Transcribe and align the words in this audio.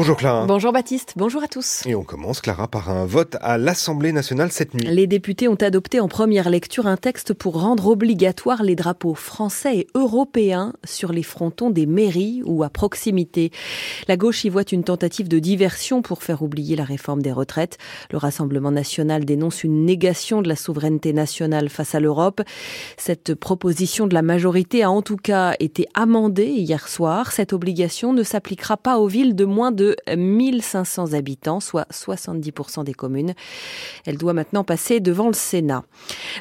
Bonjour 0.00 0.16
Clara. 0.16 0.46
Bonjour 0.46 0.72
Baptiste, 0.72 1.12
bonjour 1.16 1.42
à 1.42 1.46
tous. 1.46 1.82
Et 1.84 1.94
on 1.94 2.04
commence 2.04 2.40
Clara 2.40 2.68
par 2.68 2.88
un 2.88 3.04
vote 3.04 3.36
à 3.42 3.58
l'Assemblée 3.58 4.12
nationale 4.12 4.50
cette 4.50 4.72
nuit. 4.72 4.86
Les 4.86 5.06
députés 5.06 5.46
ont 5.46 5.56
adopté 5.56 6.00
en 6.00 6.08
première 6.08 6.48
lecture 6.48 6.86
un 6.86 6.96
texte 6.96 7.34
pour 7.34 7.60
rendre 7.60 7.86
obligatoire 7.88 8.62
les 8.62 8.76
drapeaux 8.76 9.14
français 9.14 9.76
et 9.76 9.86
européens 9.94 10.72
sur 10.84 11.12
les 11.12 11.22
frontons 11.22 11.68
des 11.68 11.84
mairies 11.84 12.40
ou 12.46 12.62
à 12.62 12.70
proximité. 12.70 13.50
La 14.08 14.16
gauche 14.16 14.42
y 14.46 14.48
voit 14.48 14.62
une 14.72 14.84
tentative 14.84 15.28
de 15.28 15.38
diversion 15.38 16.00
pour 16.00 16.22
faire 16.22 16.40
oublier 16.40 16.76
la 16.76 16.84
réforme 16.84 17.20
des 17.20 17.32
retraites. 17.32 17.76
Le 18.10 18.16
Rassemblement 18.16 18.70
national 18.70 19.26
dénonce 19.26 19.64
une 19.64 19.84
négation 19.84 20.40
de 20.40 20.48
la 20.48 20.56
souveraineté 20.56 21.12
nationale 21.12 21.68
face 21.68 21.94
à 21.94 22.00
l'Europe. 22.00 22.40
Cette 22.96 23.34
proposition 23.34 24.06
de 24.06 24.14
la 24.14 24.22
majorité 24.22 24.82
a 24.82 24.90
en 24.90 25.02
tout 25.02 25.18
cas 25.18 25.56
été 25.60 25.86
amendée 25.92 26.46
hier 26.46 26.88
soir. 26.88 27.32
Cette 27.32 27.52
obligation 27.52 28.14
ne 28.14 28.22
s'appliquera 28.22 28.78
pas 28.78 28.98
aux 28.98 29.06
villes 29.06 29.34
de 29.34 29.44
moins 29.44 29.72
de 29.72 29.89
1500 30.14 31.12
habitants, 31.12 31.60
soit 31.60 31.86
70% 31.92 32.84
des 32.84 32.94
communes. 32.94 33.34
Elle 34.06 34.18
doit 34.18 34.32
maintenant 34.32 34.64
passer 34.64 35.00
devant 35.00 35.28
le 35.28 35.34
Sénat. 35.34 35.84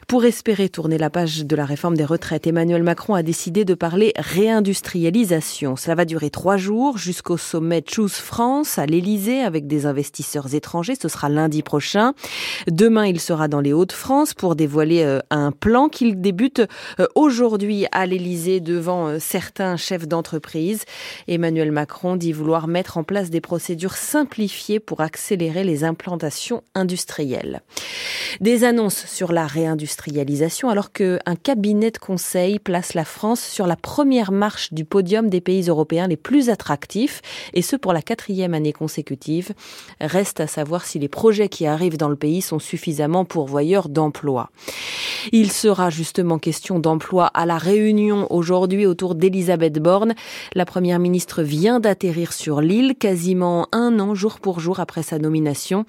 Pour 0.08 0.25
espérer 0.25 0.70
tourner 0.70 0.98
la 0.98 1.09
page 1.09 1.45
de 1.45 1.55
la 1.55 1.66
réforme 1.66 1.98
des 1.98 2.05
retraites, 2.05 2.48
Emmanuel 2.48 2.84
Macron 2.84 3.13
a 3.13 3.23
décidé 3.23 3.66
de 3.66 3.73
parler 3.73 4.13
réindustrialisation. 4.17 5.75
Cela 5.75 5.95
va 5.95 6.05
durer 6.05 6.30
trois 6.30 6.58
jours 6.58 6.98
jusqu'au 6.98 7.38
sommet 7.38 7.84
Choose 7.88 8.13
France 8.13 8.77
à 8.77 8.85
l'Elysée 8.85 9.41
avec 9.41 9.67
des 9.67 9.86
investisseurs 9.86 10.53
étrangers. 10.53 10.95
Ce 11.00 11.08
sera 11.08 11.30
lundi 11.30 11.63
prochain. 11.63 12.13
Demain, 12.67 13.05
il 13.05 13.20
sera 13.20 13.47
dans 13.47 13.61
les 13.61 13.73
Hauts-de-France 13.73 14.34
pour 14.34 14.55
dévoiler 14.55 15.03
euh, 15.03 15.20
un 15.30 15.52
plan 15.52 15.89
qu'il 15.89 16.22
débute 16.22 16.61
euh, 17.00 17.08
aujourd'hui 17.16 17.86
à 17.91 18.05
l'Elysée 18.05 18.59
devant 18.59 19.08
euh, 19.08 19.17
certains 19.20 19.77
chefs 19.77 20.08
d'entreprise. 20.08 20.84
Emmanuel 21.27 21.72
Macron 21.72 22.16
dit 22.16 22.31
vouloir 22.31 22.67
mettre 22.67 22.97
en 22.97 23.03
place 23.03 23.30
des 23.30 23.38
procédures 23.41 23.95
simplifiées 23.95 24.80
pour 24.80 25.02
accélérer 25.02 25.64
les 25.64 25.83
implantations 25.83 26.64
industrielles. 26.75 27.61
Des 28.41 28.64
annonces 28.64 29.05
sur 29.05 29.31
la 29.31 29.47
réindustrialisation 29.47 30.69
alors 30.69 30.91
qu'un 30.91 31.36
cabinet 31.41 31.91
de 31.91 31.97
conseil 31.97 32.59
place 32.59 32.94
la 32.94 33.05
France 33.05 33.41
sur 33.41 33.67
la 33.67 33.75
première 33.75 34.31
marche 34.31 34.73
du 34.73 34.86
podium 34.86 35.30
des 35.30 35.41
pays 35.41 35.67
européens 35.67 36.08
les 36.08 36.17
plus 36.17 36.49
attractifs 36.49 37.22
et 37.53 37.61
ce 37.61 37.75
pour 37.75 37.94
la 37.94 38.02
quatrième 38.02 38.53
année 38.53 38.73
consécutive. 38.73 39.53
Reste 39.99 40.39
à 40.39 40.47
savoir 40.47 40.86
si 40.86 40.99
les 40.99 41.08
projets 41.08 41.49
qui 41.49 41.66
arrivent 41.66 41.97
dans 41.97 42.09
le 42.09 42.16
pays 42.16 42.42
sont 42.42 42.59
suffisamment 42.59 43.25
pourvoyeurs 43.25 43.89
d'emplois. 43.89 44.52
Il 45.31 45.52
sera 45.52 45.89
justement 45.89 46.39
question 46.39 46.80
d'emploi 46.80 47.27
à 47.27 47.45
la 47.45 47.58
Réunion 47.58 48.27
aujourd'hui 48.31 48.86
autour 48.86 49.16
d'Elisabeth 49.16 49.80
Borne. 49.80 50.14
La 50.53 50.66
première 50.66 50.99
ministre 50.99 51.44
vient 51.44 51.80
d'atterrir 51.80 52.33
sur 52.33 52.61
l'île, 52.61 52.95
un 53.72 53.99
an 53.99 54.16
jour 54.16 54.39
pour 54.39 54.59
jour 54.59 54.80
après 54.80 55.03
sa 55.03 55.19
nomination. 55.19 55.85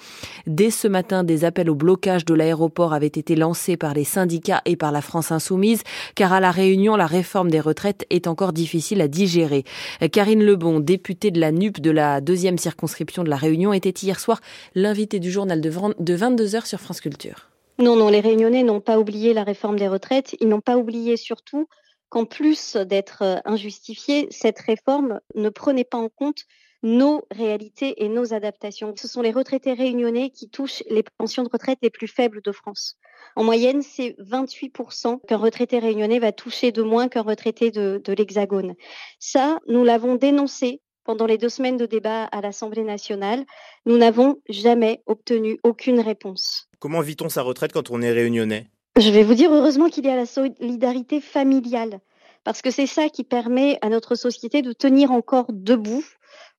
Dès 0.46 0.70
ce 0.70 0.88
matin, 0.88 1.24
des 1.24 1.44
appels 1.44 1.70
au 1.70 1.74
blocage 1.74 2.24
de 2.24 2.34
l'aéroport 2.34 2.92
avaient 2.92 3.06
été 3.06 3.36
lancés 3.36 3.76
par 3.76 3.94
les 3.94 4.04
syndicats 4.04 4.62
et 4.64 4.76
par 4.76 4.92
la 4.92 5.00
France 5.00 5.32
insoumise, 5.32 5.82
car 6.14 6.32
à 6.32 6.40
la 6.40 6.50
Réunion, 6.50 6.96
la 6.96 7.06
réforme 7.06 7.50
des 7.50 7.60
retraites 7.60 8.04
est 8.10 8.26
encore 8.26 8.52
difficile 8.52 9.00
à 9.00 9.08
digérer. 9.08 9.64
Karine 10.12 10.42
Lebon, 10.42 10.80
députée 10.80 11.30
de 11.30 11.40
la 11.40 11.52
NUP 11.52 11.80
de 11.80 11.90
la 11.90 12.20
deuxième 12.20 12.58
circonscription 12.58 13.24
de 13.24 13.30
la 13.30 13.36
Réunion, 13.36 13.72
était 13.72 13.90
hier 13.90 14.20
soir 14.20 14.40
l'invitée 14.74 15.20
du 15.20 15.30
journal 15.30 15.60
de 15.60 16.16
22h 16.16 16.66
sur 16.66 16.80
France 16.80 17.00
Culture. 17.00 17.50
Non, 17.78 17.96
non, 17.96 18.10
les 18.10 18.20
Réunionnais 18.20 18.62
n'ont 18.62 18.80
pas 18.80 18.98
oublié 18.98 19.32
la 19.32 19.42
réforme 19.42 19.78
des 19.78 19.88
retraites. 19.88 20.36
Ils 20.40 20.48
n'ont 20.48 20.60
pas 20.60 20.76
oublié 20.76 21.16
surtout 21.16 21.66
qu'en 22.10 22.26
plus 22.26 22.76
d'être 22.76 23.22
euh, 23.22 23.36
injustifiée, 23.46 24.26
cette 24.30 24.58
réforme 24.58 25.20
ne 25.34 25.48
prenait 25.48 25.84
pas 25.84 25.96
en 25.96 26.10
compte 26.10 26.44
nos 26.82 27.26
réalités 27.30 28.02
et 28.04 28.08
nos 28.08 28.32
adaptations. 28.32 28.94
Ce 28.96 29.08
sont 29.08 29.22
les 29.22 29.32
retraités 29.32 29.72
réunionnais 29.72 30.30
qui 30.30 30.48
touchent 30.48 30.82
les 30.88 31.02
pensions 31.18 31.42
de 31.42 31.50
retraite 31.52 31.78
les 31.82 31.90
plus 31.90 32.08
faibles 32.08 32.40
de 32.42 32.52
France. 32.52 32.96
En 33.36 33.44
moyenne, 33.44 33.82
c'est 33.82 34.16
28% 34.18 35.20
qu'un 35.26 35.36
retraité 35.36 35.78
réunionnais 35.78 36.18
va 36.18 36.32
toucher 36.32 36.72
de 36.72 36.82
moins 36.82 37.08
qu'un 37.08 37.22
retraité 37.22 37.70
de, 37.70 38.00
de 38.02 38.12
l'Hexagone. 38.12 38.74
Ça, 39.18 39.58
nous 39.68 39.84
l'avons 39.84 40.16
dénoncé 40.16 40.80
pendant 41.04 41.26
les 41.26 41.38
deux 41.38 41.48
semaines 41.48 41.76
de 41.76 41.86
débat 41.86 42.24
à 42.24 42.40
l'Assemblée 42.40 42.84
nationale. 42.84 43.44
Nous 43.86 43.96
n'avons 43.96 44.40
jamais 44.48 45.02
obtenu 45.06 45.58
aucune 45.62 46.00
réponse. 46.00 46.68
Comment 46.78 47.00
vit-on 47.00 47.28
sa 47.28 47.42
retraite 47.42 47.72
quand 47.72 47.90
on 47.90 48.02
est 48.02 48.12
réunionnais? 48.12 48.68
Je 48.98 49.10
vais 49.10 49.22
vous 49.22 49.34
dire 49.34 49.52
heureusement 49.52 49.88
qu'il 49.88 50.04
y 50.04 50.08
a 50.08 50.16
la 50.16 50.26
solidarité 50.26 51.20
familiale, 51.20 52.00
parce 52.44 52.62
que 52.62 52.70
c'est 52.70 52.86
ça 52.86 53.08
qui 53.08 53.24
permet 53.24 53.78
à 53.82 53.88
notre 53.88 54.14
société 54.14 54.62
de 54.62 54.72
tenir 54.72 55.10
encore 55.12 55.46
debout, 55.48 56.04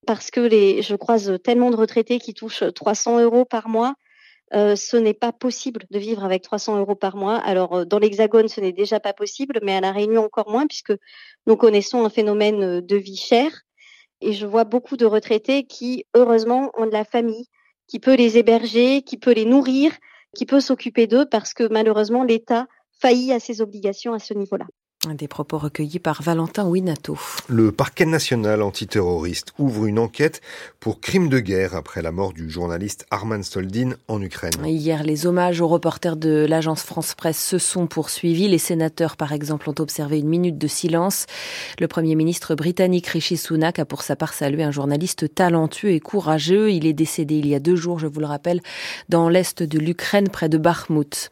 parce 0.06 0.32
que 0.32 0.40
les, 0.40 0.82
je 0.82 0.96
croise 0.96 1.38
tellement 1.44 1.72
de 1.72 1.76
retraités 1.76 2.20
qui 2.20 2.34
touchent 2.34 2.64
300 2.74 3.20
euros 3.22 3.46
par 3.46 3.70
mois. 3.70 3.96
Euh, 4.54 4.76
ce 4.76 4.98
n'est 4.98 5.14
pas 5.14 5.32
possible 5.32 5.86
de 5.92 6.00
vivre 6.00 6.26
avec 6.26 6.42
300 6.44 6.78
euros 6.78 6.96
par 6.96 7.16
mois. 7.16 7.38
Alors, 7.38 7.74
euh, 7.74 7.86
dans 7.86 8.00
l'Hexagone, 8.00 8.50
ce 8.50 8.60
n'est 8.60 8.74
déjà 8.74 9.00
pas 9.00 9.14
possible, 9.14 9.60
mais 9.64 9.74
à 9.74 9.80
La 9.80 9.94
Réunion 9.94 10.26
encore 10.26 10.50
moins, 10.50 10.68
puisque 10.68 10.94
nous 11.48 11.56
connaissons 11.56 12.04
un 12.04 12.10
phénomène 12.10 12.64
euh, 12.64 12.82
de 12.82 12.98
vie 12.98 13.16
chère. 13.16 13.62
Et 14.20 14.34
je 14.34 14.46
vois 14.46 14.66
beaucoup 14.66 14.98
de 14.98 15.06
retraités 15.06 15.64
qui, 15.64 16.06
heureusement, 16.14 16.72
ont 16.78 16.86
de 16.86 16.92
la 16.92 17.06
famille, 17.06 17.46
qui 17.88 18.00
peut 18.00 18.16
les 18.16 18.38
héberger, 18.38 19.04
qui 19.04 19.18
peut 19.18 19.32
les 19.32 19.46
nourrir, 19.46 19.94
qui 20.36 20.46
peut 20.46 20.60
s'occuper 20.60 21.08
d'eux 21.08 21.26
parce 21.26 21.54
que 21.54 21.68
malheureusement 21.72 22.24
l'État 22.24 22.68
faillit 23.00 23.34
à 23.34 23.40
ses 23.40 23.62
obligations 23.62 24.14
à 24.14 24.20
ce 24.20 24.34
niveau-là. 24.34 24.66
Des 25.10 25.28
propos 25.28 25.58
recueillis 25.58 25.98
par 25.98 26.22
Valentin 26.22 26.68
Winato. 26.68 27.18
Le 27.48 27.72
parquet 27.72 28.06
national 28.06 28.62
antiterroriste 28.62 29.52
ouvre 29.58 29.88
une 29.88 29.98
enquête 29.98 30.42
pour 30.80 31.02
crime 31.02 31.28
de 31.28 31.40
guerre 31.40 31.76
après 31.76 32.04
la 32.04 32.12
mort 32.12 32.34
du 32.34 32.52
journaliste 32.52 33.08
Arman 33.10 33.42
Soldin 33.42 33.96
en 34.08 34.22
Ukraine. 34.22 34.54
Hier, 34.64 35.02
les 35.02 35.26
hommages 35.26 35.60
aux 35.60 35.68
reporters 35.68 36.18
de 36.18 36.46
l'agence 36.48 36.84
France 36.84 37.16
Presse 37.16 37.44
se 37.44 37.58
sont 37.58 37.88
poursuivis. 37.88 38.48
Les 38.48 38.60
sénateurs, 38.60 39.18
par 39.18 39.32
exemple, 39.32 39.72
ont 39.72 39.76
observé 39.80 40.20
une 40.20 40.30
minute 40.30 40.60
de 40.60 40.68
silence. 40.68 41.26
Le 41.80 41.88
premier 41.88 42.14
ministre 42.14 42.54
britannique 42.54 43.08
Rishi 43.08 43.38
Sunak 43.38 43.80
a 43.80 43.86
pour 43.86 44.04
sa 44.04 44.16
part 44.16 44.34
salué 44.34 44.62
un 44.62 44.72
journaliste 44.72 45.34
talentueux 45.34 45.94
et 45.94 46.00
courageux. 46.00 46.72
Il 46.72 46.86
est 46.86 46.94
décédé 46.94 47.38
il 47.38 47.48
y 47.48 47.56
a 47.56 47.60
deux 47.60 47.76
jours, 47.76 47.98
je 47.98 48.06
vous 48.06 48.20
le 48.20 48.28
rappelle, 48.28 48.62
dans 49.10 49.30
l'est 49.30 49.64
de 49.64 49.80
l'Ukraine, 49.80 50.30
près 50.30 50.48
de 50.48 50.60
Bakhmut. 50.60 51.32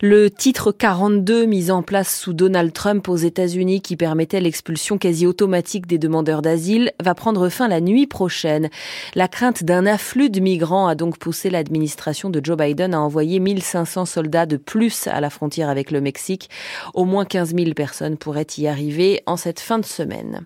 Le 0.00 0.30
titre 0.30 0.72
42 0.72 1.44
mis 1.44 1.70
en 1.70 1.82
place 1.82 2.18
sous 2.18 2.32
Donald 2.32 2.72
Trump 2.72 2.93
aux 3.08 3.16
États-Unis 3.16 3.80
qui 3.80 3.96
permettait 3.96 4.40
l'expulsion 4.40 4.98
quasi 4.98 5.26
automatique 5.26 5.86
des 5.86 5.98
demandeurs 5.98 6.42
d'asile 6.42 6.92
va 7.02 7.14
prendre 7.14 7.48
fin 7.48 7.68
la 7.68 7.80
nuit 7.80 8.06
prochaine. 8.06 8.70
La 9.14 9.28
crainte 9.28 9.64
d'un 9.64 9.86
afflux 9.86 10.30
de 10.30 10.40
migrants 10.40 10.86
a 10.86 10.94
donc 10.94 11.18
poussé 11.18 11.50
l'administration 11.50 12.30
de 12.30 12.40
Joe 12.42 12.56
Biden 12.56 12.94
à 12.94 13.00
envoyer 13.00 13.40
1500 13.40 14.04
soldats 14.04 14.46
de 14.46 14.56
plus 14.56 15.06
à 15.06 15.20
la 15.20 15.30
frontière 15.30 15.68
avec 15.68 15.90
le 15.90 16.00
Mexique. 16.00 16.50
Au 16.94 17.04
moins 17.04 17.24
15 17.24 17.54
000 17.54 17.72
personnes 17.74 18.16
pourraient 18.16 18.46
y 18.58 18.66
arriver 18.66 19.22
en 19.26 19.36
cette 19.36 19.60
fin 19.60 19.78
de 19.78 19.84
semaine. 19.84 20.42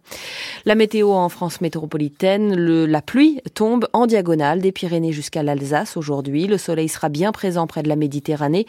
La 0.64 0.74
météo 0.74 1.12
en 1.12 1.28
France 1.28 1.60
métropolitaine, 1.60 2.54
la 2.54 3.02
pluie 3.02 3.40
tombe 3.54 3.88
en 3.92 4.06
diagonale 4.06 4.60
des 4.60 4.72
Pyrénées 4.72 5.12
jusqu'à 5.12 5.42
l'Alsace 5.42 5.96
aujourd'hui. 5.96 6.46
Le 6.46 6.58
soleil 6.58 6.88
sera 6.88 7.08
bien 7.08 7.32
présent 7.32 7.66
près 7.66 7.82
de 7.82 7.88
la 7.88 7.96
Méditerranée 7.96 8.66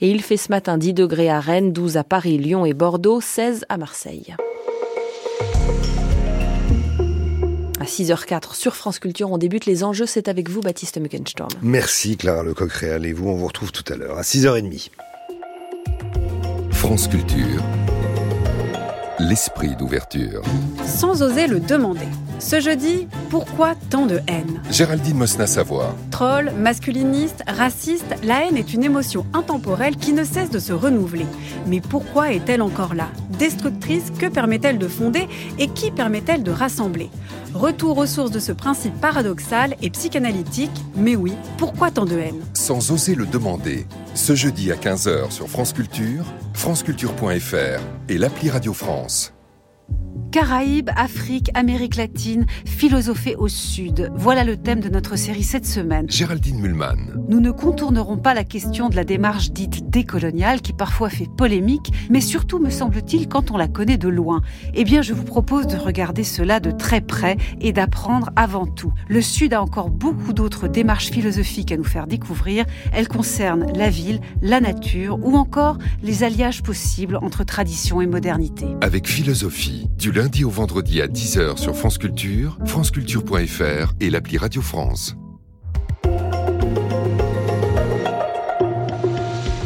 et 0.00 0.10
il 0.10 0.22
fait 0.22 0.36
ce 0.36 0.50
matin 0.50 0.78
10 0.78 0.94
degrés 0.94 1.30
à 1.30 1.40
Rennes, 1.40 1.72
12 1.72 1.96
à 1.96 2.04
Paris, 2.04 2.38
Lyon 2.38 2.66
et 2.66 2.74
Bordeaux. 2.74 3.19
16 3.20 3.66
à 3.68 3.76
Marseille. 3.76 4.34
À 7.80 7.84
6h04 7.84 8.54
sur 8.54 8.76
France 8.76 8.98
Culture, 8.98 9.32
on 9.32 9.38
débute 9.38 9.64
les 9.64 9.84
enjeux. 9.84 10.06
C'est 10.06 10.28
avec 10.28 10.50
vous, 10.50 10.60
Baptiste 10.60 10.98
Muckenstorm. 10.98 11.50
Merci, 11.62 12.16
Clara 12.16 12.42
Lecoq-Réal. 12.42 13.06
Et 13.06 13.12
vous, 13.12 13.28
on 13.28 13.36
vous 13.36 13.46
retrouve 13.46 13.72
tout 13.72 13.90
à 13.90 13.96
l'heure 13.96 14.18
à 14.18 14.22
6h30. 14.22 14.90
France 16.72 17.08
Culture 17.08 17.62
l'esprit 19.20 19.76
d'ouverture. 19.76 20.42
Sans 20.84 21.22
oser 21.22 21.46
le 21.46 21.60
demander. 21.60 22.08
Ce 22.38 22.58
jeudi, 22.58 23.06
pourquoi 23.28 23.74
tant 23.90 24.06
de 24.06 24.20
haine? 24.26 24.62
Géraldine 24.70 25.18
Mosna-Savoie. 25.18 25.94
Troll, 26.10 26.50
masculiniste, 26.56 27.42
raciste, 27.46 28.14
la 28.24 28.46
haine 28.46 28.56
est 28.56 28.72
une 28.72 28.82
émotion 28.82 29.26
intemporelle 29.34 29.96
qui 29.96 30.14
ne 30.14 30.24
cesse 30.24 30.48
de 30.48 30.58
se 30.58 30.72
renouveler. 30.72 31.26
Mais 31.66 31.80
pourquoi 31.80 32.32
est-elle 32.32 32.62
encore 32.62 32.94
là? 32.94 33.08
Destructrice, 33.38 34.10
que 34.18 34.26
permet-elle 34.26 34.78
de 34.78 34.88
fonder 34.88 35.28
et 35.58 35.68
qui 35.68 35.90
permet-elle 35.90 36.42
de 36.42 36.50
rassembler? 36.50 37.10
Retour 37.54 37.98
aux 37.98 38.06
sources 38.06 38.30
de 38.30 38.38
ce 38.38 38.52
principe 38.52 38.98
paradoxal 39.00 39.76
et 39.82 39.90
psychanalytique, 39.90 40.70
mais 40.94 41.16
oui, 41.16 41.32
pourquoi 41.58 41.90
tant 41.90 42.04
de 42.04 42.16
haine 42.16 42.40
Sans 42.54 42.92
oser 42.92 43.14
le 43.14 43.26
demander, 43.26 43.86
ce 44.14 44.34
jeudi 44.34 44.70
à 44.70 44.76
15h 44.76 45.30
sur 45.30 45.48
France 45.48 45.72
Culture, 45.72 46.24
franceculture.fr 46.54 47.80
et 48.08 48.18
l'appli 48.18 48.50
Radio 48.50 48.72
France. 48.72 49.32
Caraïbes, 50.30 50.90
Afrique, 50.94 51.50
Amérique 51.54 51.96
latine, 51.96 52.46
philosophée 52.64 53.34
au 53.34 53.48
sud. 53.48 54.12
Voilà 54.14 54.44
le 54.44 54.56
thème 54.56 54.78
de 54.78 54.88
notre 54.88 55.16
série 55.16 55.42
cette 55.42 55.66
semaine. 55.66 56.08
Géraldine 56.08 56.60
Mulman. 56.60 57.24
Nous 57.28 57.40
ne 57.40 57.50
contournerons 57.50 58.16
pas 58.16 58.32
la 58.32 58.44
question 58.44 58.88
de 58.88 58.94
la 58.94 59.02
démarche 59.02 59.50
dite 59.50 59.90
décoloniale 59.90 60.60
qui 60.60 60.72
parfois 60.72 61.10
fait 61.10 61.28
polémique, 61.36 61.92
mais 62.10 62.20
surtout 62.20 62.60
me 62.60 62.70
semble-t-il 62.70 63.26
quand 63.26 63.50
on 63.50 63.56
la 63.56 63.66
connaît 63.66 63.98
de 63.98 64.08
loin. 64.08 64.40
Eh 64.74 64.84
bien, 64.84 65.02
je 65.02 65.14
vous 65.14 65.24
propose 65.24 65.66
de 65.66 65.76
regarder 65.76 66.22
cela 66.22 66.60
de 66.60 66.70
très 66.70 67.00
près 67.00 67.36
et 67.60 67.72
d'apprendre 67.72 68.30
avant 68.36 68.66
tout. 68.66 68.92
Le 69.08 69.22
Sud 69.22 69.52
a 69.52 69.60
encore 69.60 69.90
beaucoup 69.90 70.32
d'autres 70.32 70.68
démarches 70.68 71.10
philosophiques 71.10 71.72
à 71.72 71.76
nous 71.76 71.82
faire 71.82 72.06
découvrir. 72.06 72.66
Elles 72.92 73.08
concernent 73.08 73.66
la 73.74 73.90
ville, 73.90 74.20
la 74.42 74.60
nature 74.60 75.18
ou 75.24 75.36
encore 75.36 75.78
les 76.04 76.22
alliages 76.22 76.62
possibles 76.62 77.16
entre 77.16 77.42
tradition 77.42 78.00
et 78.00 78.06
modernité. 78.06 78.66
Avec 78.80 79.08
philosophie, 79.08 79.79
du 79.96 80.12
lundi 80.12 80.44
au 80.44 80.50
vendredi 80.50 81.00
à 81.00 81.06
10h 81.06 81.56
sur 81.58 81.76
France 81.76 81.98
Culture, 81.98 82.58
franceculture.fr 82.66 83.92
et 84.00 84.10
l'appli 84.10 84.38
Radio 84.38 84.62
France. 84.62 85.16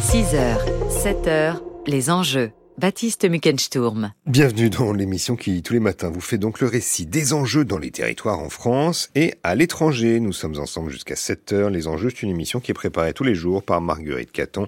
6h, 0.00 0.58
7h, 0.90 1.56
les 1.86 2.10
enjeux. 2.10 2.52
Baptiste 2.76 3.30
Muckensturm. 3.30 4.12
Bienvenue 4.26 4.68
dans 4.68 4.92
l'émission 4.92 5.36
qui, 5.36 5.62
tous 5.62 5.74
les 5.74 5.80
matins, 5.80 6.10
vous 6.10 6.20
fait 6.20 6.38
donc 6.38 6.58
le 6.58 6.66
récit 6.66 7.06
des 7.06 7.32
enjeux 7.32 7.64
dans 7.64 7.78
les 7.78 7.92
territoires 7.92 8.40
en 8.40 8.48
France 8.48 9.10
et 9.14 9.34
à 9.44 9.54
l'étranger. 9.54 10.18
Nous 10.18 10.32
sommes 10.32 10.58
ensemble 10.58 10.90
jusqu'à 10.90 11.14
7 11.14 11.52
heures. 11.52 11.70
Les 11.70 11.86
enjeux, 11.86 12.10
c'est 12.10 12.24
une 12.24 12.30
émission 12.30 12.58
qui 12.58 12.72
est 12.72 12.74
préparée 12.74 13.12
tous 13.12 13.22
les 13.22 13.36
jours 13.36 13.62
par 13.62 13.80
Marguerite 13.80 14.32
Caton, 14.32 14.66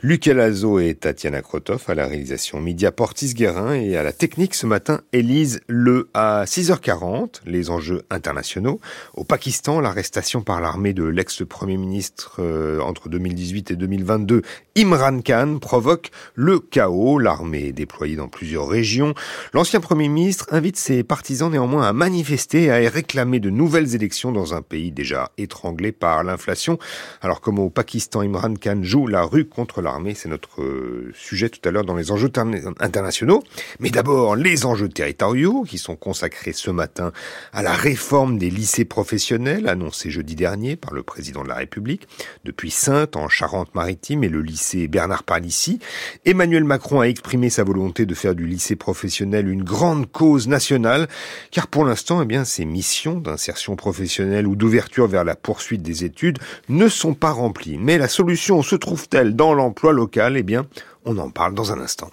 Luc 0.00 0.24
Lazo 0.24 0.78
et 0.78 0.94
Tatiana 0.94 1.42
Krotov 1.42 1.84
à 1.88 1.94
la 1.94 2.06
réalisation 2.06 2.58
Media 2.58 2.90
Portis 2.90 3.34
Guérin 3.34 3.74
et 3.74 3.98
à 3.98 4.02
la 4.02 4.12
technique 4.12 4.54
ce 4.54 4.66
matin, 4.66 5.02
Élise 5.12 5.60
Le. 5.66 6.08
À 6.14 6.44
6h40, 6.46 7.42
les 7.44 7.68
enjeux 7.68 8.02
internationaux. 8.08 8.80
Au 9.12 9.24
Pakistan, 9.24 9.80
l'arrestation 9.80 10.40
par 10.40 10.62
l'armée 10.62 10.94
de 10.94 11.04
l'ex-premier 11.04 11.76
ministre 11.76 12.36
euh, 12.38 12.80
entre 12.80 13.10
2018 13.10 13.72
et 13.72 13.76
2022, 13.76 14.40
Imran 14.74 15.20
Khan, 15.20 15.58
provoque 15.60 16.10
le 16.34 16.58
chaos. 16.58 17.18
L'armée 17.18 17.66
est 17.66 17.72
déployée 17.72 18.16
dans 18.16 18.28
plusieurs 18.28 18.66
régions. 18.66 19.12
L'ancien 19.52 19.80
Premier 19.80 20.08
ministre 20.08 20.46
invite 20.50 20.78
ses 20.78 21.02
partisans 21.02 21.50
néanmoins 21.50 21.86
à 21.86 21.92
manifester 21.92 22.64
et 22.64 22.70
à 22.70 22.88
réclamer 22.88 23.38
de 23.38 23.50
nouvelles 23.50 23.94
élections 23.94 24.32
dans 24.32 24.54
un 24.54 24.62
pays 24.62 24.90
déjà 24.90 25.30
étranglé 25.36 25.92
par 25.92 26.24
l'inflation. 26.24 26.78
Alors 27.20 27.42
comme 27.42 27.58
au 27.58 27.68
Pakistan, 27.68 28.22
Imran 28.22 28.54
Khan 28.54 28.78
joue 28.82 29.06
la 29.06 29.24
rue 29.24 29.44
contre 29.44 29.82
l'armée, 29.82 30.14
c'est 30.14 30.30
notre 30.30 30.62
euh, 30.62 31.12
sujet 31.14 31.50
tout 31.50 31.60
à 31.68 31.70
l'heure 31.70 31.84
dans 31.84 31.96
les 31.96 32.10
enjeux 32.10 32.32
internationaux. 32.80 33.42
Mais 33.78 33.90
d'abord, 33.90 34.36
les 34.36 34.64
enjeux 34.64 34.88
territoriaux 34.88 35.64
qui 35.64 35.76
sont 35.76 35.96
consacrés 35.96 36.54
ce 36.54 36.70
matin 36.70 37.12
à 37.52 37.62
la 37.62 37.74
réforme 37.74 38.38
des 38.38 38.48
lycées 38.48 38.86
professionnels 38.86 39.68
annoncée 39.68 40.10
jeudi 40.10 40.34
dernier 40.34 40.76
par 40.76 40.94
le 40.94 41.02
président 41.02 41.42
de 41.42 41.48
la 41.48 41.56
République. 41.56 42.08
Depuis 42.44 42.70
Sainte, 42.70 43.16
en 43.16 43.28
Charente-Maritime 43.28 44.24
et 44.24 44.30
le 44.30 44.40
lycée 44.40 44.61
Bernard 44.88 45.24
Palissy, 45.24 45.78
Emmanuel 46.24 46.64
Macron 46.64 47.00
a 47.00 47.04
exprimé 47.04 47.50
sa 47.50 47.64
volonté 47.64 48.06
de 48.06 48.14
faire 48.14 48.34
du 48.34 48.46
lycée 48.46 48.76
professionnel 48.76 49.48
une 49.48 49.62
grande 49.62 50.10
cause 50.10 50.48
nationale, 50.48 51.08
car 51.50 51.66
pour 51.66 51.84
l'instant, 51.84 52.22
eh 52.22 52.26
bien, 52.26 52.44
ces 52.44 52.64
missions 52.64 53.18
d'insertion 53.18 53.76
professionnelle 53.76 54.46
ou 54.46 54.56
d'ouverture 54.56 55.06
vers 55.06 55.24
la 55.24 55.36
poursuite 55.36 55.82
des 55.82 56.04
études 56.04 56.38
ne 56.68 56.88
sont 56.88 57.14
pas 57.14 57.30
remplies. 57.30 57.78
Mais 57.78 57.98
la 57.98 58.08
solution 58.08 58.62
se 58.62 58.76
trouve-t-elle 58.76 59.34
dans 59.36 59.54
l'emploi 59.54 59.92
local? 59.92 60.36
Eh 60.36 60.42
bien, 60.42 60.66
on 61.04 61.18
en 61.18 61.30
parle 61.30 61.54
dans 61.54 61.72
un 61.72 61.80
instant. 61.80 62.10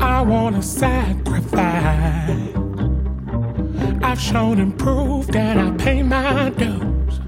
I 0.00 0.22
want 0.22 0.56
to 0.56 0.62
sacrifice. 0.62 1.60
I've 4.02 4.20
shown 4.20 4.58
and 4.58 4.76
proved 4.78 5.32
that 5.32 5.58
I 5.58 5.70
pay 5.72 6.02
my 6.02 6.50
dues. 6.50 7.20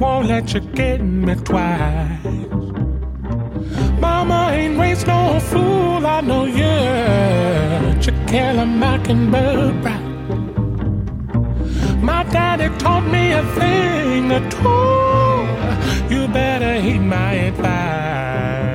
Won't 0.00 0.28
let 0.28 0.54
you 0.54 0.60
get 0.60 1.02
me 1.02 1.34
twice. 1.34 2.24
Mama 4.00 4.50
ain't 4.52 4.78
raised 4.78 5.06
no 5.06 5.38
fool, 5.40 6.06
I 6.06 6.20
know 6.22 6.44
you. 6.46 6.72
You 8.04 8.12
kill 8.26 8.58
a 8.58 8.66
mockingbird 8.66 9.84
right. 9.84 10.12
My 12.02 12.24
daddy 12.24 12.68
taught 12.78 13.06
me 13.06 13.32
a 13.32 13.44
thing 13.54 14.32
or 14.32 14.40
two. 14.50 16.14
You 16.14 16.26
better 16.28 16.80
heed 16.80 17.00
my 17.00 17.32
advice. 17.34 18.71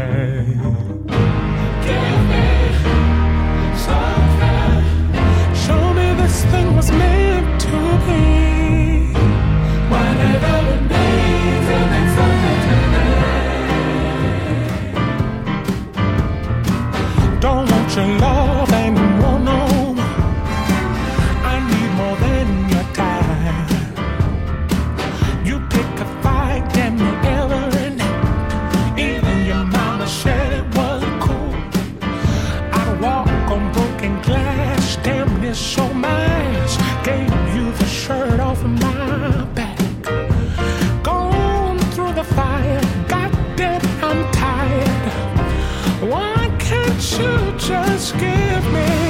Meant 6.91 7.61
to 7.61 7.77
be. 8.07 8.26
Just 48.07 48.19
give 48.21 48.71
me 48.71 49.06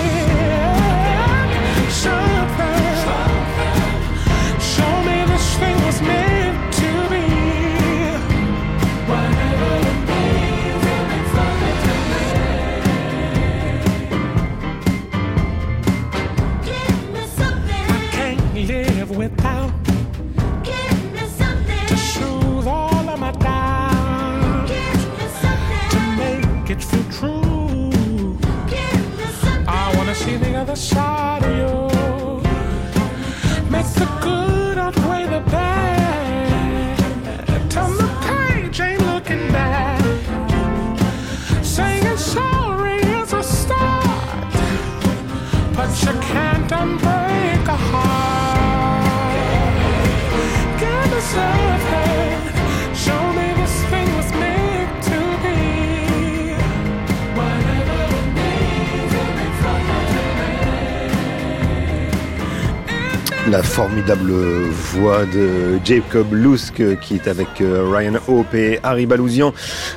La 63.50 63.64
formidable 63.64 64.32
voix 64.70 65.26
de 65.26 65.80
Jacob 65.86 66.34
Lusk 66.34 66.82
qui 67.00 67.16
est 67.16 67.28
avec 67.30 67.62
euh, 67.62 67.90
Ryan 67.90 68.20
Hope 68.28 68.54
et 68.54 68.80
Harry 68.84 69.06
Balousian, 69.06 69.54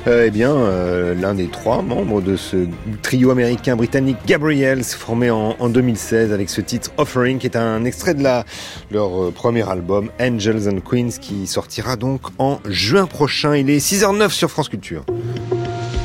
euh, 0.07 0.25
eh 0.27 0.31
bien 0.31 0.55
euh, 0.55 1.13
l'un 1.15 1.33
des 1.33 1.47
trois 1.47 1.81
membres 1.81 2.21
de 2.21 2.37
ce 2.37 2.67
trio 3.01 3.29
américain 3.29 3.75
britannique 3.75 4.17
Gabriels 4.25 4.85
formé 4.85 5.31
en, 5.31 5.57
en 5.59 5.67
2016 5.67 6.31
avec 6.31 6.49
ce 6.49 6.61
titre 6.61 6.91
Offering 6.97 7.39
qui 7.39 7.47
est 7.47 7.57
un 7.57 7.83
extrait 7.83 8.13
de 8.13 8.23
leur 8.23 9.21
euh, 9.21 9.31
premier 9.31 9.69
album 9.69 10.11
Angels 10.21 10.69
and 10.69 10.79
Queens 10.89 11.17
qui 11.19 11.45
sortira 11.45 11.97
donc 11.97 12.21
en 12.37 12.59
juin 12.69 13.05
prochain. 13.05 13.55
Il 13.57 13.69
est 13.69 13.79
6h09 13.79 14.29
sur 14.29 14.49
France 14.49 14.69
Culture. 14.69 15.03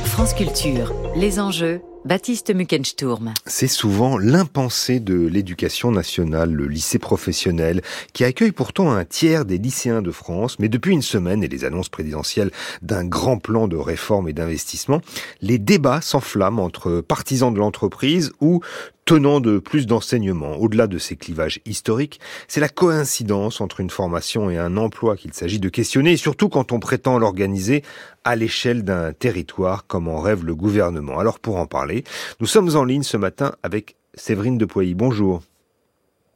France 0.04 0.34
Culture, 0.34 0.94
les 1.14 1.38
enjeux, 1.38 1.80
Baptiste 2.06 2.54
Muckensturm. 2.54 3.34
C'est 3.46 3.66
souvent 3.66 4.16
l'impensé 4.16 5.00
de 5.00 5.26
l'éducation 5.26 5.90
nationale, 5.90 6.52
le 6.52 6.68
lycée 6.68 7.00
professionnel, 7.00 7.82
qui 8.12 8.22
accueille 8.22 8.52
pourtant 8.52 8.92
un 8.92 9.04
tiers 9.04 9.44
des 9.44 9.58
lycéens 9.58 10.02
de 10.02 10.12
France, 10.12 10.60
mais 10.60 10.68
depuis 10.68 10.92
une 10.92 11.02
semaine 11.02 11.42
et 11.42 11.48
les 11.48 11.64
annonces 11.64 11.88
présidentielles 11.88 12.52
d'un 12.80 13.04
grand 13.04 13.38
plan 13.38 13.66
de 13.66 13.74
réforme 13.74 14.28
et 14.28 14.32
d'investissement, 14.32 15.00
les 15.40 15.58
débats 15.58 16.00
s'enflamment 16.00 16.62
entre 16.62 17.00
partisans 17.00 17.52
de 17.52 17.58
l'entreprise 17.58 18.30
ou 18.40 18.60
tenant 19.06 19.38
de 19.38 19.58
plus 19.58 19.86
d'enseignements. 19.86 20.56
Au-delà 20.56 20.88
de 20.88 20.98
ces 20.98 21.16
clivages 21.16 21.60
historiques, 21.64 22.20
c'est 22.48 22.60
la 22.60 22.68
coïncidence 22.68 23.60
entre 23.60 23.80
une 23.80 23.88
formation 23.88 24.50
et 24.50 24.58
un 24.58 24.76
emploi 24.76 25.16
qu'il 25.16 25.32
s'agit 25.32 25.60
de 25.60 25.68
questionner, 25.68 26.16
surtout 26.16 26.48
quand 26.48 26.72
on 26.72 26.80
prétend 26.80 27.18
l'organiser 27.18 27.82
à 28.24 28.34
l'échelle 28.34 28.82
d'un 28.82 29.12
territoire 29.12 29.86
comme 29.86 30.08
en 30.08 30.18
rêve 30.20 30.44
le 30.44 30.56
gouvernement. 30.56 31.20
Alors 31.20 31.38
pour 31.38 31.56
en 31.56 31.66
parler, 31.66 31.95
nous 32.40 32.46
sommes 32.46 32.76
en 32.76 32.84
ligne 32.84 33.02
ce 33.02 33.16
matin 33.16 33.54
avec 33.62 33.96
Séverine 34.14 34.58
de 34.58 34.64
Poilly. 34.64 34.94
Bonjour. 34.94 35.42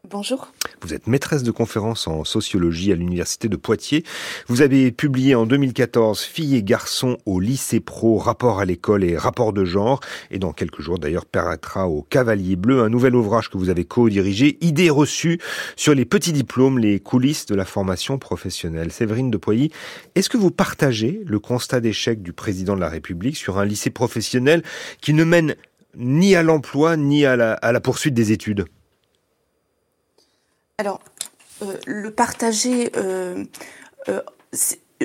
Bonjour. 0.08 0.52
Vous 0.82 0.94
êtes 0.94 1.06
maîtresse 1.06 1.42
de 1.42 1.50
conférences 1.50 2.08
en 2.08 2.24
sociologie 2.24 2.90
à 2.90 2.94
l'université 2.94 3.48
de 3.48 3.56
Poitiers. 3.56 4.02
Vous 4.48 4.62
avez 4.62 4.90
publié 4.90 5.34
en 5.34 5.44
2014 5.44 6.22
Filles 6.22 6.56
et 6.56 6.62
garçons 6.62 7.18
au 7.26 7.38
lycée 7.38 7.80
pro, 7.80 8.16
rapport 8.16 8.60
à 8.60 8.64
l'école 8.64 9.04
et 9.04 9.18
rapport 9.18 9.52
de 9.52 9.66
genre. 9.66 10.00
Et 10.30 10.38
dans 10.38 10.52
quelques 10.52 10.80
jours 10.80 10.98
d'ailleurs 10.98 11.26
paraîtra 11.26 11.86
au 11.86 12.00
Cavalier 12.02 12.56
Bleu 12.56 12.80
un 12.80 12.88
nouvel 12.88 13.14
ouvrage 13.14 13.50
que 13.50 13.58
vous 13.58 13.68
avez 13.68 13.84
co-dirigé, 13.84 14.56
Idées 14.62 14.88
reçues 14.88 15.38
sur 15.76 15.94
les 15.94 16.06
petits 16.06 16.32
diplômes, 16.32 16.78
les 16.78 16.98
coulisses 16.98 17.44
de 17.44 17.54
la 17.54 17.66
formation 17.66 18.18
professionnelle. 18.18 18.90
Séverine 18.90 19.30
de 19.30 19.36
Poilly, 19.36 19.70
est-ce 20.14 20.30
que 20.30 20.38
vous 20.38 20.50
partagez 20.50 21.20
le 21.26 21.38
constat 21.38 21.80
d'échec 21.80 22.22
du 22.22 22.32
président 22.32 22.74
de 22.74 22.80
la 22.80 22.88
République 22.88 23.36
sur 23.36 23.58
un 23.58 23.66
lycée 23.66 23.90
professionnel 23.90 24.62
qui 25.02 25.12
ne 25.12 25.24
mène 25.24 25.56
ni 25.94 26.34
à 26.34 26.42
l'emploi 26.42 26.96
ni 26.96 27.26
à 27.26 27.36
la, 27.36 27.52
à 27.52 27.70
la 27.70 27.80
poursuite 27.80 28.14
des 28.14 28.32
études? 28.32 28.64
Alors, 30.80 31.00
euh, 31.62 31.74
le 31.86 32.10
partager, 32.10 32.90
euh, 32.96 33.44
euh, 34.08 34.22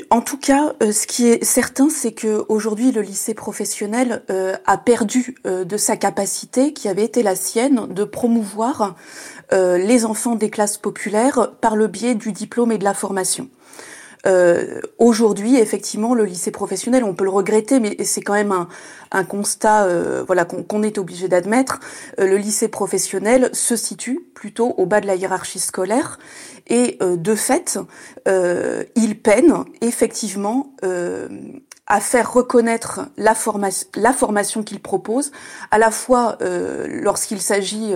en 0.09 0.21
tout 0.21 0.37
cas, 0.37 0.73
ce 0.79 1.05
qui 1.05 1.27
est 1.27 1.43
certain, 1.43 1.89
c'est 1.89 2.13
que 2.13 2.45
aujourd'hui, 2.47 2.93
le 2.93 3.01
lycée 3.01 3.33
professionnel 3.33 4.23
a 4.65 4.77
perdu 4.77 5.35
de 5.45 5.77
sa 5.77 5.95
capacité, 5.95 6.73
qui 6.73 6.89
avait 6.89 7.05
été 7.05 7.23
la 7.23 7.35
sienne, 7.35 7.87
de 7.93 8.03
promouvoir 8.03 8.95
les 9.53 10.03
enfants 10.03 10.35
des 10.35 10.49
classes 10.49 10.77
populaires 10.77 11.53
par 11.61 11.77
le 11.77 11.87
biais 11.87 12.13
du 12.13 12.33
diplôme 12.33 12.73
et 12.73 12.77
de 12.77 12.83
la 12.83 12.93
formation. 12.93 13.49
Euh, 14.27 14.79
Aujourd'hui, 14.97 15.57
effectivement, 15.57 16.15
le 16.15 16.25
lycée 16.25 16.51
professionnel, 16.51 17.03
on 17.03 17.13
peut 17.13 17.25
le 17.25 17.29
regretter, 17.29 17.79
mais 17.79 17.95
c'est 18.03 18.21
quand 18.21 18.33
même 18.33 18.51
un, 18.51 18.67
un 19.11 19.23
constat, 19.23 19.85
euh, 19.85 20.23
voilà, 20.25 20.45
qu'on 20.45 20.83
est 20.83 20.97
obligé 20.97 21.27
d'admettre. 21.27 21.79
Euh, 22.19 22.25
le 22.25 22.37
lycée 22.37 22.67
professionnel 22.67 23.49
se 23.53 23.75
situe 23.75 24.21
plutôt 24.33 24.73
au 24.77 24.85
bas 24.85 25.01
de 25.01 25.07
la 25.07 25.15
hiérarchie 25.15 25.59
scolaire, 25.59 26.17
et 26.67 26.97
euh, 27.01 27.17
de 27.17 27.35
fait, 27.35 27.77
il 28.95 29.19
peine 29.21 29.65
effectivement 29.81 30.73
à 31.87 31.99
faire 31.99 32.33
reconnaître 32.33 33.01
la, 33.15 33.35
formation, 33.35 33.87
la 33.95 34.11
formation 34.11 34.63
qu'il 34.63 34.79
propose, 34.79 35.31
à 35.69 35.77
la 35.77 35.91
fois 35.91 36.37
euh, 36.41 36.87
lorsqu'il 36.89 37.39
s'agit 37.39 37.93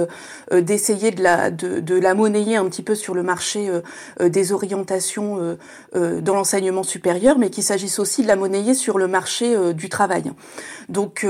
euh, 0.51 0.62
d'essayer 0.62 1.10
de 1.10 1.24
la, 1.24 1.50
de, 1.50 1.96
la 1.96 2.13
monnayer 2.13 2.55
un 2.55 2.65
petit 2.65 2.84
peu 2.84 2.93
sur 2.93 3.15
le 3.15 3.24
marché 3.24 3.67
euh, 4.19 4.29
des 4.29 4.51
orientations 4.51 5.58
dans 5.93 6.36
l'enseignement 6.36 6.84
supérieur, 6.84 7.38
mais 7.39 7.50
qu'il 7.50 7.63
s'agisse 7.63 8.00
aussi 8.00 8.22
de 8.22 8.27
la 8.27 8.36
monnayer 8.36 8.74
sur 8.74 8.98
le 8.98 9.08
marché 9.08 9.74
du 9.74 9.89
travail. 9.89 10.31
Donc, 10.88 11.25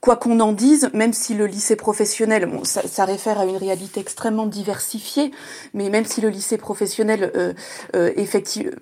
quoi 0.00 0.16
qu'on 0.16 0.40
en 0.40 0.52
dise, 0.52 0.90
même 0.92 1.12
si 1.12 1.34
le 1.34 1.46
lycée 1.46 1.76
professionnel, 1.76 2.48
ça, 2.64 2.82
ça, 2.86 3.04
réfère 3.04 3.38
à 3.40 3.44
une 3.44 3.56
réalité 3.56 4.00
extrêmement 4.00 4.46
diversifiée, 4.46 5.32
mais 5.74 5.88
même 5.90 6.04
si 6.04 6.20
le 6.20 6.28
lycée 6.28 6.58
professionnel 6.58 7.54
effectivement 7.94 8.72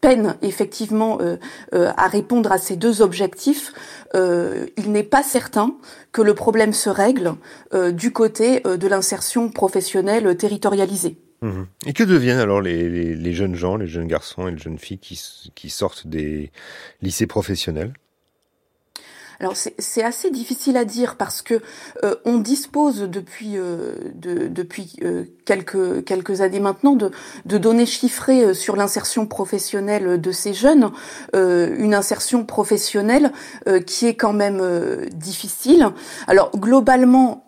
peine 0.00 0.36
effectivement 0.42 1.18
euh, 1.20 1.36
euh, 1.74 1.92
à 1.96 2.08
répondre 2.08 2.52
à 2.52 2.58
ces 2.58 2.76
deux 2.76 3.02
objectifs, 3.02 3.72
euh, 4.14 4.66
il 4.76 4.92
n'est 4.92 5.02
pas 5.02 5.22
certain 5.22 5.76
que 6.12 6.22
le 6.22 6.34
problème 6.34 6.72
se 6.72 6.88
règle 6.88 7.34
du 7.92 8.12
côté 8.12 8.60
de 8.60 8.88
l'insertion 8.88 9.50
professionnelle 9.50 10.34
territorialisée. 10.36 11.18
Mmh. 11.42 11.64
Et 11.84 11.92
que 11.92 12.04
deviennent 12.04 12.38
alors 12.38 12.62
les, 12.62 13.32
jeunes 13.34 13.54
gens, 13.54 13.76
les 13.76 13.86
jeunes 13.86 14.06
garçons 14.06 14.48
et 14.48 14.52
les 14.52 14.58
jeunes 14.58 14.78
filles 14.78 14.98
qui 14.98 15.70
sortent 15.70 16.06
des 16.06 16.50
lycées 17.02 17.26
professionnels? 17.26 17.92
Alors 19.40 19.54
c'est 19.56 20.02
assez 20.02 20.30
difficile 20.30 20.76
à 20.76 20.84
dire 20.84 21.16
parce 21.16 21.42
que 21.42 21.60
euh, 22.04 22.14
on 22.24 22.38
dispose 22.38 23.02
depuis 23.02 23.56
euh, 23.56 23.92
de, 24.14 24.48
depuis 24.48 24.96
euh, 25.02 25.24
quelques 25.44 26.04
quelques 26.04 26.40
années 26.40 26.60
maintenant 26.60 26.94
de, 26.94 27.10
de 27.44 27.58
données 27.58 27.86
chiffrées 27.86 28.54
sur 28.54 28.76
l'insertion 28.76 29.26
professionnelle 29.26 30.20
de 30.20 30.32
ces 30.32 30.54
jeunes, 30.54 30.90
une 31.34 31.94
insertion 31.94 32.44
professionnelle 32.44 33.32
qui 33.86 34.06
est 34.06 34.14
quand 34.14 34.32
même 34.32 34.62
difficile. 35.12 35.90
Alors 36.26 36.50
globalement 36.52 37.44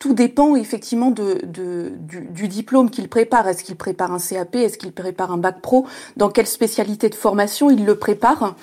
tout 0.00 0.14
dépend 0.14 0.56
effectivement 0.56 1.10
du, 1.12 2.48
diplôme 2.48 2.90
qu'il 2.90 3.08
prépare. 3.08 3.46
Est-ce 3.46 3.62
qu'il 3.62 3.76
prépare 3.76 4.10
un 4.12 4.18
CAP 4.18 4.56
Est-ce 4.56 4.78
qu'il 4.78 4.92
prépare 4.92 5.30
un 5.30 5.36
bac 5.36 5.60
pro? 5.60 5.86
Dans 6.16 6.30
quelle 6.30 6.46
spécialité 6.46 7.10
de 7.10 7.14
formation 7.14 7.70
il 7.70 7.84
le 7.84 7.94
prépare? 7.96 8.56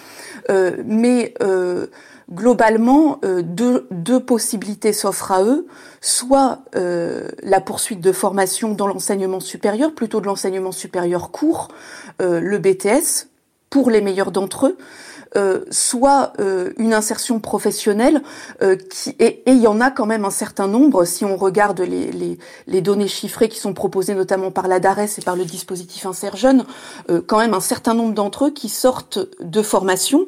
Euh, 0.50 0.78
Mais 0.84 1.36
euh, 1.44 1.88
globalement, 2.34 3.20
euh, 3.24 3.44
deux, 3.44 3.88
deux, 3.92 4.20
possibilités 4.20 4.94
s'offrent 4.94 5.32
à 5.32 5.44
eux. 5.44 5.68
Soit 6.02 6.62
la 6.74 7.62
poursuite 7.62 8.02
de 8.02 8.12
formation 8.12 8.74
dans 8.74 8.88
l'enseignement 8.88 9.40
supérieur, 9.40 9.94
plutôt 9.94 10.22
de 10.22 10.26
l'enseignement 10.26 10.72
supérieur 10.72 11.30
court, 11.30 11.68
le 12.20 12.58
BTS, 12.58 13.28
pour 13.70 13.92
les 13.92 14.02
meilleurs 14.02 14.32
d'entre 14.32 14.68
eux. 14.68 14.78
Euh, 15.36 15.66
soit 15.72 16.32
euh, 16.40 16.72
une 16.78 16.94
insertion 16.94 17.42
professionnelle 17.42 18.22
euh, 18.62 18.78
qui 18.78 19.14
et, 19.20 19.44
il 19.48 19.58
y 19.58 19.68
en 19.68 19.82
a 19.82 19.92
quand 19.92 20.06
même 20.06 20.24
un 20.24 20.32
certain 20.32 20.68
nombre 20.68 21.04
si 21.04 21.26
on 21.26 21.36
regarde 21.36 21.82
les, 21.82 22.12
les, 22.12 22.40
les 22.66 22.82
données 22.82 23.10
chiffrées 23.10 23.50
qui 23.50 23.60
sont 23.60 23.74
proposées 23.74 24.16
notamment 24.16 24.52
par 24.52 24.70
la 24.70 24.80
DARES 24.80 25.10
et 25.18 25.22
par 25.22 25.36
le 25.36 25.44
dispositif 25.44 26.06
Insert 26.06 26.38
Jeune, 26.38 26.66
quand 27.26 27.40
même 27.40 27.54
un 27.54 27.60
certain 27.60 27.94
nombre 27.94 28.14
d'entre 28.14 28.46
eux 28.46 28.52
qui 28.52 28.70
sortent 28.70 29.20
de 29.42 29.62
formation 29.62 30.28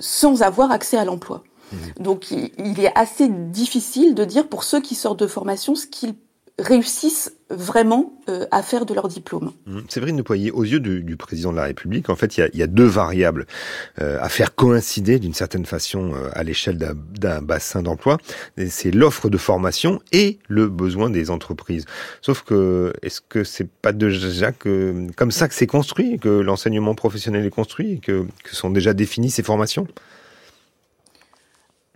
sans 0.00 0.42
avoir 0.42 0.72
accès 0.72 0.96
à 0.96 1.04
l'emploi. 1.04 1.44
Mmh. 1.72 1.76
Donc 2.00 2.30
il, 2.30 2.50
il 2.58 2.80
est 2.80 2.92
assez 2.96 3.28
difficile 3.28 4.14
de 4.14 4.24
dire 4.24 4.48
pour 4.48 4.64
ceux 4.64 4.80
qui 4.80 4.94
sortent 4.94 5.20
de 5.20 5.26
formation 5.26 5.74
ce 5.74 5.86
qu'ils 5.86 6.14
réussissent 6.58 7.32
vraiment 7.48 8.12
euh, 8.28 8.46
à 8.50 8.62
faire 8.62 8.86
de 8.86 8.94
leur 8.94 9.08
diplôme. 9.08 9.52
Mmh. 9.66 9.80
Séverine 9.88 10.16
Nepoyer, 10.16 10.50
aux 10.50 10.64
yeux 10.64 10.80
du, 10.80 11.02
du, 11.02 11.16
président 11.16 11.50
de 11.50 11.56
la 11.56 11.64
République, 11.64 12.08
en 12.10 12.16
fait, 12.16 12.36
il 12.36 12.40
y 12.40 12.42
a, 12.44 12.48
il 12.52 12.58
y 12.58 12.62
a 12.62 12.66
deux 12.66 12.84
variables 12.84 13.46
euh, 14.00 14.18
à 14.20 14.28
faire 14.28 14.54
coïncider 14.54 15.18
d'une 15.18 15.34
certaine 15.34 15.66
façon 15.66 16.12
euh, 16.14 16.28
à 16.32 16.44
l'échelle 16.44 16.78
d'un 16.78 17.42
bassin 17.42 17.82
d'emploi. 17.82 18.18
C'est 18.68 18.92
l'offre 18.92 19.28
de 19.28 19.38
formation 19.38 20.00
et 20.12 20.38
le 20.48 20.68
besoin 20.68 21.10
des 21.10 21.30
entreprises. 21.30 21.84
Sauf 22.20 22.42
que, 22.42 22.92
est-ce 23.02 23.20
que 23.20 23.42
c'est 23.44 23.68
pas 23.68 23.92
déjà 23.92 24.52
que, 24.52 25.06
comme 25.16 25.30
ça 25.30 25.48
que 25.48 25.54
c'est 25.54 25.66
construit, 25.66 26.18
que 26.18 26.28
l'enseignement 26.28 26.94
professionnel 26.94 27.44
est 27.44 27.50
construit, 27.50 28.00
que, 28.00 28.26
que 28.44 28.54
sont 28.54 28.70
déjà 28.70 28.92
définies 28.92 29.30
ces 29.30 29.42
formations? 29.42 29.86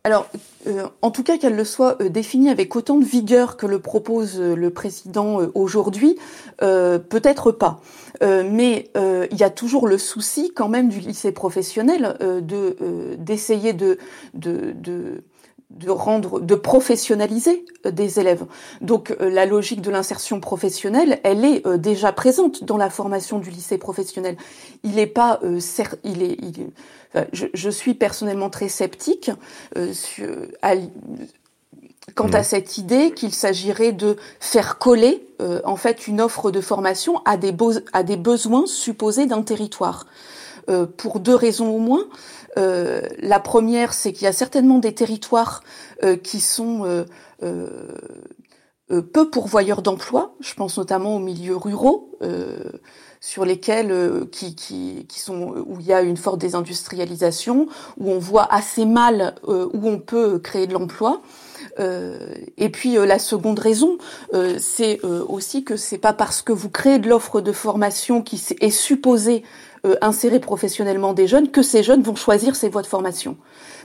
Alors, 0.07 0.29
euh, 0.67 0.89
en 1.03 1.11
tout 1.11 1.23
cas, 1.23 1.39
qu'elle 1.39 1.57
le 1.57 1.65
soit 1.65 2.01
euh, 2.01 2.09
définie 2.09 2.51
avec 2.51 2.75
autant 2.77 2.99
de 2.99 3.05
vigueur 3.05 3.57
que 3.57 3.67
le 3.67 3.79
propose 3.79 4.41
euh, 4.41 4.55
le 4.55 4.71
président 4.71 5.41
aujourd'hui, 5.55 6.17
peut-être 6.59 7.53
pas. 7.53 7.81
mais 8.23 8.91
il 8.95 9.37
y 9.39 9.43
a 9.43 9.51
toujours 9.51 9.87
le 9.87 9.99
souci, 9.99 10.53
quand 10.55 10.69
même, 10.69 10.89
du 10.89 11.01
lycée 11.01 11.33
professionnel 11.33 12.17
de 12.21 13.17
d'essayer 13.19 13.73
de, 13.73 13.99
de, 14.35 14.73
de 14.73 15.23
de 15.75 15.91
rendre, 15.91 16.41
de 16.41 16.55
professionnaliser 16.55 17.65
des 17.85 18.21
élèves. 18.21 18.45
Donc 18.81 19.15
la 19.21 19.47
logique 19.47 19.81
de 19.81 19.91
l'insertion 19.91 20.41
professionnelle, 20.41 21.21
elle 21.25 21.45
est 21.45 21.67
déjà 21.79 22.13
présente 22.13 22.65
dans 22.65 22.77
la 22.77 22.91
formation 22.91 23.39
du 23.39 23.51
lycée 23.51 23.79
professionnel. 23.79 24.37
Il 24.83 24.97
n'est 24.97 25.07
pas, 25.07 25.41
il 26.05 26.23
est, 26.23 26.37
il 26.43 26.61
est 26.61 26.71
je, 27.33 27.71
suis 27.71 27.95
personnellement 27.95 28.51
très 28.51 28.69
sceptique 28.69 29.31
euh, 29.77 29.93
quant 32.15 32.29
à 32.29 32.43
cette 32.43 32.79
idée 32.79 33.13
qu'il 33.13 33.33
s'agirait 33.33 33.93
de 33.93 34.17
faire 34.41 34.79
coller 34.79 35.27
euh, 35.41 35.61
en 35.65 35.77
fait 35.77 36.07
une 36.07 36.21
offre 36.21 36.51
de 36.51 36.61
formation 36.61 37.23
à 37.25 37.37
des, 37.37 37.55
à 37.93 38.03
des 38.03 38.17
besoins 38.17 38.67
supposés 38.67 39.27
d'un 39.27 39.43
territoire. 39.43 40.07
Euh, 40.69 40.87
pour 40.87 41.21
deux 41.21 41.35
raisons 41.35 41.69
au 41.69 41.79
moins. 41.79 42.07
la 42.57 43.41
première, 43.41 43.93
c'est 43.93 44.13
qu'il 44.13 44.25
y 44.25 44.29
a 44.29 44.33
certainement 44.33 44.79
des 44.79 44.95
territoires 44.95 45.63
qui 46.23 46.41
sont 46.41 47.05
peu 48.89 49.31
pourvoyeurs 49.31 49.83
d'emplois. 49.83 50.37
Je 50.41 50.55
pense 50.55 50.79
notamment 50.79 51.17
aux 51.17 51.19
milieux 51.19 51.57
ruraux 51.57 52.17
sur 53.21 53.45
lesquels 53.45 53.93
qui, 54.31 54.55
qui, 54.55 55.07
qui, 55.09 55.19
sont 55.19 55.65
où 55.67 55.81
il 55.81 55.87
y 55.87 55.93
a 55.93 56.03
une 56.03 56.17
forte 56.17 56.39
désindustrialisation, 56.39 57.67
où 57.99 58.13
on 58.13 58.21
voit 58.21 58.47
assez 58.55 58.85
mal 58.85 59.35
où 59.49 59.89
on 59.89 59.99
peut 59.99 60.39
créer 60.39 60.69
de 60.69 60.75
l'emploi. 60.75 61.23
Euh, 61.79 62.35
et 62.57 62.69
puis 62.69 62.97
euh, 62.97 63.07
la 63.07 63.19
seconde 63.19 63.59
raison, 63.59 63.99
euh, 64.33 64.57
c'est 64.59 65.01
aussi 65.05 65.65
que 65.65 65.77
c'est 65.77 65.99
pas 65.99 66.13
parce 66.13 66.43
que 66.43 66.53
vous 66.53 66.71
créez 66.71 66.99
de 66.99 67.09
l'offre 67.09 67.41
de 67.41 67.53
formation 67.53 68.23
qui 68.23 68.43
est 68.61 68.71
supposée 68.71 69.43
insérer 70.01 70.41
professionnellement 70.41 71.13
des 71.13 71.27
jeunes 71.27 71.51
que 71.51 71.63
ces 71.63 71.83
jeunes 71.83 72.03
vont 72.03 72.17
choisir 72.17 72.57
ces 72.57 72.69
voies 72.69 72.83
de 72.83 72.87
formation. 72.87 73.37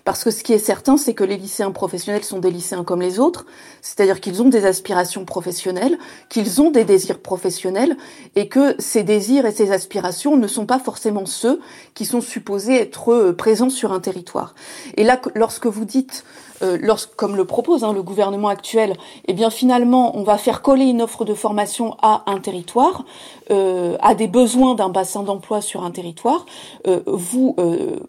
Parce 0.06 0.24
que 0.24 0.32
ce 0.32 0.44
qui 0.44 0.53
est 0.53 0.60
certain, 0.60 0.98
c'est 0.98 1.13
que 1.13 1.24
les 1.24 1.38
lycéens 1.38 1.72
professionnels 1.72 2.24
sont 2.24 2.39
des 2.39 2.51
lycéens 2.51 2.84
comme 2.84 3.01
les 3.01 3.20
autres, 3.20 3.46
c'est-à-dire 3.82 4.22
qu'ils 4.22 4.41
ont 4.41 4.50
des 4.50 4.65
aspirations 4.65 5.25
professionnelles, 5.25 5.98
qu'ils 6.29 6.62
ont 6.62 6.72
des 6.72 6.86
désirs 6.86 7.20
professionnels, 7.20 7.98
et 8.36 8.48
que 8.48 8.75
ces 8.79 9.03
désirs 9.03 9.46
et 9.46 9.51
ces 9.51 9.72
aspirations 9.72 10.38
ne 10.38 10.48
sont 10.48 10.65
pas 10.65 10.79
forcément 10.79 11.25
ceux 11.25 11.60
qui 11.94 12.06
sont 12.06 12.22
supposés 12.22 12.75
être 12.75 13.32
présents 13.32 13.70
sur 13.70 13.91
un 13.91 14.00
territoire. 14.00 14.56
Et 14.96 15.03
là, 15.03 15.20
lorsque 15.36 15.68
vous 15.68 15.86
dites 15.86 16.24
euh, 16.62 16.78
comme 17.16 17.36
le 17.36 17.46
propose 17.46 17.84
hein, 17.84 17.94
le 17.94 18.04
gouvernement 18.04 18.50
actuel, 18.50 18.96
eh 19.25 19.34
bien 19.34 19.50
finalement, 19.50 20.18
on 20.18 20.24
va 20.24 20.38
faire 20.38 20.62
coller 20.62 20.86
une 20.86 21.01
offre 21.01 21.25
de 21.25 21.34
formation 21.34 21.96
à 22.01 22.24
un 22.28 22.39
territoire, 22.39 23.06
euh, 23.51 23.98
à 24.01 24.16
des 24.16 24.28
besoins 24.28 24.75
d'un 24.75 24.89
bassin 24.89 25.24
d'emploi 25.24 25.62
sur 25.62 25.84
un 25.84 25.92
territoire. 25.92 26.46
Euh, 26.88 27.01
vous 27.06 27.56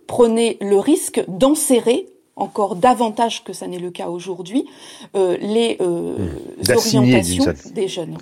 prenez 0.06 0.56
le 0.60 0.78
risque 0.78 1.22
d'enserrer 1.28 2.06
encore 2.36 2.76
davantage 2.76 3.44
que 3.44 3.52
ça 3.52 3.66
n'est 3.66 3.78
le 3.78 3.90
cas 3.90 4.08
aujourd'hui, 4.08 4.64
euh, 5.14 5.36
les 5.40 5.76
euh, 5.80 6.16
mmh. 6.16 6.72
orientations 6.74 7.46
des 7.74 7.88
jeunes. 7.88 8.16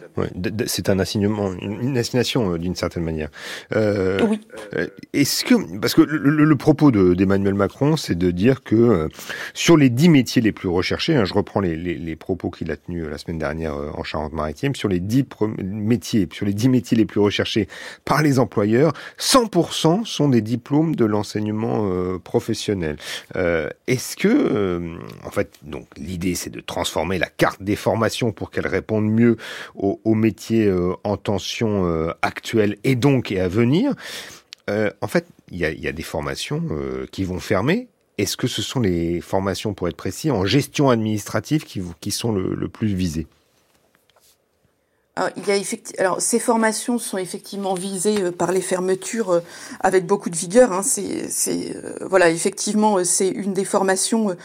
c'est 0.66 0.88
un 0.88 0.98
assignement, 0.98 1.52
une 1.60 1.96
assignation 1.96 2.52
euh, 2.52 2.58
d'une 2.58 2.74
certaine 2.74 3.04
manière. 3.04 3.30
Euh, 3.74 4.20
oui. 4.28 4.40
Est-ce 5.12 5.44
que, 5.44 5.78
parce 5.78 5.94
que 5.94 6.02
le, 6.02 6.44
le 6.44 6.56
propos 6.56 6.90
d'Emmanuel 6.90 7.54
Macron, 7.54 7.96
c'est 7.96 8.16
de 8.16 8.30
dire 8.30 8.62
que 8.62 9.08
sur 9.54 9.76
les 9.76 9.90
dix 9.90 10.08
métiers 10.08 10.42
les 10.42 10.52
plus 10.52 10.68
recherchés, 10.68 11.14
hein, 11.14 11.24
je 11.24 11.34
reprends 11.34 11.60
les, 11.60 11.76
les, 11.76 11.94
les 11.94 12.16
propos 12.16 12.50
qu'il 12.50 12.70
a 12.70 12.76
tenus 12.76 13.06
la 13.08 13.18
semaine 13.18 13.38
dernière 13.38 13.76
en 13.96 14.02
Charente-Maritime, 14.02 14.74
sur 14.74 14.88
les 14.88 15.00
dix 15.00 15.24
métiers, 15.62 16.28
sur 16.32 16.46
les 16.46 16.54
dix 16.54 16.68
métiers 16.68 16.96
les 16.96 17.06
plus 17.06 17.20
recherchés 17.20 17.68
par 18.04 18.22
les 18.22 18.38
employeurs, 18.38 18.92
100% 19.18 20.04
sont 20.04 20.28
des 20.28 20.40
diplômes 20.40 20.96
de 20.96 21.04
l'enseignement 21.04 22.18
professionnel. 22.18 22.96
Est-ce 23.34 23.98
est-ce 23.99 24.17
que, 24.17 24.28
euh, 24.28 24.97
en 25.25 25.31
fait, 25.33 25.55
donc 25.64 25.88
l'idée 25.97 26.37
c'est 26.37 26.50
de 26.50 26.61
transformer 26.61 27.19
la 27.19 27.26
carte 27.26 27.61
des 27.64 27.75
formations 27.75 28.31
pour 28.31 28.52
qu'elle 28.52 28.69
réponde 28.69 29.11
mieux 29.11 29.37
aux, 29.75 30.14
métiers 30.14 30.67
euh, 30.67 30.95
en 31.02 31.17
tension 31.17 31.85
euh, 31.85 32.12
actuelle 32.23 32.76
et 32.85 32.95
donc 32.95 33.33
et 33.33 33.40
à 33.40 33.49
venir. 33.49 33.97
en 34.69 35.09
fait, 35.09 35.26
il 35.50 35.59
y 35.59 35.88
a, 35.88 35.93
des 35.93 36.02
formations 36.05 36.62
qui 37.11 37.25
vont 37.25 37.40
fermer. 37.40 37.88
Est-ce 38.19 38.37
que 38.37 38.47
ce 38.47 38.62
sont 38.62 38.78
les 38.78 39.21
formations, 39.21 39.75
pour 39.75 39.88
être 39.88 39.97
précis, 39.97 40.31
en 40.31 40.45
gestion 40.47 40.90
administrative 40.90 41.64
qui, 41.64 41.83
qui 42.00 42.12
sont 42.12 42.31
le 42.33 42.69
plus 42.69 42.95
visées? 42.95 43.26
Alors, 45.18 45.30
il 45.37 45.48
y 45.48 45.50
a 45.50 45.60
Alors, 45.98 46.22
ces 46.22 46.38
formations 46.38 46.96
sont 46.98 47.18
effectivement 47.18 47.75
visées 47.75 48.22
euh, 48.22 48.30
par 48.30 48.52
les 48.52 48.60
fermetures 48.60 49.30
euh, 49.32 49.40
avec 49.80 50.06
beaucoup 50.06 50.30
de 50.30 50.37
vigueur. 50.37 50.70
Hein. 50.70 50.84
C'est, 50.84 51.28
c'est 51.28 51.75
euh, 51.75 52.06
voilà, 52.08 52.30
effectivement, 52.30 53.02
c'est 53.02 53.26
une 53.26 53.52
des 53.52 53.64
formations 53.64 54.37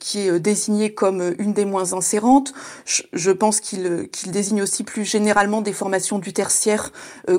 qui 0.00 0.20
est 0.20 0.40
désignée 0.40 0.92
comme 0.92 1.34
une 1.38 1.52
des 1.52 1.64
moins 1.64 1.92
insérantes. 1.92 2.52
Je, 2.84 3.30
pense 3.30 3.60
qu'il, 3.60 4.08
qu'il 4.10 4.32
désigne 4.32 4.62
aussi 4.62 4.82
plus 4.82 5.04
généralement 5.04 5.60
des 5.60 5.72
formations 5.72 6.18
du 6.18 6.32
tertiaire, 6.32 6.90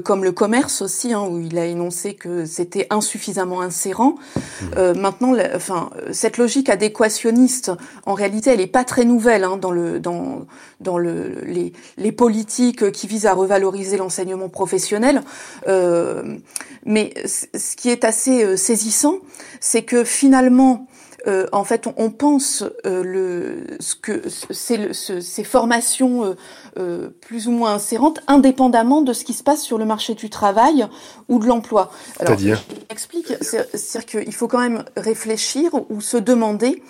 comme 0.05 0.23
le 0.23 0.31
commerce 0.31 0.81
aussi, 0.81 1.11
hein, 1.13 1.23
où 1.29 1.39
il 1.39 1.57
a 1.57 1.65
énoncé 1.65 2.13
que 2.13 2.45
c'était 2.45 2.87
insuffisamment 2.89 3.61
insérant. 3.61 4.15
Mmh. 4.61 4.99
maintenant, 4.99 5.33
enfin, 5.53 5.89
cette 6.11 6.37
logique 6.37 6.69
adéquationniste, 6.69 7.71
en 8.05 8.13
réalité, 8.13 8.51
elle 8.51 8.61
est 8.61 8.67
pas 8.67 8.85
très 8.85 9.03
nouvelle 9.03 9.43
hein, 9.43 9.57
dans 9.57 9.71
le 9.71 9.99
dans 9.99 10.45
dans 10.79 10.97
le 10.97 11.41
les, 11.43 11.73
les 11.97 12.11
politiques 12.11 12.60
qui 12.69 13.07
vise 13.07 13.25
à 13.25 13.33
revaloriser 13.33 13.97
l'enseignement 13.97 14.49
professionnel. 14.49 15.23
Euh, 15.67 16.37
mais 16.85 17.13
ce 17.25 17.75
qui 17.75 17.89
est 17.89 18.03
assez 18.03 18.43
euh, 18.43 18.55
saisissant, 18.55 19.17
c'est 19.59 19.83
que 19.83 20.03
finalement, 20.03 20.87
euh, 21.27 21.47
en 21.51 21.63
fait, 21.63 21.87
on, 21.97 22.09
pense 22.09 22.63
euh, 22.85 23.03
le, 23.03 23.77
ce 23.79 23.95
que 23.95 24.23
c'est 24.49 24.93
ces 24.93 25.43
formations 25.43 26.25
euh, 26.25 26.33
euh, 26.79 27.09
plus 27.21 27.47
ou 27.47 27.51
moins 27.51 27.73
insérantes, 27.73 28.19
indépendamment 28.27 29.01
de 29.01 29.13
ce 29.13 29.23
qui 29.23 29.33
se 29.33 29.43
passe 29.43 29.61
sur 29.61 29.77
le 29.77 29.85
marché 29.85 30.15
du 30.15 30.29
travail 30.29 30.87
ou 31.29 31.39
de 31.39 31.45
l'emploi. 31.45 31.91
C'est-à-dire 32.17 32.63
Explique, 32.89 33.33
c'est-à-dire 33.41 34.05
qu'il 34.05 34.33
faut 34.33 34.48
quand 34.48 34.59
même 34.59 34.83
réfléchir 34.98 35.72
ou 35.89 36.01
se 36.01 36.17
demander 36.17 36.83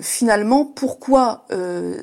finalement 0.00 0.64
pourquoi 0.64 1.46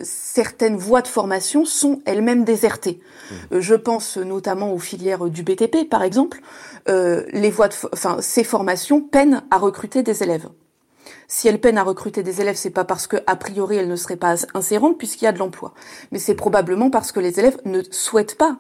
certaines 0.04 0.78
voies 0.78 1.02
de 1.02 1.08
formation 1.08 1.66
sont 1.66 2.02
elles-mêmes 2.06 2.44
désertées. 2.44 3.00
Mmh. 3.32 3.60
je 3.60 3.76
pense 3.76 4.18
notamment 4.18 4.74
aux 4.74 4.80
filières 4.80 5.26
du 5.30 5.44
BTP, 5.44 5.90
par 5.90 6.04
exemple. 6.04 6.42
les 6.88 7.50
voies 7.50 7.70
de, 7.70 7.76
enfin, 7.94 8.18
ces 8.20 8.44
formations 8.44 9.02
peinent 9.02 9.44
à 9.52 9.58
recruter 9.58 10.04
des 10.04 10.24
élèves. 10.24 10.50
Si 11.28 11.48
elle 11.48 11.60
peine 11.60 11.78
à 11.78 11.84
recruter 11.84 12.24
des 12.24 12.42
élèves, 12.42 12.56
c'est 12.56 12.70
pas 12.70 12.86
parce 12.86 13.08
que 13.08 13.18
a 13.28 13.36
priori 13.36 13.78
elle 13.78 13.88
ne 13.88 13.96
serait 13.96 14.18
pas 14.18 14.36
insérantes 14.54 14.98
puisqu'il 14.98 15.26
y 15.26 15.28
a 15.28 15.32
de 15.32 15.40
l'emploi, 15.40 15.74
mais 16.12 16.20
c'est 16.20 16.36
probablement 16.36 16.90
parce 16.90 17.12
que 17.12 17.20
les 17.20 17.40
élèves 17.40 17.58
ne 17.66 17.82
souhaitent 17.90 18.38
pas 18.38 18.60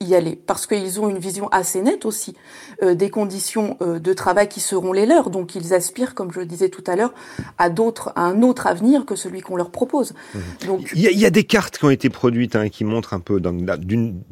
y 0.00 0.14
aller 0.14 0.36
parce 0.36 0.66
qu'ils 0.66 1.00
ont 1.00 1.08
une 1.08 1.18
vision 1.18 1.48
assez 1.48 1.80
nette 1.82 2.04
aussi 2.04 2.34
euh, 2.82 2.94
des 2.94 3.10
conditions 3.10 3.76
euh, 3.80 3.98
de 3.98 4.12
travail 4.12 4.48
qui 4.48 4.60
seront 4.60 4.92
les 4.92 5.06
leurs. 5.06 5.30
Donc 5.30 5.54
ils 5.54 5.74
aspirent, 5.74 6.14
comme 6.14 6.32
je 6.32 6.40
le 6.40 6.46
disais 6.46 6.68
tout 6.68 6.84
à 6.86 6.96
l'heure, 6.96 7.14
à 7.58 7.70
d'autres, 7.70 8.12
à 8.16 8.22
un 8.22 8.42
autre 8.42 8.66
avenir 8.66 9.06
que 9.06 9.16
celui 9.16 9.40
qu'on 9.40 9.56
leur 9.56 9.70
propose. 9.70 10.12
Mmh. 10.12 10.38
Donc 10.66 10.92
il 10.94 11.00
y, 11.00 11.26
a, 11.26 11.30
des 11.30 11.44
cartes 11.44 11.78
qui 11.78 11.84
ont 11.84 11.90
été 11.90 12.10
produites 12.10 12.56
hein, 12.56 12.68
qui 12.68 12.84
montrent 12.84 13.14
un 13.14 13.20
peu 13.20 13.40
d'une 13.40 14.22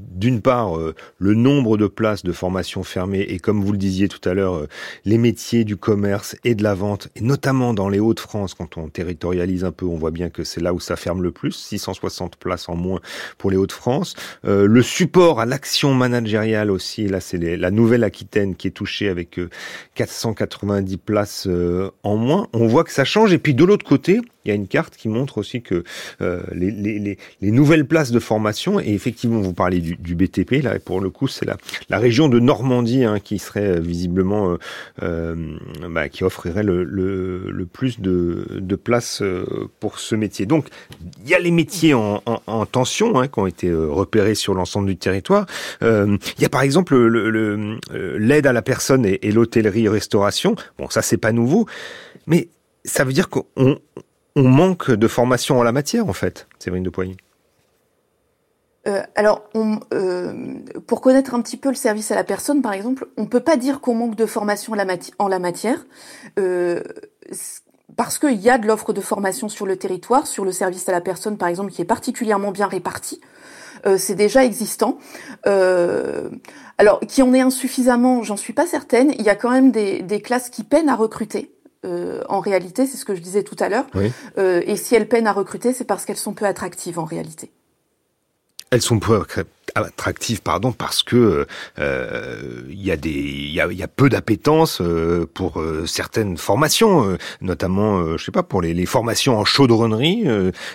part 0.42 0.76
euh, 0.76 0.94
le 1.18 1.34
nombre 1.34 1.76
de 1.76 1.86
places 1.86 2.22
de 2.22 2.32
formation 2.32 2.82
fermées 2.82 3.20
et 3.28 3.38
comme 3.38 3.62
vous 3.62 3.72
le 3.72 3.78
disiez 3.78 4.08
tout 4.08 4.26
à 4.28 4.34
l'heure 4.34 4.66
les 5.04 5.18
métiers 5.18 5.64
du 5.64 5.76
commerce 5.76 6.36
et 6.44 6.54
de 6.54 6.62
la 6.62 6.74
vente 6.74 7.08
et 7.16 7.20
notamment 7.20 7.74
dans 7.74 7.88
les 7.88 7.98
Hauts-de-France 7.98 8.54
quand 8.54 8.76
on 8.76 8.88
territorialise 8.88 9.64
un 9.64 9.72
peu 9.72 9.86
on 9.86 9.96
voit 9.96 10.10
bien 10.10 10.30
que 10.30 10.44
c'est 10.44 10.60
là 10.60 10.72
où 10.72 10.80
ça 10.80 10.96
ferme 10.96 11.22
le 11.22 11.30
plus 11.30 11.52
660 11.52 12.36
places 12.36 12.68
en 12.68 12.76
moins 12.76 13.00
pour 13.36 13.50
les 13.50 13.56
Hauts-de-France 13.56 14.14
le 14.44 14.82
support 14.82 15.40
à 15.40 15.46
l'action 15.46 15.94
managériale 15.94 16.70
aussi. 16.70 17.06
Là, 17.06 17.20
c'est 17.20 17.38
la 17.38 17.70
Nouvelle-Aquitaine 17.70 18.56
qui 18.56 18.68
est 18.68 18.72
touchée 18.72 19.08
avec 19.08 19.40
490 19.94 20.94
euh, 20.94 20.96
places 21.04 21.46
euh, 21.46 21.90
en 22.02 22.16
moins. 22.16 22.48
On 22.52 22.66
voit 22.66 22.84
que 22.84 22.92
ça 22.92 23.04
change. 23.04 23.32
Et 23.32 23.38
puis 23.38 23.54
de 23.54 23.64
l'autre 23.64 23.84
côté, 23.84 24.20
il 24.48 24.50
y 24.50 24.52
a 24.52 24.56
une 24.56 24.68
carte 24.68 24.96
qui 24.96 25.08
montre 25.08 25.38
aussi 25.38 25.62
que 25.62 25.84
euh, 26.20 26.42
les, 26.52 26.70
les, 26.70 27.18
les, 27.40 27.50
nouvelles 27.50 27.86
places 27.86 28.10
de 28.10 28.18
formation, 28.18 28.80
et 28.80 28.92
effectivement, 28.92 29.40
vous 29.40 29.54
parlez 29.54 29.80
du, 29.80 30.14
BTP, 30.14 30.62
là, 30.62 30.78
pour 30.78 31.00
le 31.00 31.10
coup, 31.10 31.28
c'est 31.28 31.46
la, 31.46 31.98
région 31.98 32.28
de 32.28 32.38
Normandie 32.38 33.04
hein, 33.04 33.18
qui 33.20 33.38
serait 33.38 33.80
visiblement, 33.80 34.56
euh, 35.02 35.56
bah, 35.88 36.08
qui 36.08 36.24
offrirait 36.24 36.62
le, 36.62 37.66
plus 37.72 38.00
de, 38.00 38.76
places 38.76 39.22
pour 39.80 39.98
ce 39.98 40.14
métier. 40.14 40.46
Donc, 40.46 40.68
il 41.22 41.28
y 41.28 41.34
a 41.34 41.38
les 41.38 41.50
métiers 41.50 41.94
en, 41.94 42.22
en, 42.26 42.40
en 42.46 42.66
tension 42.66 43.20
hein, 43.20 43.28
qui 43.28 43.38
ont 43.38 43.46
été 43.46 43.72
repérés 43.72 44.34
sur 44.34 44.54
l'ensemble 44.54 44.86
du 44.86 44.96
territoire 44.96 45.46
euh, 45.82 46.16
il 46.36 46.42
y 46.42 46.44
a 46.44 46.48
par 46.48 46.62
exemple 46.62 46.94
euh, 46.94 47.78
l'aide 48.18 48.46
à 48.46 48.52
la 48.52 48.62
personne 48.62 49.04
et, 49.06 49.32
l'hôtellerie-restauration. 49.32 50.56
Bon, 50.78 50.88
ça 50.90 51.02
c'est 51.02 51.16
pas 51.18 51.32
nouveau, 51.32 51.66
mais 52.26 52.48
ça 52.84 53.04
veut 53.04 53.12
dire 53.12 53.28
qu'on 53.28 53.44
manque 54.42 54.90
de 54.90 55.08
formation 55.08 55.58
en 55.58 55.62
la 55.62 55.72
matière 55.72 56.08
en 56.08 56.12
fait, 56.12 56.46
Séverine 56.58 56.84
de 56.84 56.90
Poigny? 56.90 57.16
Euh, 58.86 59.02
alors, 59.16 59.42
pour 60.86 61.00
connaître 61.00 61.34
un 61.34 61.42
petit 61.42 61.56
peu 61.56 61.68
le 61.68 61.74
service 61.74 62.10
à 62.10 62.14
la 62.14 62.24
personne, 62.24 62.62
par 62.62 62.72
exemple, 62.72 63.06
on 63.16 63.22
ne 63.22 63.26
peut 63.26 63.40
pas 63.40 63.56
dire 63.56 63.80
qu'on 63.80 63.94
manque 63.94 64.14
de 64.14 64.24
formation 64.24 64.72
en 65.18 65.28
la 65.28 65.38
matière, 65.38 65.84
parce 67.96 68.18
qu'il 68.18 68.40
y 68.40 68.48
a 68.48 68.58
de 68.58 68.66
l'offre 68.66 68.92
de 68.92 69.00
formation 69.00 69.48
sur 69.48 69.66
le 69.66 69.76
territoire, 69.76 70.26
sur 70.26 70.44
le 70.44 70.52
service 70.52 70.88
à 70.88 70.92
la 70.92 71.00
personne, 71.00 71.36
par 71.36 71.48
exemple, 71.48 71.72
qui 71.72 71.82
est 71.82 71.86
particulièrement 71.86 72.52
bien 72.52 72.66
répartie. 72.66 73.20
Euh, 73.86 73.96
c'est 73.98 74.14
déjà 74.14 74.44
existant. 74.44 74.98
Euh, 75.46 76.28
alors, 76.78 77.00
qui 77.00 77.22
en 77.22 77.32
est 77.34 77.40
insuffisamment, 77.40 78.22
j'en 78.22 78.36
suis 78.36 78.52
pas 78.52 78.66
certaine. 78.66 79.12
Il 79.18 79.24
y 79.24 79.28
a 79.28 79.34
quand 79.34 79.50
même 79.50 79.70
des, 79.70 80.22
classes 80.22 80.50
qui 80.50 80.64
peinent 80.64 80.88
à 80.88 80.96
recruter. 80.96 81.52
Euh, 81.84 82.22
en 82.28 82.40
réalité, 82.40 82.86
c'est 82.86 82.96
ce 82.96 83.04
que 83.04 83.14
je 83.14 83.20
disais 83.20 83.42
tout 83.42 83.56
à 83.60 83.68
l'heure. 83.68 83.86
et 84.36 84.76
si 84.76 84.94
elles 84.94 85.08
peinent 85.08 85.26
à 85.26 85.32
recruter, 85.32 85.72
c'est 85.72 85.84
parce 85.84 86.04
qu'elles 86.04 86.16
sont 86.16 86.34
peu 86.34 86.44
attractives 86.44 86.98
en 86.98 87.04
réalité. 87.04 87.50
Elles 88.70 88.82
sont 88.82 88.98
peu 88.98 89.22
attractive, 89.74 90.42
pardon, 90.42 90.72
parce 90.72 91.02
que 91.02 91.46
il 91.78 92.84
y 92.84 92.90
a 92.90 92.96
des, 92.96 93.10
il 93.10 93.52
y 93.52 93.60
a, 93.60 93.72
y 93.72 93.82
a, 93.82 93.88
peu 93.88 94.10
d'appétence 94.10 94.82
pour 95.32 95.62
certaines 95.86 96.36
formations, 96.36 97.16
notamment, 97.40 98.18
je 98.18 98.24
sais 98.24 98.32
pas, 98.32 98.42
pour 98.42 98.60
les, 98.60 98.74
les 98.74 98.84
formations 98.84 99.38
en 99.38 99.46
chaudronnerie. 99.46 100.24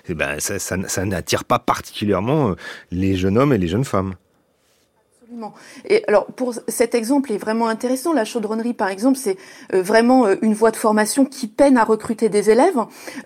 Eh 0.07 0.13
ben, 0.15 0.39
ça, 0.39 0.57
ça, 0.57 0.77
ça 0.87 1.05
n'attire 1.05 1.43
pas 1.43 1.59
particulièrement 1.59 2.55
les 2.89 3.15
jeunes 3.15 3.37
hommes 3.37 3.53
et 3.53 3.59
les 3.59 3.67
jeunes 3.67 3.85
femmes. 3.85 4.15
Et 5.85 6.03
alors 6.07 6.25
pour 6.25 6.53
cet 6.67 6.95
exemple 6.95 7.31
est 7.31 7.37
vraiment 7.37 7.67
intéressant. 7.67 8.13
La 8.13 8.25
chaudronnerie, 8.25 8.73
par 8.73 8.89
exemple, 8.89 9.17
c'est 9.17 9.37
euh, 9.73 9.81
vraiment 9.81 10.25
euh, 10.25 10.35
une 10.41 10.53
voie 10.53 10.71
de 10.71 10.75
formation 10.75 11.25
qui 11.25 11.47
peine 11.47 11.77
à 11.77 11.83
recruter 11.83 12.29
des 12.29 12.49
élèves. 12.49 12.79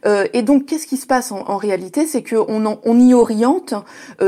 Euh, 0.05 0.27
et 0.33 0.41
donc, 0.41 0.65
qu'est-ce 0.65 0.87
qui 0.87 0.97
se 0.97 1.07
passe 1.07 1.31
en, 1.31 1.57
réalité? 1.57 2.05
C'est 2.05 2.23
qu'on 2.23 2.79
on 2.83 2.99
y 2.99 3.13
oriente 3.13 3.73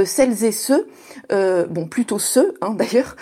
celles 0.05 0.43
et 0.43 0.51
ceux, 0.51 0.87
bon 1.29 1.87
plutôt 1.87 2.17
ceux 2.17 2.55
hein, 2.61 2.71
d'ailleurs, 2.73 3.15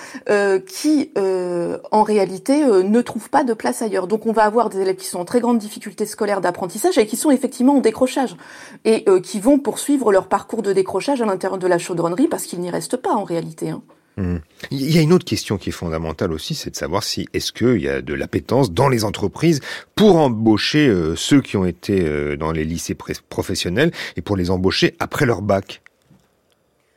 qui 0.66 1.12
en 1.18 2.04
réalité 2.04 2.64
ne 2.66 3.02
trouvent 3.02 3.30
pas 3.30 3.44
de 3.44 3.54
place 3.54 3.82
ailleurs. 3.82 4.08
Donc, 4.08 4.26
on 4.26 4.32
va 4.32 4.44
avoir 4.44 4.70
des 4.70 4.80
élèves 4.80 4.96
qui 4.96 5.08
sont 5.08 5.20
en 5.20 5.26
très 5.26 5.40
grande 5.40 5.58
difficulté 5.58 6.06
scolaire 6.06 6.42
d'apprentissage 6.42 6.98
et 6.98 7.06
qui 7.06 7.18
sont 7.18 7.32
effectivement 7.32 7.78
en 7.78 7.82
décrochage 7.82 8.38
et 8.86 9.06
qui 9.22 9.40
vont 9.40 9.60
poursuivre 9.60 10.12
leur 10.12 10.28
parcours 10.28 10.62
de 10.62 10.72
décrochage 10.74 11.22
à 11.22 11.26
l'intérieur 11.26 11.58
de 11.58 11.68
la 11.68 11.78
chaudronnerie 11.78 12.28
parce 12.28 12.46
qu'ils 12.46 12.62
n'y 12.62 12.70
restent 12.70 12.98
pas 12.98 13.14
en 13.14 13.24
réalité. 13.24 13.70
Hein. 13.70 13.82
Hmm. 14.18 14.38
Il 14.72 14.92
y 14.92 14.98
a 14.98 15.02
une 15.02 15.14
autre 15.14 15.26
question 15.26 15.60
qui 15.60 15.70
est 15.70 15.72
fondamentale 15.72 16.34
aussi, 16.34 16.56
c'est 16.56 16.72
de 16.72 16.76
savoir 16.76 17.04
si 17.04 17.30
est-ce 17.34 17.52
qu'il 17.52 17.80
y 17.80 17.88
a 17.88 18.02
de 18.02 18.16
l'appétence 18.16 18.72
dans 18.72 18.90
les 18.90 19.04
entreprises 19.04 19.62
pour 19.94 20.18
embaucher 20.18 20.88
euh, 20.88 21.16
ceux 21.16 21.40
qui 21.40 21.56
ont 21.56 21.66
été 21.66 22.04
euh, 22.04 22.36
dans 22.36 22.52
les 22.52 22.64
lycées 22.64 22.98
professionnels 23.30 23.92
et 24.16 24.22
pour 24.22 24.36
les 24.36 24.50
embaucher 24.50 24.96
après 25.00 25.28
leur 25.28 25.44
bac? 25.44 25.84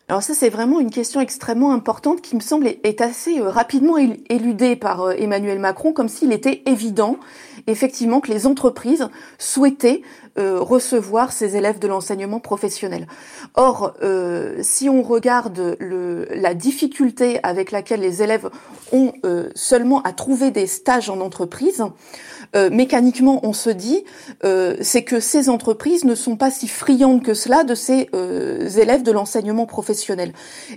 Alors 0.08 0.22
ça, 0.22 0.32
c'est 0.32 0.48
vraiment 0.48 0.80
une 0.80 0.90
question 0.90 1.20
extrêmement 1.20 1.72
importante 1.72 2.22
qui 2.22 2.34
me 2.34 2.40
semble 2.40 2.66
est 2.66 3.00
assez 3.02 3.38
euh, 3.38 3.50
rapidement 3.50 3.98
éludée 3.98 4.74
par 4.74 5.12
Emmanuel 5.12 5.58
Macron, 5.58 5.92
comme 5.92 6.08
s'il 6.08 6.32
était 6.32 6.62
évident, 6.64 7.18
effectivement, 7.66 8.20
que 8.20 8.32
les 8.32 8.46
entreprises 8.46 9.08
souhaitaient 9.38 10.00
euh, 10.40 10.58
recevoir 10.58 11.32
ces 11.32 11.56
élèves 11.56 11.78
de 11.78 11.86
l'enseignement 11.86 12.40
professionnel. 12.40 13.06
Or, 13.56 13.92
euh, 14.02 14.56
si 14.62 14.88
on 14.88 15.02
regarde 15.02 15.76
le, 15.78 16.26
la 16.34 16.54
difficulté 16.54 17.40
avec 17.42 17.70
laquelle 17.70 18.00
les 18.00 18.22
élèves 18.22 18.48
ont 18.90 19.12
euh, 19.26 19.50
seulement 19.54 20.00
à 20.00 20.12
trouver 20.12 20.50
des 20.50 20.66
stages 20.66 21.10
en 21.10 21.20
entreprise, 21.20 21.84
mécaniquement, 22.72 23.38
on 23.44 23.52
se 23.52 23.70
dit, 23.70 24.04
c'est 24.42 25.04
que 25.04 25.20
ces 25.20 25.48
entreprises 25.48 26.04
ne 26.04 26.16
sont 26.16 26.36
pas 26.36 26.50
si 26.50 26.66
friandes 26.66 27.22
que 27.22 27.32
cela 27.32 27.62
de 27.62 27.76
ces 27.76 28.08
élèves 28.76 29.04
de 29.04 29.12
l'enseignement 29.12 29.66
professionnel. 29.66 30.32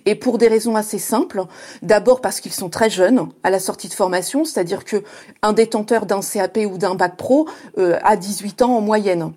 Et 0.06 0.14
pour 0.14 0.38
des 0.38 0.48
raisons 0.48 0.76
assez 0.76 1.00
simples. 1.00 1.42
D'abord 1.82 2.22
parce 2.22 2.42
qu'ils 2.42 2.54
sont 2.54 2.70
très 2.70 2.92
jeunes 2.92 3.28
à 3.42 3.50
la 3.50 3.58
sortie 3.58 3.88
de 3.88 3.94
formation, 3.96 4.46
c'est-à-dire 4.46 4.86
que 4.86 5.04
un 5.42 5.54
détenteur 5.54 6.06
d'un 6.06 6.20
CAP 6.22 6.60
ou 6.72 6.78
d'un 6.78 6.94
bac 6.94 7.18
pro 7.18 7.48
a 7.78 8.16
18 8.18 8.62
ans 8.62 8.78
en 8.78 8.82
moyenne 8.82 9.34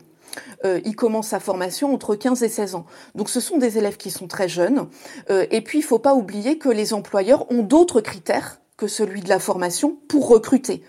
euh, 0.64 0.80
il 0.84 0.96
commence 0.96 1.28
sa 1.28 1.40
formation 1.40 1.92
entre 1.92 2.14
15 2.14 2.42
et 2.42 2.48
16 2.48 2.74
ans. 2.74 2.86
Donc 3.14 3.28
ce 3.28 3.40
sont 3.40 3.58
des 3.58 3.78
élèves 3.78 3.96
qui 3.96 4.10
sont 4.10 4.26
très 4.26 4.48
jeunes. 4.48 4.88
Euh, 5.30 5.46
et 5.50 5.60
puis 5.60 5.78
il 5.78 5.82
ne 5.82 5.86
faut 5.86 5.98
pas 5.98 6.14
oublier 6.14 6.58
que 6.58 6.68
les 6.68 6.92
employeurs 6.92 7.50
ont 7.50 7.62
d'autres 7.62 8.00
critères 8.00 8.60
que 8.76 8.86
celui 8.86 9.20
de 9.20 9.28
la 9.28 9.38
formation 9.38 9.96
pour 10.08 10.28
recruter. 10.28 10.82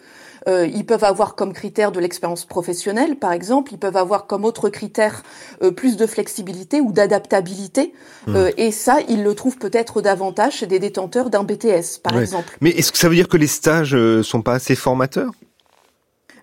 Euh, 0.47 0.65
ils 0.65 0.85
peuvent 0.85 1.03
avoir 1.03 1.35
comme 1.35 1.51
critère 1.51 1.91
de 1.91 1.99
l'expérience 1.99 2.45
professionnelle, 2.45 3.17
par 3.17 3.33
exemple. 3.33 3.73
Ils 3.73 3.79
peuvent 3.79 3.97
avoir 3.97 4.27
comme 4.27 4.45
autre 4.45 4.69
critère 4.69 5.23
euh, 5.61 5.71
plus 5.71 5.97
de 5.97 6.05
flexibilité 6.05 6.79
ou 6.79 6.91
d'adaptabilité. 6.91 7.93
Mmh. 8.27 8.35
Euh, 8.35 8.51
et 8.57 8.71
ça, 8.71 8.97
ils 9.09 9.23
le 9.23 9.35
trouvent 9.35 9.57
peut-être 9.57 10.01
davantage 10.01 10.57
chez 10.57 10.67
des 10.67 10.79
détenteurs 10.79 11.29
d'un 11.29 11.43
BTS, 11.43 11.99
par 12.01 12.17
exemple. 12.17 12.57
Mais 12.61 12.69
est-ce 12.71 12.91
que 12.91 12.97
ça 12.97 13.09
veut 13.09 13.15
dire 13.15 13.27
que 13.27 13.37
les 13.37 13.47
stages 13.47 13.97
sont 14.21 14.41
pas 14.41 14.53
assez 14.53 14.75
formateurs? 14.75 15.31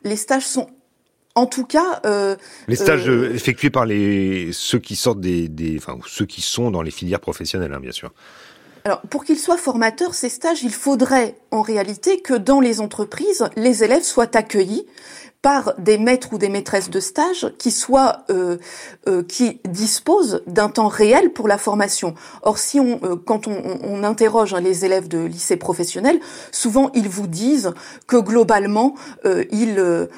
Les 0.03 0.17
stages 0.17 0.47
sont 0.47 0.69
en 1.35 1.47
tout 1.47 1.65
cas, 1.65 2.01
euh, 2.07 2.37
les 2.69 2.77
stages 2.77 3.09
euh, 3.09 3.35
effectués 3.35 3.71
par 3.71 3.87
les 3.87 4.51
ceux 4.53 4.79
qui 4.79 4.95
sortent 4.95 5.21
des, 5.21 5.49
des 5.49 5.77
enfin 5.77 5.99
ceux 6.07 6.27
qui 6.27 6.43
sont 6.43 6.71
dans 6.71 6.83
les 6.83 6.93
filières 6.93 7.21
professionnelles, 7.21 7.73
hein, 7.73 7.81
bien 7.81 7.93
sûr. 7.93 8.13
Alors, 8.85 9.01
pour 9.01 9.25
qu'ils 9.25 9.39
soient 9.39 9.57
formateurs, 9.57 10.15
ces 10.15 10.29
stages, 10.29 10.63
il 10.63 10.73
faudrait 10.73 11.37
en 11.51 11.63
réalité 11.63 12.21
que 12.21 12.35
dans 12.35 12.61
les 12.61 12.81
entreprises, 12.81 13.49
les 13.57 13.83
élèves 13.83 14.03
soient 14.03 14.37
accueillis 14.37 14.87
par 15.45 15.75
des 15.77 15.99
maîtres 15.99 16.33
ou 16.33 16.39
des 16.39 16.49
maîtresses 16.49 16.89
de 16.89 17.01
stage 17.01 17.53
qui 17.59 17.71
soient 17.71 18.21
euh, 18.31 18.57
euh, 19.07 19.23
qui 19.23 19.61
disposent 19.69 20.43
d'un 20.47 20.71
temps 20.71 20.89
réel 20.89 21.35
pour 21.35 21.49
la 21.49 21.59
formation. 21.59 22.15
Or, 22.41 22.57
si 22.57 22.81
on 22.81 22.99
euh, 23.05 23.17
quand 23.17 23.47
on, 23.47 23.79
on, 23.83 24.05
interroge 24.05 24.55
hein, 24.55 24.63
les 24.63 24.87
élèves 24.87 25.07
de 25.07 25.19
lycée 25.19 25.59
professionnel, 25.59 26.19
souvent 26.51 26.91
ils 26.95 27.11
vous 27.11 27.27
disent 27.27 27.75
que 28.07 28.17
globalement 28.17 28.95
ils 29.53 30.09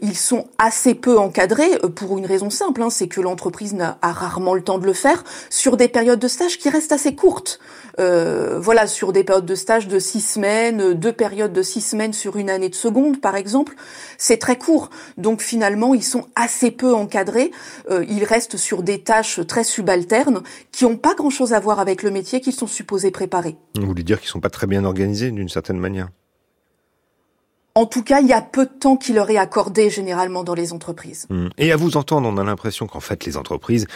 ils 0.00 0.16
sont 0.16 0.46
assez 0.58 0.94
peu 0.94 1.18
encadrés 1.18 1.78
pour 1.96 2.16
une 2.16 2.26
raison 2.26 2.48
simple, 2.48 2.82
hein, 2.82 2.90
c'est 2.90 3.08
que 3.08 3.20
l'entreprise 3.20 3.74
n'a 3.74 3.98
a 4.00 4.12
rarement 4.12 4.54
le 4.54 4.62
temps 4.62 4.78
de 4.78 4.86
le 4.86 4.92
faire 4.92 5.24
sur 5.50 5.76
des 5.76 5.88
périodes 5.88 6.20
de 6.20 6.28
stage 6.28 6.56
qui 6.56 6.68
restent 6.68 6.92
assez 6.92 7.16
courtes. 7.16 7.58
voilà, 7.98 8.86
sur 8.86 9.12
des 9.12 9.24
périodes 9.24 9.46
de 9.46 9.56
stage 9.56 9.88
de 9.88 9.98
six 9.98 10.20
semaines, 10.20 10.94
deux 10.94 11.12
périodes 11.12 11.52
de 11.52 11.62
six 11.62 11.80
semaines 11.80 12.12
sur 12.12 12.36
une 12.36 12.50
année 12.50 12.68
de 12.68 12.76
seconde, 12.76 13.20
par 13.20 13.34
exemple, 13.34 13.74
c'est 14.18 14.38
très 14.38 14.56
court 14.56 14.67
donc 15.16 15.40
finalement, 15.40 15.94
ils 15.94 16.04
sont 16.04 16.26
assez 16.34 16.70
peu 16.70 16.94
encadrés. 16.94 17.50
Euh, 17.90 18.04
ils 18.08 18.24
restent 18.24 18.56
sur 18.56 18.82
des 18.82 19.00
tâches 19.00 19.40
très 19.46 19.64
subalternes 19.64 20.42
qui 20.72 20.84
n'ont 20.84 20.96
pas 20.96 21.14
grand-chose 21.14 21.52
à 21.52 21.60
voir 21.60 21.80
avec 21.80 22.02
le 22.02 22.10
métier 22.10 22.40
qu'ils 22.40 22.52
sont 22.52 22.66
supposés 22.66 23.10
préparer. 23.10 23.56
Vous 23.76 23.86
voulez 23.86 24.02
dire 24.02 24.20
qu'ils 24.20 24.30
sont 24.30 24.40
pas 24.40 24.50
très 24.50 24.66
bien 24.66 24.84
organisés 24.84 25.30
d'une 25.30 25.48
certaine 25.48 25.78
manière? 25.78 26.08
En 27.78 27.86
tout 27.86 28.02
cas, 28.02 28.20
il 28.20 28.26
y 28.26 28.32
a 28.32 28.42
peu 28.42 28.66
de 28.66 28.72
temps 28.72 28.96
qui 28.96 29.12
leur 29.12 29.30
est 29.30 29.36
accordé 29.36 29.88
généralement 29.88 30.42
dans 30.42 30.54
les 30.54 30.72
entreprises. 30.72 31.26
Mmh. 31.30 31.46
Et 31.58 31.70
à 31.70 31.76
vous 31.76 31.96
entendre, 31.96 32.28
on 32.28 32.36
a 32.36 32.42
l'impression 32.42 32.88
qu'en 32.88 32.98
fait, 32.98 33.24
les 33.24 33.36
entreprises, 33.36 33.86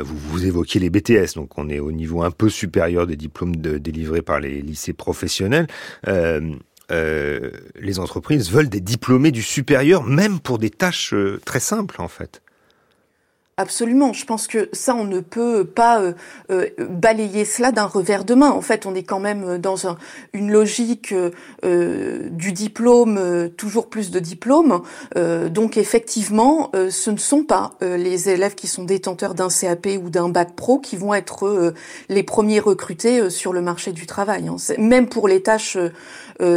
euh, 0.00 0.02
vous, 0.02 0.16
vous 0.18 0.46
évoquiez 0.46 0.80
les 0.80 0.90
BTS, 0.90 1.36
donc 1.36 1.56
on 1.56 1.68
est 1.68 1.78
au 1.78 1.92
niveau 1.92 2.24
un 2.24 2.32
peu 2.32 2.48
supérieur 2.48 3.06
des 3.06 3.14
diplômes 3.14 3.54
délivrés 3.54 4.22
par 4.22 4.40
les 4.40 4.60
lycées 4.60 4.94
professionnels. 4.94 5.68
Euh, 6.08 6.40
euh, 6.90 7.50
les 7.78 7.98
entreprises 7.98 8.50
veulent 8.50 8.68
des 8.68 8.80
diplômés 8.80 9.30
du 9.30 9.42
supérieur, 9.42 10.02
même 10.04 10.40
pour 10.40 10.58
des 10.58 10.70
tâches 10.70 11.14
euh, 11.14 11.40
très 11.44 11.60
simples 11.60 12.00
en 12.00 12.08
fait. 12.08 12.42
Absolument. 13.60 14.14
Je 14.14 14.24
pense 14.24 14.46
que 14.46 14.70
ça, 14.72 14.94
on 14.94 15.04
ne 15.04 15.20
peut 15.20 15.66
pas 15.66 16.00
euh, 16.00 16.14
euh, 16.50 16.70
balayer 16.78 17.44
cela 17.44 17.72
d'un 17.72 17.84
revers 17.84 18.24
de 18.24 18.32
main. 18.32 18.48
En 18.48 18.62
fait, 18.62 18.86
on 18.86 18.94
est 18.94 19.02
quand 19.02 19.20
même 19.20 19.58
dans 19.58 19.76
une 20.32 20.50
logique 20.50 21.12
euh, 21.12 22.28
du 22.30 22.52
diplôme, 22.54 23.50
toujours 23.58 23.90
plus 23.90 24.10
de 24.10 24.18
diplômes. 24.18 24.80
donc, 25.14 25.76
effectivement, 25.76 26.70
ce 26.72 27.10
ne 27.10 27.18
sont 27.18 27.44
pas 27.44 27.72
les 27.82 28.30
élèves 28.30 28.54
qui 28.54 28.66
sont 28.66 28.84
détenteurs 28.84 29.34
d'un 29.34 29.48
CAP 29.48 29.88
ou 30.02 30.08
d'un 30.08 30.30
bac 30.30 30.56
pro 30.56 30.78
qui 30.78 30.96
vont 30.96 31.12
être 31.12 31.74
les 32.08 32.22
premiers 32.22 32.60
recrutés 32.60 33.28
sur 33.28 33.52
le 33.52 33.60
marché 33.60 33.92
du 33.92 34.06
travail. 34.06 34.48
Hein. 34.48 34.56
Même 34.78 35.06
pour 35.06 35.28
les 35.28 35.42
tâches 35.42 35.76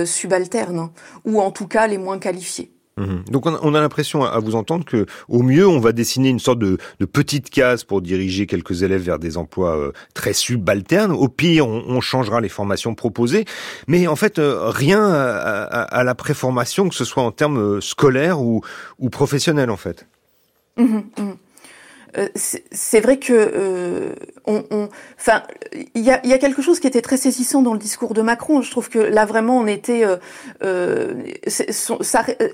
subalternes, 0.06 0.80
hein, 0.80 0.92
ou 1.26 1.42
en 1.42 1.52
tout 1.52 1.68
cas 1.68 1.88
les 1.88 1.98
moins 1.98 2.20
qualifiées. 2.20 2.73
Mhm. 2.96 3.24
Donc 3.32 3.48
on 3.48 3.74
a, 3.74 3.82
l'impression 3.82 4.24
à 4.24 4.38
vous 4.38 4.54
entendre 4.54 4.86
que 4.86 5.08
au 5.28 5.42
mieux 5.42 5.68
on 5.68 5.80
va 5.80 5.94
dessiner 5.94 6.30
une 6.30 6.40
sorte 6.40 6.60
de, 6.60 6.78
petite 7.12 7.50
case 7.50 7.84
pour 7.84 8.02
diriger 8.02 8.46
quelques 8.46 8.84
élèves 8.84 9.02
vers 9.02 9.18
des 9.18 9.36
emplois 9.38 9.76
euh, 9.76 9.92
très 10.14 10.34
subalternes. 10.34 11.12
Au 11.12 11.28
pire 11.28 11.68
on, 11.68 12.02
changera 12.02 12.40
les 12.40 12.50
formations 12.50 12.94
proposées, 12.94 13.46
mais 13.88 14.06
en 14.06 14.16
fait 14.16 14.38
euh, 14.38 14.70
rien 14.70 15.04
à, 15.04 16.04
la 16.04 16.16
préformation 16.16 16.88
que 16.88 16.96
ce 16.96 17.06
soit 17.06 17.24
en 17.24 17.32
termes 17.32 17.58
euh, 17.58 17.82
scolaires 17.82 18.42
ou, 18.42 18.62
professionnels 19.12 19.72
en 19.72 19.78
fait. 19.78 20.06
Mhm, 20.78 21.04
mhm. 21.18 21.36
C'est 22.36 23.00
vrai 23.00 23.18
que 23.18 24.14
euh, 24.48 24.62
on, 24.72 24.90
enfin, 25.20 25.44
il 25.96 26.02
y 26.02 26.12
a, 26.12 26.26
y 26.26 26.34
a, 26.34 26.38
quelque 26.38 26.62
chose 26.62 26.80
qui 26.80 26.88
était 26.88 27.02
très 27.02 27.18
saisissant 27.18 27.62
dans 27.62 27.74
le 27.74 27.80
discours 27.80 28.14
de 28.14 28.22
Macron. 28.22 28.62
Je 28.62 28.72
trouve 28.72 28.90
que 28.90 29.00
là 29.00 29.26
vraiment 29.26 29.58
on 29.58 29.68
était, 29.68 30.04
euh, 30.06 30.18
euh 30.64 31.14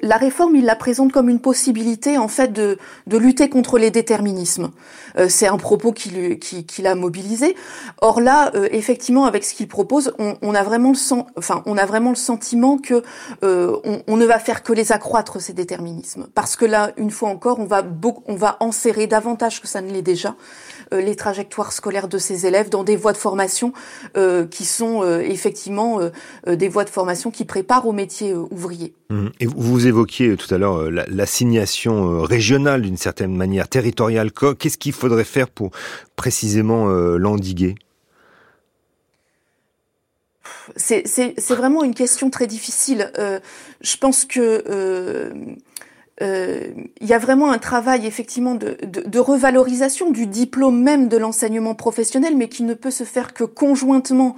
la 0.02 0.18
réforme 0.18 0.56
il 0.56 0.66
la 0.66 0.76
présente 0.76 1.12
comme 1.12 1.30
une 1.30 1.40
possibilité 1.40 2.18
en 2.18 2.28
fait 2.28 2.52
de, 2.54 2.78
de 3.08 3.18
lutter 3.18 3.50
contre 3.50 3.78
les 3.78 3.92
déterminismes. 3.92 4.72
c'est 5.28 5.48
un 5.48 5.58
propos 5.58 5.92
qui, 5.92 6.38
qui, 6.40 6.66
qui 6.66 6.82
l'a 6.82 6.96
mobilisé. 6.96 7.56
Or 8.02 8.22
là, 8.22 8.52
effectivement, 8.72 9.26
avec 9.26 9.44
ce 9.44 9.54
qu'il 9.54 9.68
propose, 9.68 10.14
on, 10.20 10.38
on, 10.42 10.56
a 10.56 10.64
vraiment 10.64 10.90
le 10.90 10.96
sens, 10.96 11.26
enfin, 11.38 11.64
on 11.66 11.78
a 11.78 11.86
vraiment 11.86 12.12
le 12.12 12.16
sentiment 12.16 12.78
que 12.78 13.04
on, 13.42 14.02
on, 14.08 14.18
ne 14.18 14.26
va 14.26 14.40
faire 14.40 14.64
que 14.64 14.74
les 14.74 14.92
accroître 14.92 15.42
ces 15.42 15.54
déterminismes, 15.54 16.28
parce 16.34 16.56
que 16.56 16.66
là, 16.66 16.92
une 16.98 17.12
fois 17.12 17.30
encore, 17.30 17.60
on 17.60 17.66
va 17.66 17.84
on 18.28 18.36
va 18.36 18.58
enserrer 18.60 19.08
davantage 19.08 19.62
que 19.62 19.68
ça 19.68 19.82
ne 19.82 19.92
l'est 19.92 20.02
déjà, 20.02 20.30
euh, 20.30 20.79
les 20.92 21.16
trajectoires 21.16 21.72
scolaires 21.72 22.08
de 22.08 22.18
ces 22.18 22.46
élèves 22.46 22.70
dans 22.70 22.84
des 22.84 22.96
voies 22.96 23.14
de 23.14 23.18
formation 23.18 23.74
euh, 24.18 24.46
qui 24.46 24.66
sont 24.66 25.04
euh, 25.04 25.20
effectivement 25.20 26.00
des 26.48 26.68
voies 26.68 26.84
de 26.84 26.90
formation 26.90 27.32
qui 27.32 27.46
préparent 27.46 27.88
au 27.88 27.92
métier 27.92 28.34
ouvrier. 28.34 28.94
Mmh. 29.10 29.28
Et 29.40 29.46
vous 29.46 29.88
évoquiez 29.88 30.36
tout 30.36 30.54
à 30.54 30.58
l'heure 30.58 30.90
l'assignation 30.92 32.22
régionale 32.22 32.82
d'une 32.82 32.98
certaine 32.98 33.36
manière, 33.36 33.68
territoriale. 33.68 34.32
Qu'est-ce 34.32 34.78
qu'il 34.78 34.94
faudrait 34.94 35.24
faire 35.24 35.50
pour 35.50 35.72
précisément 36.16 36.88
l'endiguer? 36.88 37.76
C'est 40.76 41.04
vraiment 41.50 41.84
une 41.84 41.94
question 41.94 42.30
très 42.30 42.48
difficile. 42.48 43.12
Euh, 43.18 43.40
je 43.82 43.98
pense 43.98 44.26
que 44.26 44.40
euh, 44.40 44.64
euh, 44.70 45.56
il 46.22 47.08
y 47.08 47.14
a 47.14 47.18
vraiment 47.18 47.52
un 47.52 47.60
travail 47.60 48.06
effectivement 48.06 48.56
de, 48.56 48.78
de, 48.84 49.02
de 49.02 49.20
revalorisation 49.20 50.12
du 50.12 50.28
diplôme 50.28 50.82
même 50.82 51.08
de 51.08 51.18
l'enseignement 51.18 51.76
professionnel, 51.76 52.36
mais 52.36 52.50
qui 52.50 52.64
ne 52.64 52.74
peut 52.74 52.92
se 52.92 53.04
faire 53.04 53.34
que 53.34 53.44
conjointement 53.44 54.36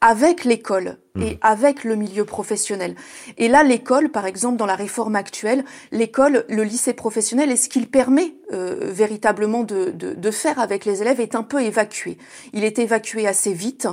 avec 0.00 0.44
l'école 0.44 0.98
et 1.20 1.34
mmh. 1.34 1.38
avec 1.42 1.84
le 1.84 1.94
milieu 1.94 2.24
professionnel. 2.24 2.96
Et 3.38 3.46
là, 3.46 3.62
l'école, 3.62 4.10
par 4.10 4.26
exemple, 4.26 4.56
dans 4.56 4.66
la 4.66 4.74
réforme 4.74 5.14
actuelle, 5.14 5.64
l'école, 5.92 6.44
le 6.48 6.64
lycée 6.64 6.92
professionnel, 6.92 7.52
et 7.52 7.56
ce 7.56 7.68
qu'il 7.68 7.88
permet 7.88 8.34
euh, 8.52 8.90
véritablement 8.90 9.62
de, 9.62 9.90
de, 9.90 10.14
de, 10.14 10.30
faire 10.30 10.58
avec 10.58 10.84
les 10.84 11.02
élèves 11.02 11.20
est 11.20 11.36
un 11.36 11.44
peu 11.44 11.62
évacué. 11.62 12.18
Il 12.52 12.64
est 12.64 12.80
évacué 12.80 13.28
assez 13.28 13.52
vite. 13.52 13.86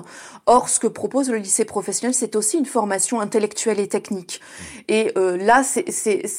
Or, 0.47 0.67
ce 0.67 0.79
que 0.79 0.87
propose 0.87 1.29
le 1.29 1.37
lycée 1.37 1.63
professionnel, 1.63 2.15
c'est 2.15 2.35
aussi 2.35 2.57
une 2.57 2.65
formation 2.65 3.21
intellectuelle 3.21 3.79
et 3.79 3.87
technique. 3.87 4.41
Et 4.87 5.11
euh, 5.15 5.37
là, 5.37 5.63
c'est 5.63 5.83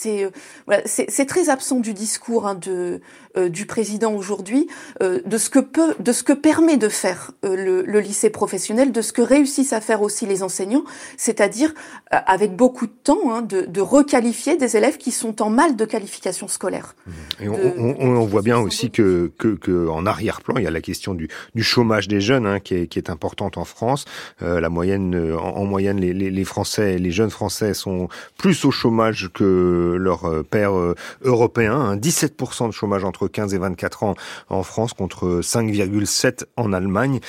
euh, 0.06 0.30
voilà, 0.66 0.82
très 1.28 1.48
absent 1.48 1.78
du 1.78 1.94
discours 1.94 2.46
hein, 2.46 2.56
de, 2.56 3.00
euh, 3.36 3.48
du 3.48 3.66
président 3.66 4.14
aujourd'hui, 4.14 4.66
euh, 5.00 5.20
de 5.24 5.38
ce 5.38 5.48
que 5.48 5.60
peut, 5.60 5.94
de 6.00 6.12
ce 6.12 6.24
que 6.24 6.32
permet 6.32 6.76
de 6.76 6.88
faire 6.88 7.30
le, 7.42 7.82
le 7.82 8.00
lycée 8.00 8.30
professionnel, 8.30 8.92
de 8.92 9.00
ce 9.00 9.12
que 9.12 9.22
réussissent 9.22 9.72
à 9.72 9.80
faire 9.80 10.02
aussi 10.02 10.26
les 10.26 10.42
enseignants 10.42 10.71
c'est-à-dire 11.16 11.72
euh, 12.12 12.18
avec 12.26 12.54
beaucoup 12.56 12.86
de 12.86 12.92
temps 12.92 13.32
hein, 13.32 13.42
de, 13.42 13.80
requalifier 13.80 14.56
des 14.56 14.76
élèves 14.76 14.96
qui 14.96 15.10
sont 15.10 15.42
en 15.42 15.50
mal 15.50 15.76
de 15.76 15.84
qualification 15.84 16.46
scolaire. 16.46 16.94
Et 17.40 17.48
on, 17.48 18.24
voit 18.24 18.42
bien 18.42 18.58
aussi 18.58 18.90
que, 18.90 19.32
que, 19.38 19.88
en 19.88 20.06
arrière-plan, 20.06 20.56
il 20.58 20.64
y 20.64 20.66
a 20.66 20.70
la 20.70 20.80
question 20.80 21.14
du, 21.14 21.28
du 21.54 21.62
chômage 21.62 22.08
des 22.08 22.20
jeunes 22.20 22.46
hein, 22.46 22.60
qui, 22.60 22.74
est, 22.74 22.86
qui, 22.86 22.98
est, 22.98 23.10
importante 23.10 23.58
en 23.58 23.64
France. 23.64 24.04
Euh, 24.42 24.60
la 24.60 24.68
moyenne, 24.68 25.14
euh, 25.14 25.36
en, 25.36 25.64
moyenne, 25.64 25.98
les, 25.98 26.12
les, 26.12 26.44
Français, 26.44 26.98
les 26.98 27.10
jeunes 27.10 27.30
Français 27.30 27.74
sont 27.74 28.08
plus 28.38 28.64
au 28.64 28.70
chômage 28.70 29.30
que 29.34 29.96
leurs 29.98 30.44
pères 30.44 30.74
européens. 31.22 31.96
17% 31.96 32.64
hein. 32.64 32.68
de 32.68 32.72
chômage 32.72 33.04
entre 33.04 33.26
15 33.26 33.54
et 33.54 33.58
24 33.58 34.02
ans 34.04 34.14
en 34.48 34.62
France 34.62 34.92
contre 34.92 35.40
5,7 35.42 36.44
en 36.56 36.72
Allemagne. 36.72 37.20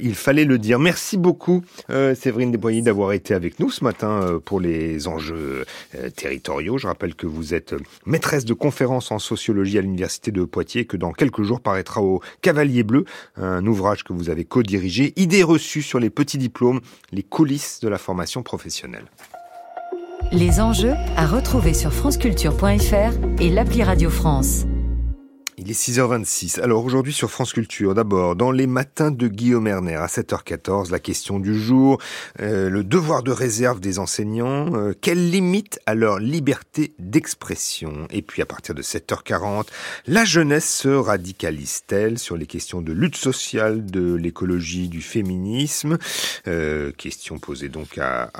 il 0.00 0.14
fallait 0.14 0.44
le 0.44 0.58
dire. 0.58 0.78
Merci 0.78 1.16
beaucoup, 1.16 1.62
Séverine 1.88 2.52
D'avoir 2.82 3.12
été 3.12 3.34
avec 3.34 3.60
nous 3.60 3.70
ce 3.70 3.84
matin 3.84 4.22
euh, 4.22 4.38
pour 4.38 4.58
les 4.58 5.06
enjeux 5.06 5.64
euh, 5.94 6.10
territoriaux. 6.10 6.78
Je 6.78 6.86
rappelle 6.86 7.14
que 7.14 7.26
vous 7.26 7.52
êtes 7.52 7.74
maîtresse 8.06 8.44
de 8.44 8.54
conférences 8.54 9.10
en 9.10 9.18
sociologie 9.18 9.78
à 9.78 9.82
l'Université 9.82 10.30
de 10.30 10.44
Poitiers, 10.44 10.86
que 10.86 10.96
dans 10.96 11.12
quelques 11.12 11.42
jours 11.42 11.60
paraîtra 11.60 12.00
au 12.00 12.22
Cavalier 12.40 12.82
Bleu, 12.82 13.04
un 13.36 13.66
ouvrage 13.66 14.02
que 14.02 14.12
vous 14.12 14.30
avez 14.30 14.44
co-dirigé, 14.44 15.12
Idées 15.16 15.42
reçues 15.42 15.82
sur 15.82 16.00
les 16.00 16.10
petits 16.10 16.38
diplômes, 16.38 16.80
les 17.12 17.22
coulisses 17.22 17.80
de 17.80 17.88
la 17.88 17.98
formation 17.98 18.42
professionnelle. 18.42 19.04
Les 20.32 20.60
enjeux 20.60 20.94
à 21.16 21.26
retrouver 21.26 21.74
sur 21.74 21.92
franceculture.fr 21.92 23.40
et 23.40 23.50
l'appli 23.50 23.82
Radio 23.82 24.10
France. 24.10 24.64
Il 25.62 25.70
est 25.70 25.78
6h26. 25.78 26.58
Alors 26.62 26.82
aujourd'hui 26.86 27.12
sur 27.12 27.30
France 27.30 27.52
Culture, 27.52 27.94
d'abord 27.94 28.34
dans 28.34 28.50
les 28.50 28.66
matins 28.66 29.10
de 29.10 29.28
Guillaume 29.28 29.66
Erner 29.66 29.96
à 29.96 30.06
7h14, 30.06 30.90
la 30.90 30.98
question 30.98 31.38
du 31.38 31.54
jour, 31.54 32.00
euh, 32.40 32.70
le 32.70 32.82
devoir 32.82 33.22
de 33.22 33.30
réserve 33.30 33.78
des 33.78 33.98
enseignants, 33.98 34.74
euh, 34.74 34.94
quelles 34.98 35.28
limites 35.28 35.78
à 35.84 35.94
leur 35.94 36.18
liberté 36.18 36.94
d'expression? 36.98 38.08
Et 38.08 38.22
puis 38.22 38.40
à 38.40 38.46
partir 38.46 38.74
de 38.74 38.80
7h40, 38.80 39.66
la 40.06 40.24
jeunesse 40.24 40.66
se 40.66 40.88
radicalise-t-elle 40.88 42.18
sur 42.18 42.38
les 42.38 42.46
questions 42.46 42.80
de 42.80 42.94
lutte 42.94 43.16
sociale, 43.16 43.84
de 43.84 44.14
l'écologie, 44.14 44.88
du 44.88 45.02
féminisme? 45.02 45.98
Euh, 46.48 46.90
Question 46.96 47.38
posée 47.38 47.68
donc 47.68 47.98
à, 47.98 48.30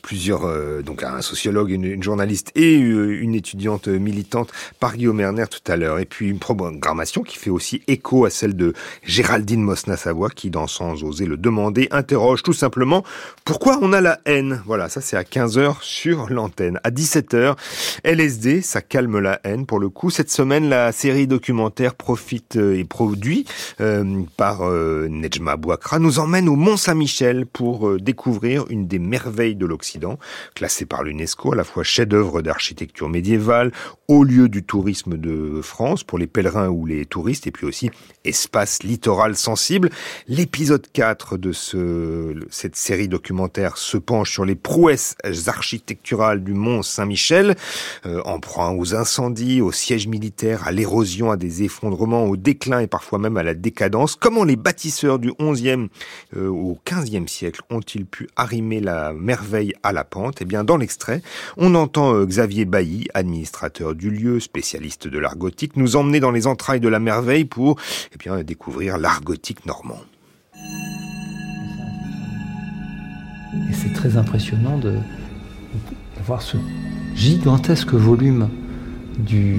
plusieurs, 0.00 0.82
donc 0.82 1.02
à 1.02 1.14
un 1.14 1.20
sociologue, 1.20 1.70
une, 1.70 1.84
une 1.84 2.02
journaliste 2.02 2.50
et 2.54 2.76
une 2.76 3.34
étudiante 3.34 3.88
militante 3.88 4.50
par 4.80 4.96
Guillaume 4.96 5.20
Erner 5.20 5.44
tout 5.48 5.70
à 5.70 5.76
l'heure. 5.76 5.97
Et 5.98 6.04
puis 6.04 6.28
une 6.28 6.38
programmation 6.38 7.22
qui 7.22 7.38
fait 7.38 7.50
aussi 7.50 7.82
écho 7.86 8.24
à 8.24 8.30
celle 8.30 8.56
de 8.56 8.72
Géraldine 9.02 9.62
Mosna-Savoie 9.62 10.30
qui, 10.30 10.50
dans 10.50 10.66
Sans 10.66 11.04
oser 11.04 11.26
le 11.26 11.36
demander, 11.36 11.88
interroge 11.90 12.42
tout 12.42 12.52
simplement 12.52 13.04
pourquoi 13.44 13.78
on 13.80 13.92
a 13.92 14.00
la 14.00 14.20
haine? 14.26 14.62
Voilà, 14.66 14.88
ça 14.88 15.00
c'est 15.00 15.16
à 15.16 15.22
15h 15.22 15.76
sur 15.80 16.28
l'antenne. 16.30 16.80
À 16.84 16.90
17h, 16.90 17.56
LSD, 18.04 18.60
ça 18.60 18.82
calme 18.82 19.18
la 19.18 19.40
haine 19.44 19.66
pour 19.66 19.78
le 19.78 19.88
coup. 19.88 20.10
Cette 20.10 20.30
semaine, 20.30 20.68
la 20.68 20.92
série 20.92 21.26
documentaire 21.26 21.94
Profite 21.94 22.56
euh, 22.56 22.78
et 22.78 22.84
produit 22.84 23.46
euh, 23.80 24.22
par 24.36 24.62
euh, 24.62 25.08
Nejma 25.08 25.56
Bouakra 25.56 25.98
nous 25.98 26.18
emmène 26.18 26.48
au 26.48 26.56
Mont-Saint-Michel 26.56 27.46
pour 27.46 27.88
euh, 27.88 27.98
découvrir 27.98 28.64
une 28.70 28.86
des 28.86 28.98
merveilles 28.98 29.56
de 29.56 29.66
l'Occident, 29.66 30.18
classée 30.54 30.86
par 30.86 31.02
l'UNESCO 31.02 31.52
à 31.52 31.56
la 31.56 31.64
fois 31.64 31.82
chef-d'œuvre 31.82 32.42
d'architecture 32.42 33.08
médiévale, 33.08 33.72
haut 34.08 34.24
lieu 34.24 34.48
du 34.48 34.62
tourisme 34.62 35.16
de 35.16 35.60
France, 35.62 35.87
pour 35.96 36.18
les 36.18 36.26
pèlerins 36.26 36.68
ou 36.68 36.86
les 36.86 37.06
touristes, 37.06 37.46
et 37.46 37.50
puis 37.50 37.66
aussi 37.66 37.90
espace 38.24 38.82
littoral 38.82 39.36
sensible. 39.36 39.90
L'épisode 40.26 40.86
4 40.92 41.38
de 41.38 41.52
ce, 41.52 42.34
cette 42.50 42.76
série 42.76 43.08
documentaire 43.08 43.76
se 43.76 43.96
penche 43.96 44.32
sur 44.32 44.44
les 44.44 44.54
prouesses 44.54 45.16
architecturales 45.46 46.44
du 46.44 46.54
Mont 46.54 46.82
Saint-Michel, 46.82 47.56
euh, 48.06 48.20
en 48.24 48.40
proie 48.40 48.72
aux 48.72 48.94
incendies, 48.94 49.60
aux 49.60 49.72
sièges 49.72 50.06
militaires, 50.06 50.66
à 50.66 50.72
l'érosion, 50.72 51.30
à 51.30 51.36
des 51.36 51.62
effondrements, 51.62 52.24
au 52.24 52.36
déclin 52.36 52.80
et 52.80 52.86
parfois 52.86 53.18
même 53.18 53.36
à 53.36 53.42
la 53.42 53.54
décadence. 53.54 54.16
Comment 54.16 54.44
les 54.44 54.56
bâtisseurs 54.56 55.18
du 55.18 55.30
11e 55.30 55.88
euh, 56.36 56.48
au 56.48 56.78
15e 56.84 57.28
siècle 57.28 57.62
ont-ils 57.70 58.06
pu 58.06 58.28
arrimer 58.36 58.80
la 58.80 59.12
merveille 59.12 59.72
à 59.82 59.92
la 59.92 60.04
pente? 60.04 60.38
Eh 60.40 60.44
bien, 60.44 60.64
dans 60.64 60.76
l'extrait, 60.76 61.22
on 61.56 61.74
entend 61.74 62.14
euh, 62.14 62.26
Xavier 62.26 62.64
Bailly, 62.64 63.08
administrateur 63.14 63.94
du 63.94 64.10
lieu, 64.10 64.40
spécialiste 64.40 65.08
de 65.08 65.18
l'art 65.18 65.36
gothique, 65.36 65.76
nous 65.78 65.96
emmener 65.96 66.20
dans 66.20 66.30
les 66.30 66.46
entrailles 66.46 66.80
de 66.80 66.88
la 66.88 67.00
merveille 67.00 67.44
pour 67.44 67.76
eh 68.12 68.44
découvrir 68.44 68.98
l'art 68.98 69.22
gothique 69.22 69.64
normand. 69.66 70.00
Et 73.70 73.72
c'est 73.72 73.92
très 73.92 74.16
impressionnant 74.16 74.78
de, 74.78 74.94
voir 76.26 76.42
ce 76.42 76.56
gigantesque 77.14 77.94
volume 77.94 78.48
du 79.18 79.56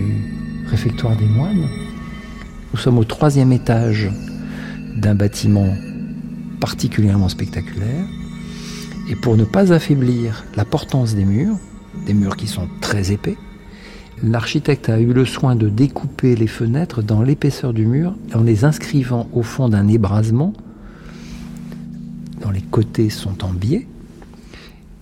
réfectoire 0.68 1.16
des 1.16 1.26
moines. 1.26 1.68
Nous 2.72 2.80
sommes 2.80 3.00
au 3.00 3.04
troisième 3.04 3.52
étage 3.52 4.10
d'un 4.96 5.16
bâtiment 5.16 5.74
particulièrement 6.60 7.30
spectaculaire. 7.30 8.06
Et 9.10 9.16
pour 9.16 9.38
ne 9.38 9.44
pas 9.44 9.74
affaiblir 9.74 10.46
la 10.56 10.66
portance 10.66 11.16
des 11.16 11.26
murs, 11.26 11.58
des 12.06 12.14
murs 12.14 12.38
qui 12.38 12.46
sont 12.48 12.68
très 12.82 13.12
épais, 13.12 13.38
L'architecte 14.22 14.90
a 14.90 15.00
eu 15.00 15.14
le 15.14 15.24
soin 15.24 15.56
de 15.56 15.70
découper 15.70 16.36
les 16.36 16.48
fenêtres 16.48 17.02
dans 17.02 17.22
l'épaisseur 17.22 17.74
du 17.74 17.86
mur 17.86 18.16
en 18.34 18.42
les 18.42 18.66
inscrivant 18.66 19.30
au 19.32 19.44
fond 19.44 19.70
d'un 19.70 19.88
ébrasement 19.88 20.54
dont 22.42 22.52
les 22.52 22.62
côtés 22.62 23.10
sont 23.10 23.46
en 23.46 23.50
biais, 23.50 23.88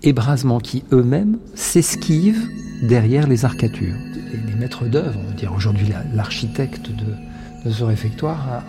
ébrasements 0.04 0.60
qui 0.60 0.84
eux-mêmes 0.92 1.40
s'esquivent 1.56 2.48
derrière 2.84 3.28
les 3.28 3.46
arcatures. 3.46 3.96
Les, 4.32 4.56
maîtres 4.56 4.86
d'œuvre, 4.86 5.20
on 5.20 5.30
va 5.30 5.34
dire 5.34 5.54
aujourd'hui 5.54 5.88
l'architecte 6.14 6.90
de, 6.92 7.72
ce 7.72 7.84
réfectoire, 7.84 8.64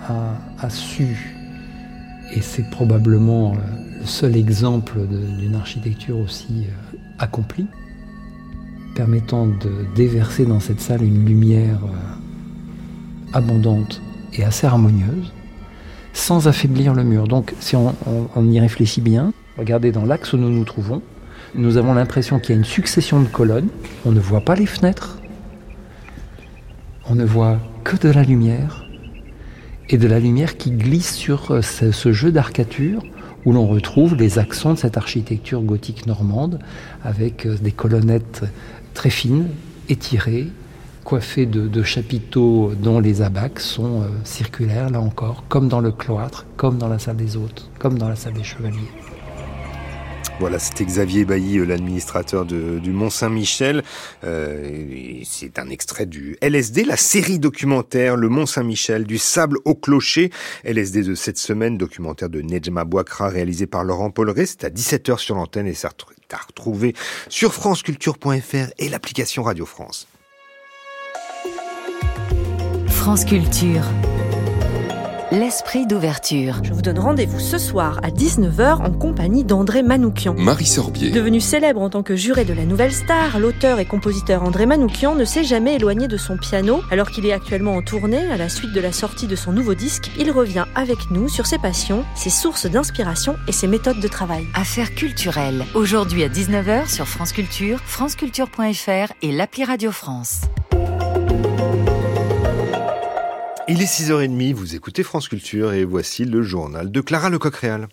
a, 0.59 0.71
su, 0.71 1.35
et 2.35 2.41
c'est 2.41 2.69
probablement 2.71 3.55
le 4.01 4.07
seul 4.07 4.37
exemple 4.37 5.01
d'une 5.39 5.55
architecture 5.55 6.19
aussi 6.19 6.67
euh, 6.67 6.97
accomplie, 7.19 7.67
permettant 8.99 9.47
de 9.47 9.87
déverser 9.95 10.45
dans 10.45 10.59
cette 10.59 10.81
salle 10.81 11.05
une 11.05 11.25
lumière 11.25 11.79
euh, 11.85 13.33
abondante 13.33 14.03
et 14.33 14.43
assez 14.43 14.67
harmonieuse, 14.67 15.33
sans 16.13 16.49
affaiblir 16.49 16.95
le 16.95 17.05
mur. 17.05 17.29
Donc 17.29 17.55
si 17.61 17.77
on, 17.77 17.95
y 18.51 18.59
réfléchit 18.59 19.01
bien, 19.01 19.33
regardez 19.57 19.93
dans 19.93 20.05
l'axe 20.05 20.33
où 20.33 20.37
nous 20.37 20.51
nous 20.51 20.65
trouvons, 20.65 21.01
nous 21.55 21.77
avons 21.77 21.95
l'impression 21.95 22.41
qu'il 22.41 22.51
y 22.51 22.53
a 22.55 22.59
une 22.59 22.65
succession 22.65 23.21
de 23.23 23.29
colonnes, 23.29 23.69
on 24.05 24.11
ne 24.11 24.19
voit 24.19 24.41
pas 24.41 24.57
les 24.57 24.67
fenêtres, 24.67 25.21
on 27.09 27.15
ne 27.15 27.25
voit 27.25 27.59
que 27.85 27.97
de 27.97 28.09
la 28.09 28.25
lumière, 28.25 28.85
et 29.91 29.97
de 29.97 30.09
la 30.09 30.19
lumière 30.19 30.57
qui 30.57 30.73
glisse 30.73 31.15
sur 31.15 31.53
euh, 31.53 31.63
ce 31.63 32.13
jeu 32.13 32.33
d'arcature 32.33 33.05
où 33.45 33.53
l'on 33.53 33.69
retrouve 33.69 34.17
les 34.17 34.41
accents 34.41 34.75
de 34.75 34.79
cette 34.79 34.97
architecture 34.97 35.63
gothique 35.63 36.07
normande 36.07 36.59
avec 37.05 37.47
euh, 37.47 37.57
des 37.63 37.73
colonnettes 37.73 38.43
très 38.99 39.11
fines, 39.11 39.47
étirées, 39.89 40.49
coiffées 41.05 41.47
de, 41.47 41.83
chapiteaux 41.85 42.73
dont 42.75 42.99
les 42.99 43.23
abacs 43.23 43.61
sont 43.61 44.03
euh, 44.03 44.09
circulaires, 44.25 44.91
là 44.91 45.01
encore, 45.01 45.45
comme 45.49 45.69
dans 45.69 45.79
le 45.79 45.93
cloître, 45.93 46.47
comme 46.57 46.79
dans 46.79 46.89
la 46.89 46.99
salle 46.99 47.15
des 47.15 47.37
hôtes, 47.37 47.71
comme 47.79 47.97
dans 47.97 48.09
la 48.09 48.17
salle 48.17 48.33
des 48.33 48.43
chevaliers. 48.43 48.91
Voilà, 50.41 50.61
c'était 50.61 50.85
Xavier 50.85 51.25
Bailly, 51.25 51.59
euh, 51.59 51.65
l'administrateur 51.65 52.45
du 52.45 52.91
Mont-Saint-Michel. 52.91 53.83
Euh, 54.23 55.21
c'est 55.25 55.59
un 55.59 55.69
extrait 55.69 56.07
du 56.07 56.37
LSD, 56.41 56.85
la 56.85 56.97
série 56.97 57.41
documentaire 57.41 58.15
Le 58.15 58.29
Mont-Saint-Michel, 58.29 59.05
du 59.05 59.19
sable 59.19 59.59
au 59.65 59.75
clocher. 59.75 60.31
LSD 60.63 61.03
de 61.03 61.17
cette 61.17 61.39
semaine, 61.39 61.77
documentaire 61.77 62.29
de 62.29 62.41
Nejma 62.41 62.85
Bouakra, 62.85 63.29
réalisé 63.29 63.67
par 63.67 63.83
Laurent 63.83 64.11
Polleret. 64.11 64.47
C'est 64.47 64.63
à 64.63 64.71
17h 64.71 65.19
sur 65.19 65.35
l'antenne 65.35 65.67
et 65.67 65.75
c'est 65.75 65.89
à 65.89 66.37
retrouver 66.37 66.95
sur 67.29 67.53
franceculture.fr 67.53 68.71
et 68.79 68.89
l'application 68.89 69.43
Radio 69.43 69.67
France. 69.67 70.07
France 72.87 73.25
Culture. 73.25 73.83
L'esprit 75.31 75.87
d'ouverture. 75.87 76.63
Je 76.65 76.73
vous 76.73 76.81
donne 76.81 76.99
rendez-vous 76.99 77.39
ce 77.39 77.59
soir 77.59 78.01
à 78.03 78.09
19h 78.09 78.83
en 78.83 78.91
compagnie 78.91 79.45
d'André 79.45 79.83
Manoukian. 79.83 80.33
Marie 80.33 80.65
Sorbier. 80.65 81.11
Devenu 81.11 81.39
célèbre 81.39 81.83
en 81.83 81.91
tant 81.91 82.03
que 82.03 82.17
juré 82.17 82.47
de 82.47 82.55
la 82.55 82.65
Nouvelle 82.65 82.95
Star, 82.95 83.39
l'auteur 83.39 83.79
et 83.79 83.85
compositeur 83.85 84.43
André 84.43 84.65
Manoukian 84.65 85.15
ne 85.15 85.27
s'est 85.27 85.45
jamais 85.45 85.75
éloigné 85.75 86.09
de 86.09 86.17
son 86.17 86.39
piano. 86.39 86.81
Alors 86.91 87.11
qu'il 87.11 87.27
est 87.27 87.35
actuellement 87.35 87.75
en 87.75 87.83
tournée 87.83 88.31
à 88.31 88.39
la 88.39 88.49
suite 88.49 88.73
de 88.73 88.81
la 88.81 88.91
sortie 88.91 89.27
de 89.27 89.37
son 89.37 89.53
nouveau 89.53 89.75
disque, 89.75 90.11
il 90.19 90.31
revient 90.31 90.65
avec 90.75 91.11
nous 91.11 91.29
sur 91.29 91.45
ses 91.45 91.59
passions, 91.59 92.07
ses 92.15 92.31
sources 92.31 92.65
d'inspiration 92.65 93.37
et 93.47 93.53
ses 93.53 93.67
méthodes 93.67 94.01
de 94.01 94.09
travail. 94.09 94.47
Affaires 94.55 94.95
culturelles. 94.95 95.63
Aujourd'hui 95.75 96.25
à 96.25 96.31
19h 96.31 96.89
sur 96.89 97.07
France 97.07 97.33
Culture, 97.33 97.81
franceculture.fr 97.81 99.13
et 99.21 99.33
l'appli 99.33 99.65
Radio 99.65 99.93
France. 99.93 100.41
Il 103.71 103.83
est 103.83 103.85
6h30, 103.85 104.55
vous 104.55 104.75
écoutez 104.77 105.03
France 105.03 105.29
Culture 105.29 105.75
et 105.75 105.85
voici 105.85 106.25
le 106.25 106.41
journal 106.41 106.91
de 106.91 107.01
Clara 107.03 107.29
Lecoq-Réal. 107.29 107.89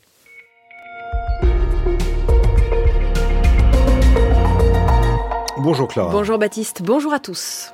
Bonjour 5.57 5.89
Clara. 5.89 6.13
Bonjour 6.13 6.38
Baptiste, 6.38 6.81
bonjour 6.81 7.11
à 7.11 7.19
tous. 7.19 7.73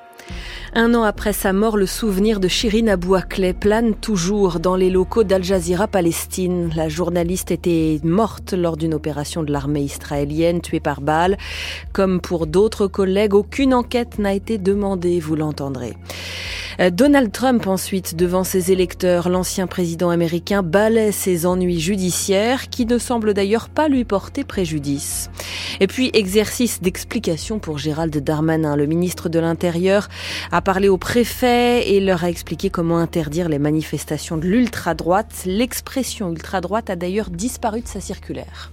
Un 0.73 0.93
an 0.93 1.03
après 1.03 1.33
sa 1.33 1.51
mort, 1.51 1.75
le 1.75 1.85
souvenir 1.85 2.39
de 2.39 2.47
Shirin 2.47 2.87
Abou 2.87 3.15
Akleh 3.15 3.51
plane 3.51 3.93
toujours 3.93 4.61
dans 4.61 4.77
les 4.77 4.89
locaux 4.89 5.25
d'Al 5.25 5.43
Jazeera 5.43 5.85
Palestine. 5.85 6.71
La 6.77 6.87
journaliste 6.87 7.51
était 7.51 7.99
morte 8.05 8.53
lors 8.53 8.77
d'une 8.77 8.93
opération 8.93 9.43
de 9.43 9.51
l'armée 9.51 9.81
israélienne 9.81 10.61
tuée 10.61 10.79
par 10.79 11.01
balle. 11.01 11.37
Comme 11.91 12.21
pour 12.21 12.47
d'autres 12.47 12.87
collègues, 12.87 13.33
aucune 13.33 13.73
enquête 13.73 14.17
n'a 14.17 14.33
été 14.33 14.57
demandée, 14.57 15.19
vous 15.19 15.35
l'entendrez. 15.35 15.97
Euh, 16.79 16.89
Donald 16.89 17.31
Trump 17.31 17.67
ensuite, 17.67 18.15
devant 18.15 18.43
ses 18.43 18.71
électeurs, 18.71 19.29
l'ancien 19.29 19.67
président 19.67 20.09
américain 20.09 20.63
balaie 20.63 21.11
ses 21.11 21.45
ennuis 21.45 21.79
judiciaires 21.79 22.69
qui 22.69 22.85
ne 22.85 22.97
semblent 22.97 23.33
d'ailleurs 23.33 23.69
pas 23.69 23.87
lui 23.87 24.05
porter 24.05 24.43
préjudice. 24.43 25.29
Et 25.79 25.87
puis 25.87 26.11
exercice 26.13 26.81
d'explication 26.81 27.59
pour 27.59 27.77
Gérald 27.77 28.15
Darmanin. 28.17 28.75
Le 28.75 28.85
ministre 28.85 29.29
de 29.29 29.39
l'Intérieur 29.39 30.09
a 30.51 30.60
parlé 30.61 30.87
aux 30.87 30.97
préfets 30.97 31.91
et 31.91 31.99
leur 31.99 32.23
a 32.23 32.29
expliqué 32.29 32.69
comment 32.69 32.99
interdire 32.99 33.49
les 33.49 33.59
manifestations 33.59 34.37
de 34.37 34.45
l'ultra-droite. 34.45 35.43
L'expression 35.45 36.31
ultra-droite 36.31 36.89
a 36.89 36.95
d'ailleurs 36.95 37.29
disparu 37.29 37.81
de 37.81 37.87
sa 37.87 37.99
circulaire. 37.99 38.71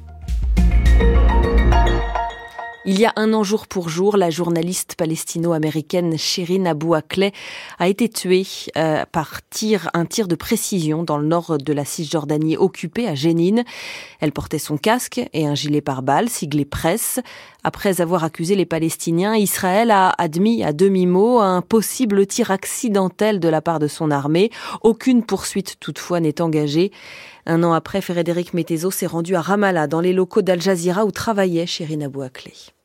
Il 2.84 2.98
y 2.98 3.04
a 3.04 3.12
un 3.16 3.34
an 3.34 3.42
jour 3.42 3.66
pour 3.66 3.88
jour, 3.88 4.16
la 4.16 4.30
journaliste 4.30 4.94
palestino-américaine 4.96 6.16
Shirin 6.16 6.64
Abou 6.64 6.94
Akleh 6.94 7.32
a 7.80 7.88
été 7.88 8.08
tuée 8.08 8.46
euh, 8.76 9.04
par 9.10 9.40
tir, 9.50 9.90
un 9.94 10.06
tir 10.06 10.28
de 10.28 10.36
précision 10.36 11.02
dans 11.02 11.18
le 11.18 11.26
nord 11.26 11.58
de 11.58 11.72
la 11.72 11.84
Cisjordanie 11.84 12.56
occupée 12.56 13.08
à 13.08 13.16
Jénine. 13.16 13.64
Elle 14.20 14.30
portait 14.30 14.60
son 14.60 14.78
casque 14.78 15.20
et 15.32 15.46
un 15.46 15.56
gilet 15.56 15.80
pare-balles 15.80 16.28
siglé 16.28 16.64
presse. 16.64 17.18
Après 17.64 18.00
avoir 18.00 18.22
accusé 18.22 18.54
les 18.54 18.64
Palestiniens, 18.64 19.34
Israël 19.34 19.90
a 19.90 20.14
admis 20.16 20.62
à 20.62 20.72
demi-mot 20.72 21.40
un 21.40 21.62
possible 21.62 22.26
tir 22.26 22.52
accidentel 22.52 23.40
de 23.40 23.48
la 23.48 23.60
part 23.60 23.80
de 23.80 23.88
son 23.88 24.12
armée. 24.12 24.50
Aucune 24.82 25.24
poursuite 25.24 25.76
toutefois 25.80 26.20
n'est 26.20 26.40
engagée. 26.40 26.92
Un 27.50 27.62
an 27.62 27.72
après, 27.72 28.02
Frédéric 28.02 28.52
Mettezo 28.52 28.90
s'est 28.90 29.06
rendu 29.06 29.34
à 29.34 29.40
Ramallah, 29.40 29.86
dans 29.86 30.02
les 30.02 30.12
locaux 30.12 30.42
d'Al 30.42 30.60
Jazeera 30.60 31.06
où 31.06 31.10
travaillait 31.10 31.64
Shirin 31.64 32.02
Abou 32.02 32.20
Akleh. 32.20 32.77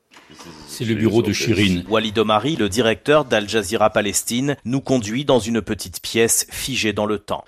C'est 0.66 0.84
le 0.84 0.94
bureau 0.94 1.22
de 1.22 1.32
Shirin. 1.32 1.82
Walid 1.88 2.18
Omari, 2.18 2.56
le 2.56 2.68
directeur 2.68 3.24
d'Al 3.24 3.48
Jazeera 3.48 3.90
Palestine, 3.90 4.56
nous 4.64 4.80
conduit 4.80 5.24
dans 5.24 5.38
une 5.38 5.62
petite 5.62 6.00
pièce 6.00 6.46
figée 6.50 6.92
dans 6.92 7.06
le 7.06 7.18
temps. 7.18 7.44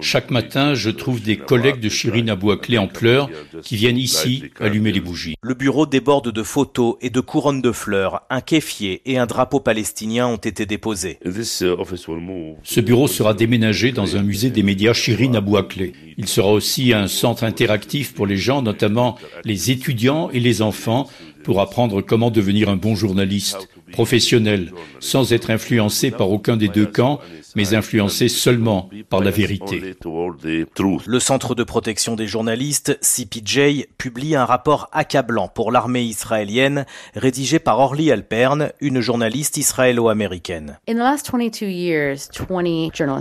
Chaque 0.00 0.30
matin, 0.30 0.74
je 0.74 0.90
trouve 0.90 1.22
des 1.22 1.36
collègues 1.36 1.80
de 1.80 1.88
Shirin 1.88 2.28
Abou 2.28 2.50
Akleh 2.50 2.78
en 2.78 2.88
pleurs 2.88 3.28
qui 3.62 3.76
viennent 3.76 3.98
ici 3.98 4.44
allumer 4.58 4.92
les 4.92 5.00
bougies. 5.00 5.36
Le 5.42 5.54
bureau 5.54 5.86
déborde 5.86 6.32
de 6.32 6.42
photos 6.42 6.96
et 7.00 7.10
de 7.10 7.20
couronnes 7.20 7.62
de 7.62 7.72
fleurs. 7.72 8.22
Un 8.30 8.40
kéfier 8.40 9.02
et 9.04 9.18
un 9.18 9.26
drapeau 9.26 9.60
palestinien 9.60 10.26
ont 10.26 10.36
été 10.36 10.66
déposés. 10.66 11.18
Ce 11.24 12.80
bureau 12.80 13.08
sera 13.08 13.34
déménagé 13.34 13.92
dans 13.92 14.16
un 14.16 14.22
musée 14.22 14.50
des 14.50 14.62
médias 14.62 14.92
Shirin 14.92 15.34
Abou 15.34 15.56
Akleh. 15.56 15.92
Il 16.16 16.28
sera 16.28 16.52
aussi 16.52 16.92
un 16.92 17.06
centre 17.06 17.44
interactif 17.44 18.14
pour 18.14 18.26
les 18.26 18.36
gens, 18.36 18.62
notamment 18.62 19.18
les 19.44 19.70
étudiants 19.70 20.30
et 20.30 20.40
les 20.40 20.62
enfants, 20.62 21.08
pour 21.44 21.60
apprendre 21.60 22.02
comment 22.02 22.30
devenir 22.30 22.68
un 22.68 22.76
bon 22.76 22.94
journaliste, 22.94 23.68
professionnel, 23.92 24.72
sans 25.00 25.32
être 25.32 25.50
influencé 25.50 26.10
par 26.10 26.30
aucun 26.30 26.56
des 26.56 26.68
deux 26.68 26.86
camps, 26.86 27.20
mais 27.56 27.74
influencé 27.74 28.28
seulement 28.28 28.88
par 29.08 29.20
la 29.20 29.30
vérité. 29.30 29.94
Le 30.04 31.18
Centre 31.20 31.54
de 31.54 31.64
protection 31.64 32.16
des 32.16 32.26
journalistes, 32.26 32.98
CPJ, 33.00 33.86
publie 33.98 34.34
un 34.36 34.44
rapport 34.44 34.88
accablant 34.92 35.48
pour 35.48 35.72
l'armée 35.72 36.02
israélienne, 36.02 36.86
rédigé 37.14 37.58
par 37.58 37.78
Orly 37.78 38.10
Alpern, 38.12 38.70
une 38.80 39.00
journaliste 39.00 39.56
israélo-américaine. 39.56 40.78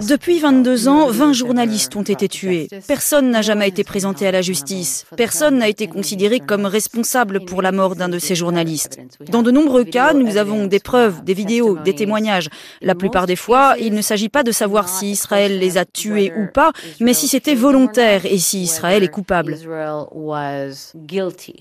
Depuis 0.07 0.39
22 0.39 0.87
ans, 0.87 1.07
20 1.09 1.33
journalistes 1.33 1.95
ont 1.95 2.03
été 2.03 2.27
tués. 2.27 2.67
Personne 2.87 3.31
n'a 3.31 3.41
jamais 3.41 3.67
été 3.67 3.83
présenté 3.83 4.27
à 4.27 4.31
la 4.31 4.41
justice. 4.41 5.05
Personne 5.17 5.57
n'a 5.57 5.69
été 5.69 5.87
considéré 5.87 6.39
comme 6.39 6.65
responsable 6.65 7.45
pour 7.45 7.61
la 7.61 7.71
mort 7.71 7.95
d'un 7.95 8.09
de 8.09 8.19
ces 8.19 8.35
journalistes. 8.35 8.99
Dans 9.31 9.41
de 9.41 9.51
nombreux 9.51 9.83
cas, 9.83 10.13
nous 10.13 10.37
avons 10.37 10.58
des 10.67 10.79
preuves, 10.79 11.23
des 11.23 11.33
vidéos, 11.33 11.79
des 11.83 11.95
témoignages. 11.95 12.49
La 12.81 12.93
plupart 12.93 13.25
des 13.25 13.35
fois, 13.35 13.75
il 13.79 13.93
ne 13.93 14.01
s'agit 14.01 14.19
s'agit 14.19 14.27
pas 14.27 14.43
de 14.43 14.51
savoir 14.51 14.89
si 14.89 15.11
Israël 15.11 15.59
les 15.59 15.77
a 15.77 15.85
tués 15.85 16.33
ou 16.35 16.47
pas, 16.53 16.73
mais 16.99 17.13
si 17.13 17.29
c'était 17.29 17.55
volontaire 17.55 18.25
et 18.25 18.37
si 18.37 18.61
Israël 18.63 19.01
est 19.01 19.07
coupable. 19.07 19.55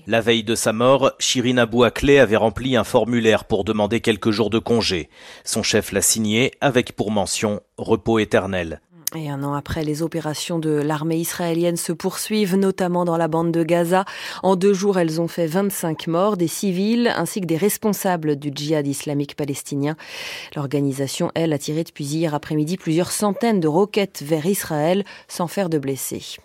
La 0.07 0.21
veille 0.21 0.43
de 0.43 0.55
sa 0.55 0.73
mort, 0.73 1.13
Shirin 1.19 1.57
Abou 1.57 1.83
Akleh 1.83 2.19
avait 2.19 2.35
rempli 2.35 2.75
un 2.75 2.83
formulaire 2.83 3.45
pour 3.45 3.63
demander 3.63 4.01
quelques 4.01 4.31
jours 4.31 4.49
de 4.49 4.59
congé. 4.59 5.09
Son 5.45 5.63
chef 5.63 5.93
l'a 5.93 6.01
signé 6.01 6.51
avec 6.59 6.97
pour 6.97 7.11
mention 7.11 7.61
repos 7.77 8.19
éternel. 8.19 8.81
Et 9.15 9.27
un 9.27 9.41
an 9.41 9.55
après, 9.55 9.83
les 9.83 10.03
opérations 10.03 10.59
de 10.59 10.69
l'armée 10.69 11.17
israélienne 11.17 11.77
se 11.77 11.91
poursuivent, 11.91 12.55
notamment 12.55 13.05
dans 13.05 13.17
la 13.17 13.27
bande 13.27 13.51
de 13.51 13.63
Gaza. 13.63 14.05
En 14.43 14.55
deux 14.55 14.73
jours, 14.73 14.99
elles 14.99 15.19
ont 15.19 15.27
fait 15.27 15.47
25 15.47 16.05
morts, 16.05 16.37
des 16.37 16.47
civils 16.47 17.11
ainsi 17.15 17.41
que 17.41 17.47
des 17.47 17.57
responsables 17.57 18.35
du 18.35 18.51
djihad 18.53 18.85
islamique 18.85 19.35
palestinien. 19.35 19.95
L'organisation, 20.55 21.31
elle, 21.33 21.53
a 21.53 21.57
tiré 21.57 21.83
depuis 21.83 22.05
hier 22.05 22.35
après-midi 22.35 22.77
plusieurs 22.77 23.09
centaines 23.09 23.59
de 23.59 23.67
roquettes 23.67 24.21
vers 24.23 24.45
Israël 24.45 25.03
sans 25.27 25.47
faire 25.47 25.69
de 25.69 25.79
blessés. 25.79 26.37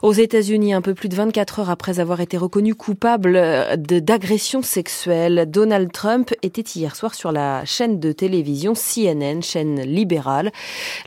Aux 0.00 0.12
États-Unis, 0.12 0.72
un 0.72 0.82
peu 0.82 0.94
plus 0.94 1.10
de 1.10 1.16
24 1.16 1.60
heures 1.60 1.70
après 1.70 2.00
avoir 2.00 2.20
été 2.20 2.38
reconnu 2.38 2.74
coupable 2.74 3.38
d'agression 3.76 4.62
sexuelle, 4.62 5.44
Donald 5.46 5.92
Trump 5.92 6.32
était 6.42 6.62
hier 6.62 6.96
soir 6.96 7.14
sur 7.14 7.32
la 7.32 7.66
chaîne 7.66 8.00
de 8.00 8.12
télévision 8.12 8.72
CNN, 8.74 9.42
chaîne 9.42 9.82
libérale. 9.82 10.52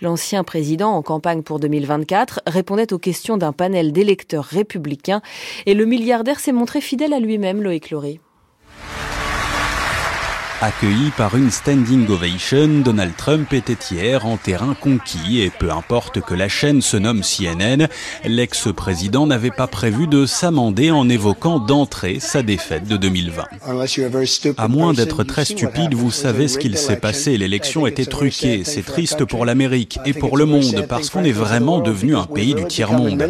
L'ancien 0.02 0.44
président 0.44 0.75
en 0.84 1.02
campagne 1.02 1.44
pour 1.44 1.60
2024 1.60 2.42
répondait 2.48 2.92
aux 2.94 3.00
questions 3.00 3.38
d'un 3.38 3.54
panel 3.54 3.92
d'électeurs 3.92 4.44
républicains 4.44 5.22
et 5.66 5.74
le 5.74 5.86
milliardaire 5.86 6.40
s'est 6.40 6.52
montré 6.52 6.82
fidèle 6.82 7.14
à 7.14 7.20
lui-même, 7.20 7.62
Loïc 7.62 7.92
Laurie. 7.92 8.20
Accueilli 10.66 11.12
par 11.16 11.36
une 11.36 11.52
standing 11.52 12.10
ovation, 12.10 12.82
Donald 12.84 13.16
Trump 13.16 13.54
était 13.54 13.78
hier 13.92 14.26
en 14.26 14.36
terrain 14.36 14.74
conquis 14.74 15.42
et 15.42 15.52
peu 15.52 15.70
importe 15.70 16.22
que 16.22 16.34
la 16.34 16.50
chaîne 16.50 16.82
se 16.82 16.98
nomme 16.98 17.22
CNN, 17.22 17.88
l'ex-président 18.24 19.28
n'avait 19.28 19.52
pas 19.52 19.68
prévu 19.68 20.08
de 20.08 20.26
s'amender 20.26 20.90
en 20.90 21.08
évoquant 21.08 21.60
d'entrée 21.60 22.20
sa 22.20 22.42
défaite 22.42 22.88
de 22.88 22.98
2020. 22.98 23.44
À 24.58 24.68
moins 24.68 24.94
d'être 24.94 25.24
très 25.24 25.46
stupide, 25.46 25.94
vous 25.94 26.10
savez 26.10 26.48
ce 26.48 26.58
qu'il 26.58 26.80
s'est 26.80 26.98
passé. 26.98 27.38
L'élection 27.38 27.86
était 27.86 28.08
truquée. 28.08 28.64
C'est 28.64 28.84
triste 28.84 29.24
pour 29.24 29.46
l'Amérique 29.46 30.00
et 30.04 30.14
pour 30.14 30.36
le 30.36 30.46
monde 30.46 30.88
parce 30.90 31.12
qu'on 31.12 31.26
est 31.26 31.32
vraiment 31.32 31.78
devenu 31.78 32.16
un 32.16 32.26
pays 32.26 32.56
du 32.56 32.66
tiers-monde. 32.66 33.24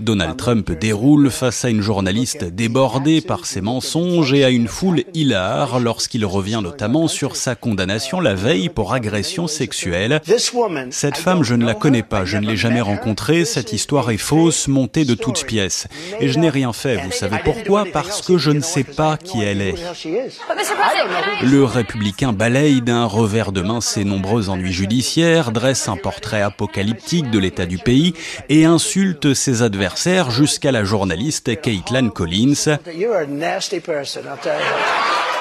Donald 0.00 0.36
Trump 0.36 0.72
déroule 0.72 1.30
face 1.30 1.64
à 1.64 1.70
une 1.70 1.82
journaliste 1.82 2.42
débordée 2.42 3.20
par 3.20 3.46
ses 3.46 3.60
mensonges 3.60 4.32
et 4.32 4.44
à 4.44 4.50
une 4.50 4.66
foule 4.66 5.04
hilare 5.14 5.82
lorsqu'il 5.84 6.24
revient 6.24 6.60
notamment 6.62 7.06
sur 7.06 7.36
sa 7.36 7.54
condamnation 7.54 8.20
la 8.20 8.34
veille 8.34 8.70
pour 8.70 8.94
agression 8.94 9.46
sexuelle. 9.46 10.20
Cette 10.90 11.18
femme, 11.18 11.44
je 11.44 11.54
ne 11.54 11.64
la 11.64 11.74
connais 11.74 12.02
pas, 12.02 12.24
je 12.24 12.38
ne 12.38 12.46
l'ai 12.46 12.56
jamais 12.56 12.80
rencontrée, 12.80 13.44
cette 13.44 13.72
histoire 13.72 14.10
est 14.10 14.16
fausse, 14.16 14.66
montée 14.66 15.04
de 15.04 15.14
toutes 15.14 15.44
pièces. 15.44 15.86
Et 16.20 16.28
je 16.28 16.38
n'ai 16.38 16.48
rien 16.48 16.72
fait, 16.72 16.96
vous 16.96 17.12
savez 17.12 17.36
pourquoi? 17.44 17.84
Parce 17.92 18.22
que 18.22 18.38
je 18.38 18.50
ne 18.50 18.60
sais 18.60 18.84
pas 18.84 19.16
qui 19.16 19.42
elle 19.42 19.60
est. 19.60 19.74
Le 21.42 21.64
républicain 21.64 22.32
balaye 22.32 22.80
d'un 22.80 23.04
revers 23.04 23.52
de 23.52 23.60
main 23.60 23.80
ses 23.80 24.04
nombreux 24.04 24.48
ennuis 24.48 24.72
judiciaires, 24.72 25.52
dresse 25.52 25.88
un 25.88 25.96
portrait 25.96 26.42
apocalyptique 26.42 27.30
de 27.30 27.38
l'état 27.38 27.66
du 27.66 27.78
pays 27.78 28.14
et 28.48 28.64
insulte 28.64 29.34
ses 29.34 29.62
adversaires 29.62 30.30
jusqu'à 30.30 30.72
la 30.72 30.84
journaliste 30.84 31.60
Caitlin 31.60 32.08
Collins. 32.08 32.78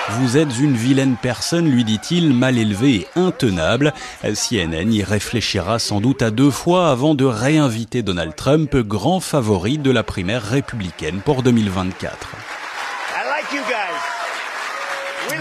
Vous 0.10 0.38
êtes 0.38 0.60
une 0.60 0.76
vilaine 0.76 1.16
personne, 1.22 1.70
lui 1.70 1.86
dit-il, 1.86 2.34
mal 2.34 2.58
élevée 2.58 2.95
et 2.95 3.08
intenable. 3.16 3.93
CNN 4.22 4.91
y 4.91 5.01
réfléchira 5.01 5.80
sans 5.80 6.01
doute 6.01 6.22
à 6.22 6.30
deux 6.30 6.51
fois 6.51 6.91
avant 6.91 7.16
de 7.16 7.24
réinviter 7.24 8.04
Donald 8.04 8.36
Trump, 8.36 8.76
grand 8.76 9.22
favori 9.22 9.78
de 9.78 9.91
la 9.91 10.04
primaire 10.04 10.43
républicaine 10.43 11.22
pour 11.22 11.41
2024. 11.41 12.62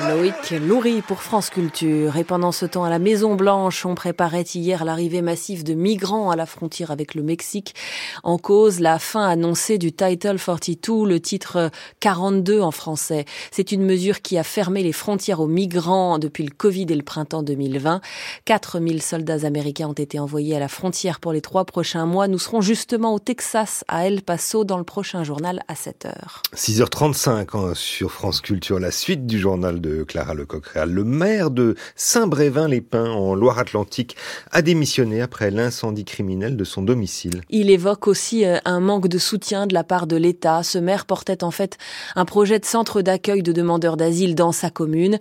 Loïc 0.08 0.50
Loury 0.66 1.00
pour 1.02 1.22
France 1.22 1.50
Culture. 1.50 2.16
Et 2.16 2.24
pendant 2.24 2.50
ce 2.50 2.66
temps, 2.66 2.84
à 2.84 2.90
la 2.90 2.98
Maison 2.98 3.34
Blanche, 3.34 3.86
on 3.86 3.94
préparait 3.94 4.42
hier 4.42 4.84
l'arrivée 4.84 5.22
massive 5.22 5.62
de 5.64 5.74
migrants 5.74 6.30
à 6.30 6.36
la 6.36 6.46
frontière 6.46 6.90
avec 6.90 7.14
le 7.14 7.22
Mexique. 7.22 7.74
En 8.22 8.38
cause, 8.38 8.80
la 8.80 8.98
fin 8.98 9.28
annoncée 9.28 9.78
du 9.78 9.92
Title 9.92 10.38
42, 10.38 11.06
le 11.06 11.20
titre 11.20 11.70
42 12.00 12.60
en 12.60 12.70
français. 12.70 13.26
C'est 13.50 13.70
une 13.70 13.84
mesure 13.84 14.22
qui 14.22 14.38
a 14.38 14.44
fermé 14.44 14.82
les 14.82 14.92
frontières 14.92 15.40
aux 15.40 15.46
migrants 15.46 16.18
depuis 16.18 16.44
le 16.44 16.50
Covid 16.50 16.86
et 16.88 16.96
le 16.96 17.02
printemps 17.02 17.42
2020. 17.42 18.00
4000 18.44 19.02
soldats 19.02 19.46
américains 19.46 19.88
ont 19.88 19.92
été 19.92 20.18
envoyés 20.18 20.56
à 20.56 20.60
la 20.60 20.68
frontière 20.68 21.20
pour 21.20 21.32
les 21.32 21.40
trois 21.40 21.64
prochains 21.64 22.06
mois. 22.06 22.28
Nous 22.28 22.38
serons 22.38 22.60
justement 22.60 23.14
au 23.14 23.18
Texas, 23.18 23.84
à 23.88 24.06
El 24.06 24.22
Paso, 24.22 24.64
dans 24.64 24.78
le 24.78 24.84
prochain 24.84 25.22
journal 25.22 25.62
à 25.68 25.74
7h. 25.74 26.42
6h35 26.56 27.56
hein, 27.56 27.72
sur 27.74 28.10
France 28.10 28.40
Culture, 28.40 28.80
la 28.80 28.90
suite 28.90 29.26
du 29.26 29.38
journal 29.38 29.80
de 29.80 29.91
Clara 30.06 30.34
Lecoq-Réal. 30.34 30.90
Le 30.90 31.04
maire 31.04 31.50
de 31.50 31.76
Saint-Brévin-les-Pins, 31.96 33.10
en 33.10 33.34
Loire-Atlantique, 33.34 34.16
a 34.50 34.62
démissionné 34.62 35.20
après 35.20 35.50
l'incendie 35.50 36.04
criminel 36.04 36.56
de 36.56 36.64
son 36.64 36.82
domicile. 36.82 37.42
Il 37.50 37.70
évoque 37.70 38.06
aussi 38.06 38.44
euh, 38.44 38.58
un 38.64 38.80
manque 38.80 39.08
de 39.08 39.18
soutien 39.18 39.66
de 39.66 39.74
la 39.74 39.84
part 39.84 40.06
de 40.06 40.16
l'État. 40.16 40.62
Ce 40.62 40.78
maire 40.78 41.04
portait 41.04 41.44
en 41.44 41.50
fait 41.50 41.78
un 42.16 42.24
projet 42.24 42.58
de 42.58 42.64
centre 42.64 43.02
d'accueil 43.02 43.42
de 43.42 43.52
demandeurs 43.52 43.96
d'asile 43.96 44.34
dans 44.34 44.52
sa 44.52 44.70
commune. 44.70 45.18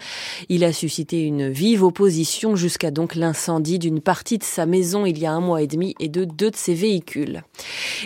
Il 0.49 0.63
a 0.63 0.73
suscité 0.73 1.21
une 1.21 1.49
vive 1.49 1.83
opposition 1.83 2.55
jusqu'à 2.55 2.91
donc 2.91 3.15
l'incendie 3.15 3.79
d'une 3.79 4.01
partie 4.01 4.37
de 4.37 4.43
sa 4.43 4.65
maison 4.65 5.05
il 5.05 5.17
y 5.17 5.25
a 5.25 5.31
un 5.31 5.41
mois 5.41 5.61
et 5.61 5.67
demi 5.67 5.95
et 5.99 6.09
de 6.09 6.25
deux 6.25 6.51
de 6.51 6.55
ses 6.55 6.73
véhicules. 6.73 7.43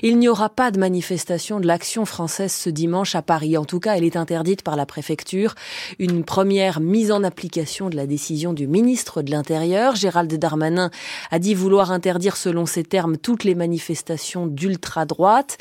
Il 0.03 0.18
n'y 0.20 0.28
aura 0.28 0.49
pas 0.49 0.72
de 0.72 0.80
manifestation 0.80 1.59
de 1.59 1.68
l'action 1.68 2.05
française 2.05 2.51
ce 2.51 2.70
dimanche 2.70 3.16
à 3.16 3.22
Paris. 3.22 3.57
En 3.57 3.66
tout 3.66 3.80
cas, 3.80 3.95
elle 3.95 4.03
est 4.03 4.16
interdite 4.16 4.61
par 4.61 4.76
la 4.76 4.86
préfecture. 4.86 5.55
Une 5.99 6.24
première 6.24 6.55
mise 6.80 7.12
en 7.12 7.24
application 7.24 7.89
de 7.89 7.95
la 7.95 8.08
décision 8.08 8.53
du 8.53 8.68
ministre 8.68 9.22
de 9.22 9.32
l'Intérieur. 9.32 9.95
Gérald 9.95 10.34
Darmanin 10.34 10.89
a 11.32 11.39
dit 11.39 11.53
vouloir 11.53 11.91
interdire, 11.91 12.38
selon 12.38 12.66
ses 12.66 12.84
termes, 12.84 13.18
toutes 13.18 13.43
les 13.43 13.56
manifestations 13.56 14.47
d'ultra-droite. 14.47 15.58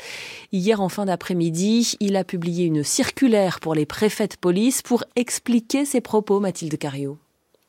Hier, 0.51 0.81
en 0.81 0.89
fin 0.89 1.05
d'après-midi, 1.05 1.95
il 1.99 2.15
a 2.15 2.23
publié 2.23 2.65
une 2.65 2.83
circulaire 2.83 3.59
pour 3.59 3.75
les 3.75 3.85
préfets 3.85 4.27
de 4.27 4.35
police 4.39 4.81
pour 4.81 5.03
expliquer 5.15 5.85
ses 5.85 6.01
propos, 6.01 6.39
Mathilde 6.39 6.77
Cario. 6.77 7.17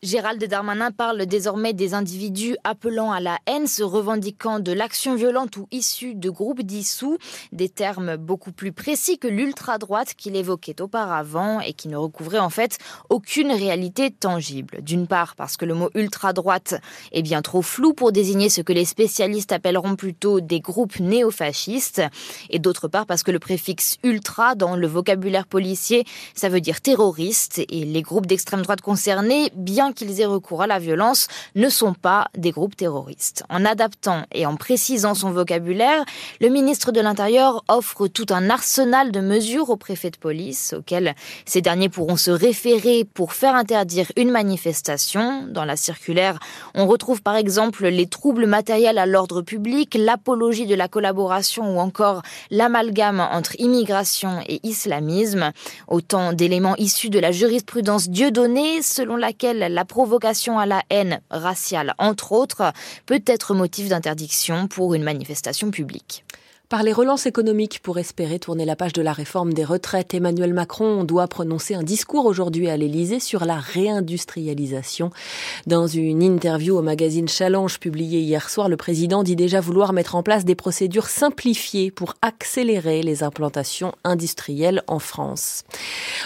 Gérald 0.03 0.45
Darmanin 0.45 0.91
parle 0.91 1.25
désormais 1.25 1.73
des 1.73 1.95
individus 1.95 2.55
appelant 2.65 3.13
à 3.13 3.21
la 3.21 3.39
haine, 3.47 3.67
se 3.67 3.83
revendiquant 3.83 4.61
de 4.61 4.71
l'action 4.71 5.15
violente 5.15 5.57
ou 5.57 5.69
issue 5.71 6.15
de 6.15 6.29
groupes 6.29 6.61
dissous, 6.61 7.17
des 7.51 7.71
termes 7.71 8.19
beaucoup 8.19 8.53
plus 8.53 8.73
précis 8.73 9.19
que 9.19 9.27
l'ultra-droite 9.27 10.13
qu'il 10.15 10.37
évoquait 10.37 10.83
auparavant 10.83 11.61
et 11.61 11.73
qui 11.73 11.89
ne 11.89 11.97
recouvrait 11.97 12.41
en 12.41 12.51
fait 12.51 12.77
aucune 13.09 13.51
réalité 13.51 14.11
tangible. 14.11 14.83
D'une 14.83 15.07
part 15.07 15.35
parce 15.35 15.57
que 15.57 15.65
le 15.65 15.73
mot 15.73 15.89
ultra-droite 15.95 16.75
est 17.13 17.23
bien 17.23 17.41
trop 17.41 17.63
flou 17.63 17.95
pour 17.95 18.13
désigner 18.13 18.51
ce 18.51 18.61
que 18.61 18.75
les 18.75 18.85
spécialistes 18.85 19.53
appelleront 19.53 19.97
plutôt 19.97 20.43
des 20.43 20.61
groupes 20.61 21.01
néofascistes, 21.01 22.03
et 22.51 22.59
d'autre 22.59 22.87
part 22.87 23.07
parce 23.07 23.23
que 23.23 23.31
le 23.31 23.39
préfixe 23.39 23.97
ultra 24.05 24.57
dans 24.57 24.77
le 24.77 24.87
vocabulaire 24.87 25.47
policier, 25.47 26.05
ça 26.35 26.51
veut 26.51 26.61
dire 26.61 26.83
terroriste, 26.83 27.61
et 27.71 27.87
les 27.87 28.03
groupes 28.03 28.27
d'extrême 28.27 28.61
droite 28.61 28.83
concernés, 28.83 29.51
bien 29.55 29.86
qu'ils 29.93 30.21
aient 30.21 30.27
recours 30.27 30.63
à 30.63 30.67
la 30.67 30.79
violence, 30.79 31.29
ne 31.55 31.69
sont 31.69 31.95
pas 31.95 32.29
des 32.37 32.51
groupes 32.51 32.77
terroristes. 32.77 33.45
En 33.49 33.65
adaptant 33.65 34.25
et 34.33 34.47
en 34.47 34.57
précisant 34.57 35.15
son 35.15 35.31
vocabulaire, 35.31 36.05
le 36.41 36.49
ministre 36.49 36.93
de 36.93 37.01
l'Intérieur 37.01 37.65
offre 37.69 38.09
tout 38.09 38.27
un 38.31 38.51
arsenal 38.51 39.13
de 39.13 39.21
mesures 39.21 39.71
aux 39.71 39.77
préfets 39.77 40.11
de 40.11 40.17
police 40.17 40.75
auxquels 40.77 41.15
ces 41.45 41.61
derniers 41.61 41.89
pourront 41.89 42.17
se 42.17 42.31
référer 42.31 43.05
pour 43.05 43.33
faire 43.33 43.55
interdire 43.55 44.11
une 44.17 44.31
manifestation. 44.31 45.45
Dans 45.49 45.65
la 45.65 45.77
circulaire, 45.77 46.39
on 46.75 46.87
retrouve 46.87 47.23
par 47.23 47.37
exemple 47.37 47.87
les 47.87 48.07
troubles 48.07 48.47
matériels 48.47 48.99
à 48.99 49.07
l'ordre 49.07 49.43
public, 49.43 49.97
l'apologie 49.99 50.67
de 50.67 50.75
la 50.75 50.89
collaboration 50.89 51.77
ou 51.77 51.81
encore 51.81 52.23
l'amalgame 52.51 53.21
entre 53.21 53.59
immigration 53.59 54.41
et 54.49 54.61
islamisme. 54.63 55.53
Autant 55.89 56.33
d'éléments 56.33 56.77
issus 56.77 57.11
de 57.11 57.19
la 57.19 57.33
jurisprudence 57.33 58.09
Dieudonné 58.09 58.83
selon 58.83 59.17
laquelle 59.17 59.73
la 59.77 59.85
provocation 59.85 60.59
à 60.59 60.65
la 60.65 60.83
haine 60.89 61.21
raciale, 61.31 61.95
entre 61.99 62.33
autres, 62.33 62.73
peut 63.05 63.23
être 63.27 63.55
motif 63.55 63.91
d'interdiction 63.91 64.69
pour 64.69 64.95
une 64.95 65.03
manifestation 65.03 65.71
publique. 65.71 66.25
Par 66.69 66.83
les 66.83 66.93
relances 66.93 67.27
économiques 67.27 67.79
pour 67.81 67.97
espérer 67.97 68.41
tourner 68.41 68.65
la 68.65 68.75
page 68.75 68.93
de 68.93 69.01
la 69.01 69.13
réforme 69.13 69.55
des 69.55 69.63
retraites, 69.63 70.15
Emmanuel 70.15 70.53
Macron 70.53 71.05
doit 71.05 71.29
prononcer 71.29 71.77
un 71.77 71.85
discours 71.85 72.27
aujourd'hui 72.27 72.69
à 72.69 72.77
l'Élysée 72.77 73.21
sur 73.21 73.45
la 73.45 73.55
réindustrialisation. 73.55 75.13
Dans 75.69 75.87
une 75.87 76.25
interview 76.25 76.77
au 76.77 76.83
magazine 76.83 77.29
Challenge 77.29 77.79
publiée 77.79 78.19
hier 78.19 78.51
soir, 78.51 78.69
le 78.69 78.77
président 78.77 79.23
dit 79.23 79.37
déjà 79.37 79.61
vouloir 79.61 79.93
mettre 79.93 80.17
en 80.17 80.25
place 80.25 80.45
des 80.45 80.57
procédures 80.57 81.07
simplifiées 81.07 81.93
pour 81.93 82.15
accélérer 82.21 83.01
les 83.01 83.23
implantations 83.23 83.93
industrielles 84.03 84.83
en 84.89 84.99
France. 84.99 85.63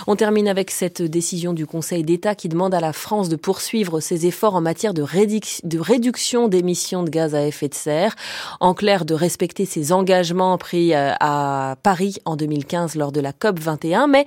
On 0.06 0.16
termine 0.16 0.48
avec 0.48 0.70
cette 0.70 1.02
décision 1.02 1.52
du 1.52 1.66
Conseil 1.66 2.02
d'État 2.02 2.34
qui 2.34 2.48
demande 2.48 2.72
à 2.72 2.80
la 2.80 2.94
France 2.94 3.28
de 3.28 3.36
poursuivre 3.36 4.00
ses 4.00 4.24
efforts 4.24 4.54
en 4.54 4.62
matière 4.62 4.94
de, 4.94 5.02
réduction 5.02 6.48
d'émissions 6.48 7.02
de 7.02 7.10
gaz 7.10 7.34
à 7.34 7.46
effet 7.46 7.68
de 7.68 7.74
serre. 7.74 8.16
En 8.58 8.72
clair, 8.72 9.04
de 9.04 9.12
respecter 9.12 9.66
ses 9.66 9.92
engagements 9.92 10.29
pris 10.58 10.94
euh, 10.94 11.12
à 11.20 11.76
Paris 11.82 12.16
en 12.24 12.36
2015 12.36 12.96
lors 12.96 13.12
de 13.12 13.20
la 13.20 13.32
COP 13.32 13.58
21, 13.58 14.06
mais 14.06 14.24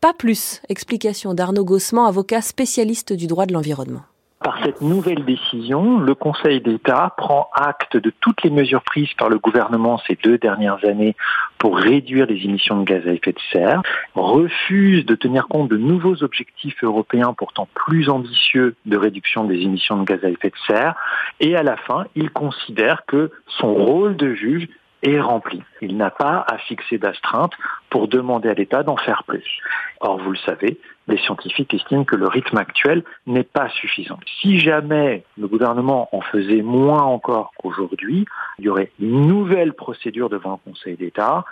pas 0.00 0.12
plus. 0.12 0.60
Explication 0.68 1.34
d'Arnaud 1.34 1.64
Gossement, 1.64 2.06
avocat 2.06 2.42
spécialiste 2.42 3.12
du 3.12 3.26
droit 3.26 3.46
de 3.46 3.52
l'environnement. 3.52 4.02
Par 4.40 4.56
cette 4.62 4.80
nouvelle 4.80 5.24
décision, 5.24 5.98
le 5.98 6.14
Conseil 6.14 6.60
d'État 6.60 7.12
prend 7.16 7.50
acte 7.52 7.96
de 7.96 8.12
toutes 8.20 8.44
les 8.44 8.50
mesures 8.50 8.82
prises 8.82 9.12
par 9.14 9.28
le 9.28 9.38
gouvernement 9.38 10.00
ces 10.06 10.16
deux 10.22 10.38
dernières 10.38 10.84
années 10.84 11.16
pour 11.58 11.76
réduire 11.76 12.26
les 12.26 12.44
émissions 12.44 12.78
de 12.78 12.84
gaz 12.84 13.02
à 13.08 13.12
effet 13.12 13.32
de 13.32 13.40
serre, 13.52 13.82
refuse 14.14 15.04
de 15.04 15.16
tenir 15.16 15.48
compte 15.48 15.68
de 15.68 15.76
nouveaux 15.76 16.22
objectifs 16.22 16.84
européens 16.84 17.34
pourtant 17.36 17.66
plus 17.74 18.08
ambitieux 18.08 18.76
de 18.86 18.96
réduction 18.96 19.42
des 19.42 19.56
émissions 19.56 19.96
de 19.96 20.04
gaz 20.04 20.20
à 20.24 20.28
effet 20.28 20.50
de 20.50 20.72
serre, 20.72 20.94
et 21.40 21.56
à 21.56 21.64
la 21.64 21.76
fin, 21.76 22.06
il 22.14 22.30
considère 22.30 23.02
que 23.06 23.32
son 23.48 23.74
rôle 23.74 24.16
de 24.16 24.34
juge 24.34 24.68
est 25.02 25.20
rempli. 25.20 25.62
Il 25.80 25.96
n'a 25.96 26.10
pas 26.10 26.44
à 26.48 26.58
fixer 26.58 26.98
d'astreinte 26.98 27.52
pour 27.90 28.08
demander 28.08 28.48
à 28.48 28.54
l'État 28.54 28.82
d'en 28.82 28.96
faire 28.96 29.24
plus. 29.24 29.60
Or, 30.00 30.18
vous 30.18 30.32
le 30.32 30.38
savez, 30.38 30.78
les 31.06 31.18
scientifiques 31.18 31.72
estiment 31.74 32.04
que 32.04 32.16
le 32.16 32.28
rythme 32.28 32.58
actuel 32.58 33.02
n'est 33.26 33.42
pas 33.42 33.68
suffisant. 33.70 34.18
Si 34.40 34.58
jamais 34.58 35.24
le 35.38 35.48
gouvernement 35.48 36.08
en 36.12 36.20
faisait 36.20 36.62
moins 36.62 37.02
encore 37.02 37.52
qu'aujourd'hui, 37.58 38.26
il 38.58 38.66
y 38.66 38.68
aurait 38.68 38.90
une 39.00 39.26
nouvelle 39.26 39.72
procédure 39.72 40.28
devant 40.28 40.60
le 40.64 40.70
Conseil 40.70 40.96
d'État 40.96 41.44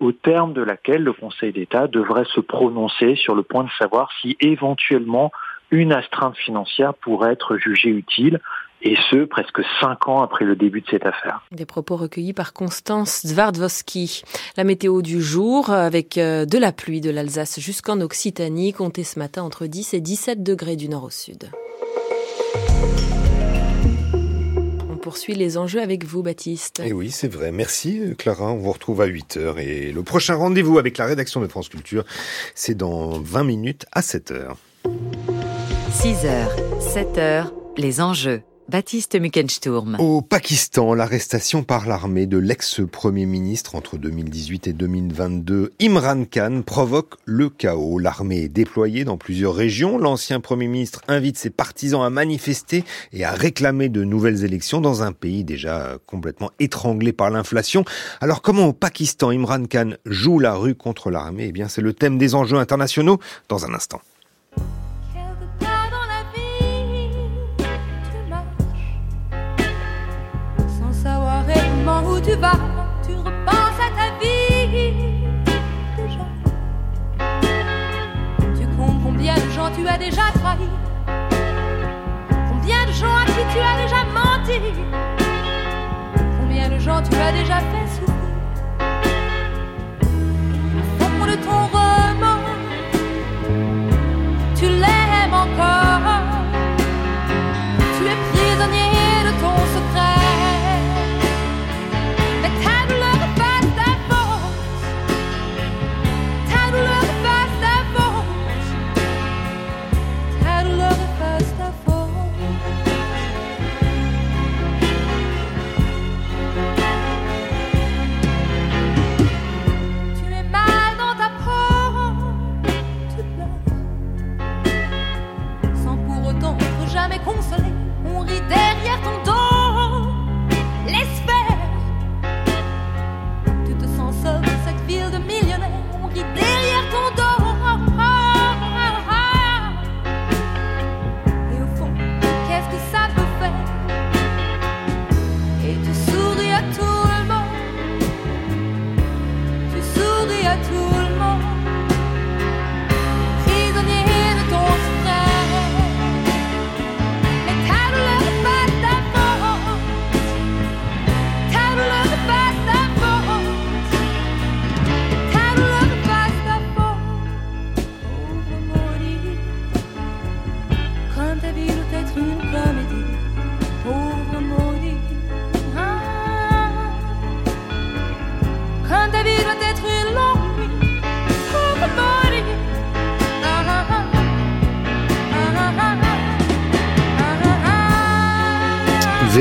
au 0.00 0.12
terme 0.12 0.52
de 0.52 0.62
laquelle 0.62 1.04
le 1.04 1.12
Conseil 1.12 1.52
d'État 1.52 1.86
devrait 1.86 2.24
se 2.34 2.40
prononcer 2.40 3.14
sur 3.16 3.34
le 3.34 3.42
point 3.42 3.64
de 3.64 3.70
savoir 3.78 4.10
si 4.20 4.36
éventuellement 4.40 5.30
une 5.70 5.92
astreinte 5.92 6.36
financière 6.36 6.94
pourrait 6.94 7.32
être 7.32 7.56
jugée 7.56 7.90
utile 7.90 8.40
et 8.82 8.96
ce, 9.10 9.24
presque 9.24 9.60
cinq 9.80 10.08
ans 10.08 10.22
après 10.22 10.44
le 10.44 10.56
début 10.56 10.80
de 10.80 10.86
cette 10.90 11.06
affaire. 11.06 11.42
Des 11.52 11.66
propos 11.66 11.96
recueillis 11.96 12.32
par 12.32 12.52
Constance 12.52 13.26
Zvardvoski. 13.26 14.22
La 14.56 14.64
météo 14.64 15.02
du 15.02 15.20
jour, 15.20 15.70
avec 15.70 16.18
euh, 16.18 16.46
de 16.46 16.58
la 16.58 16.72
pluie 16.72 17.00
de 17.00 17.10
l'Alsace 17.10 17.60
jusqu'en 17.60 18.00
Occitanie, 18.00 18.72
comptez 18.72 19.04
ce 19.04 19.18
matin 19.18 19.42
entre 19.42 19.66
10 19.66 19.94
et 19.94 20.00
17 20.00 20.42
degrés 20.42 20.76
du 20.76 20.88
nord 20.88 21.04
au 21.04 21.10
sud. 21.10 21.50
On 24.90 24.96
poursuit 24.96 25.34
les 25.34 25.58
enjeux 25.58 25.82
avec 25.82 26.04
vous, 26.04 26.22
Baptiste. 26.22 26.80
Et 26.80 26.88
eh 26.88 26.92
oui, 26.92 27.10
c'est 27.10 27.28
vrai. 27.28 27.52
Merci, 27.52 28.14
Clara. 28.18 28.52
On 28.52 28.56
vous 28.56 28.72
retrouve 28.72 29.00
à 29.02 29.06
8 29.06 29.36
heures. 29.36 29.58
Et 29.58 29.92
le 29.92 30.02
prochain 30.02 30.34
rendez-vous 30.34 30.78
avec 30.78 30.98
la 30.98 31.06
rédaction 31.06 31.40
de 31.40 31.46
France 31.46 31.68
Culture, 31.68 32.04
c'est 32.54 32.74
dans 32.74 33.18
20 33.20 33.44
minutes 33.44 33.86
à 33.92 34.02
7 34.02 34.30
heures. 34.30 34.56
6h, 35.92 36.46
7h, 36.80 37.50
les 37.76 38.00
enjeux. 38.00 38.42
Baptiste 38.70 39.20
Muckensturm. 39.20 39.96
Au 39.98 40.22
Pakistan, 40.22 40.94
l'arrestation 40.94 41.64
par 41.64 41.88
l'armée 41.88 42.26
de 42.26 42.38
l'ex-premier 42.38 43.26
ministre 43.26 43.74
entre 43.74 43.98
2018 43.98 44.68
et 44.68 44.72
2022, 44.72 45.72
Imran 45.82 46.24
Khan, 46.24 46.62
provoque 46.64 47.14
le 47.24 47.48
chaos. 47.48 47.98
L'armée 47.98 48.42
est 48.42 48.48
déployée 48.48 49.02
dans 49.02 49.16
plusieurs 49.16 49.56
régions. 49.56 49.98
L'ancien 49.98 50.38
premier 50.38 50.68
ministre 50.68 51.00
invite 51.08 51.36
ses 51.36 51.50
partisans 51.50 52.02
à 52.02 52.10
manifester 52.10 52.84
et 53.12 53.24
à 53.24 53.32
réclamer 53.32 53.88
de 53.88 54.04
nouvelles 54.04 54.44
élections 54.44 54.80
dans 54.80 55.02
un 55.02 55.10
pays 55.10 55.42
déjà 55.42 55.98
complètement 56.06 56.52
étranglé 56.60 57.12
par 57.12 57.30
l'inflation. 57.30 57.84
Alors 58.20 58.40
comment 58.40 58.66
au 58.66 58.72
Pakistan 58.72 59.30
Imran 59.30 59.64
Khan 59.64 59.94
joue 60.06 60.38
la 60.38 60.54
rue 60.54 60.76
contre 60.76 61.10
l'armée? 61.10 61.46
Eh 61.48 61.52
bien, 61.52 61.66
c'est 61.66 61.82
le 61.82 61.92
thème 61.92 62.18
des 62.18 62.36
enjeux 62.36 62.58
internationaux 62.58 63.18
dans 63.48 63.64
un 63.64 63.74
instant. 63.74 64.00
Tu 79.80 79.88
as 79.88 79.96
déjà 79.96 80.22
trahi, 80.34 80.68
combien 82.50 82.84
de 82.86 82.92
gens 82.92 83.16
à 83.16 83.24
qui 83.24 83.44
tu 83.52 83.58
as 83.58 83.82
déjà 83.82 84.04
menti, 84.12 84.60
combien 86.38 86.68
de 86.68 86.78
gens 86.78 87.02
tu 87.02 87.16
as 87.16 87.32
déjà 87.32 87.60
fait 87.60 87.79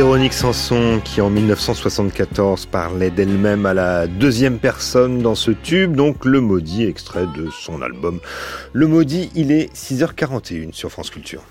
Véronique 0.09 0.33
Sanson 0.33 0.99
qui 1.05 1.21
en 1.21 1.29
1974 1.29 2.65
parlait 2.65 3.11
d'elle-même 3.11 3.67
à 3.67 3.75
la 3.75 4.07
deuxième 4.07 4.57
personne 4.57 5.21
dans 5.21 5.35
ce 5.35 5.51
tube, 5.51 5.95
donc 5.95 6.25
Le 6.25 6.41
Maudit, 6.41 6.85
extrait 6.85 7.27
de 7.37 7.47
son 7.51 7.83
album 7.83 8.19
Le 8.73 8.87
Maudit, 8.87 9.29
il 9.35 9.51
est 9.51 9.71
6h41 9.71 10.73
sur 10.73 10.89
France 10.89 11.11
Culture. 11.11 11.43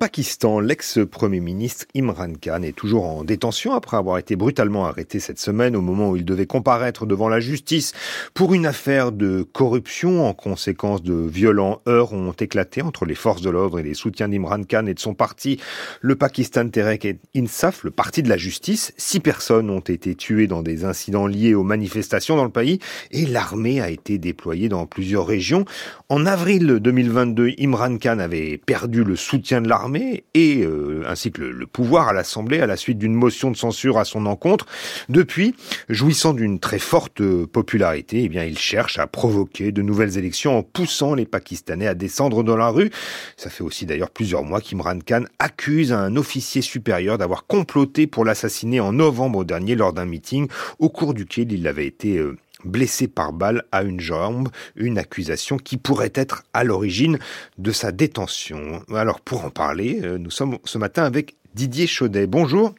Pakistan, 0.00 0.60
l'ex-premier 0.60 1.40
ministre 1.40 1.84
Imran 1.94 2.32
Khan 2.40 2.62
est 2.62 2.74
toujours 2.74 3.04
en 3.04 3.22
détention 3.22 3.74
après 3.74 3.98
avoir 3.98 4.16
été 4.16 4.34
brutalement 4.34 4.86
arrêté 4.86 5.20
cette 5.20 5.38
semaine 5.38 5.76
au 5.76 5.82
moment 5.82 6.08
où 6.08 6.16
il 6.16 6.24
devait 6.24 6.46
comparaître 6.46 7.04
devant 7.04 7.28
la 7.28 7.38
justice 7.38 7.92
pour 8.32 8.54
une 8.54 8.64
affaire 8.64 9.12
de 9.12 9.42
corruption. 9.42 10.26
En 10.26 10.32
conséquence 10.32 11.02
de 11.02 11.12
violents 11.12 11.82
heurts 11.86 12.14
ont 12.14 12.32
éclaté 12.32 12.80
entre 12.80 13.04
les 13.04 13.14
forces 13.14 13.42
de 13.42 13.50
l'ordre 13.50 13.78
et 13.78 13.82
les 13.82 13.92
soutiens 13.92 14.30
d'Imran 14.30 14.62
Khan 14.62 14.86
et 14.86 14.94
de 14.94 14.98
son 14.98 15.12
parti, 15.12 15.60
le 16.00 16.16
Pakistan 16.16 16.66
Tehreek 16.70 17.18
Insaf, 17.36 17.84
le 17.84 17.90
parti 17.90 18.22
de 18.22 18.30
la 18.30 18.38
justice. 18.38 18.94
Six 18.96 19.20
personnes 19.20 19.68
ont 19.68 19.80
été 19.80 20.14
tuées 20.14 20.46
dans 20.46 20.62
des 20.62 20.86
incidents 20.86 21.26
liés 21.26 21.52
aux 21.52 21.62
manifestations 21.62 22.36
dans 22.36 22.44
le 22.44 22.50
pays 22.50 22.78
et 23.10 23.26
l'armée 23.26 23.82
a 23.82 23.90
été 23.90 24.16
déployée 24.16 24.70
dans 24.70 24.86
plusieurs 24.86 25.26
régions. 25.26 25.66
En 26.08 26.24
avril 26.24 26.78
2022, 26.80 27.50
Imran 27.60 27.98
Khan 27.98 28.18
avait 28.18 28.56
perdu 28.56 29.04
le 29.04 29.14
soutien 29.14 29.60
de 29.60 29.68
l'armée 29.68 29.89
et 29.96 30.62
euh, 30.62 31.02
ainsi 31.06 31.32
que 31.32 31.42
le, 31.42 31.66
pouvoir 31.66 32.08
à 32.08 32.12
l'Assemblée 32.12 32.60
à 32.60 32.66
la 32.66 32.76
suite 32.76 32.98
d'une 32.98 33.14
motion 33.14 33.50
de 33.50 33.56
censure 33.56 33.98
à 33.98 34.04
son 34.04 34.26
encontre. 34.26 34.66
Depuis, 35.08 35.54
jouissant 35.88 36.32
d'une 36.32 36.58
très 36.60 36.78
forte 36.78 37.22
popularité, 37.46 38.24
eh 38.24 38.28
bien, 38.28 38.44
il 38.44 38.58
cherche 38.58 38.98
à 38.98 39.06
provoquer 39.06 39.72
de 39.72 39.82
nouvelles 39.82 40.18
élections 40.18 40.58
en 40.58 40.62
poussant 40.62 41.14
les 41.14 41.26
Pakistanais 41.26 41.86
à 41.86 41.94
descendre 41.94 42.42
dans 42.42 42.56
la 42.56 42.68
rue. 42.68 42.90
Ça 43.36 43.50
fait 43.50 43.64
aussi 43.64 43.86
d'ailleurs 43.86 44.10
plusieurs 44.10 44.44
mois 44.44 44.60
qu'Imran 44.60 44.98
Khan 45.06 45.24
accuse 45.38 45.92
un 45.92 46.16
officier 46.16 46.62
supérieur 46.62 47.18
d'avoir 47.18 47.46
comploté 47.46 48.06
pour 48.06 48.24
l'assassiner 48.24 48.80
en 48.80 48.92
novembre 48.92 49.44
dernier 49.44 49.74
lors 49.74 49.92
d'un 49.92 50.06
meeting 50.06 50.48
au 50.78 50.88
cours 50.88 51.14
duquel 51.14 51.52
il 51.52 51.66
avait 51.66 51.86
été 51.86 52.18
euh, 52.18 52.36
blessé 52.64 53.08
par 53.08 53.32
balle 53.32 53.64
à 53.72 53.82
une 53.82 54.00
jambe, 54.00 54.48
une 54.76 54.98
accusation 54.98 55.56
qui 55.56 55.76
pourrait 55.76 56.12
être 56.14 56.44
à 56.52 56.64
l'origine 56.64 57.18
de 57.58 57.72
sa 57.72 57.92
détention. 57.92 58.82
Alors 58.94 59.20
pour 59.20 59.44
en 59.44 59.50
parler, 59.50 60.00
euh, 60.02 60.18
nous 60.18 60.30
sommes 60.30 60.58
ce 60.64 60.78
matin 60.78 61.04
avec 61.04 61.36
Didier 61.54 61.86
Chaudet. 61.86 62.26
Bonjour. 62.26 62.74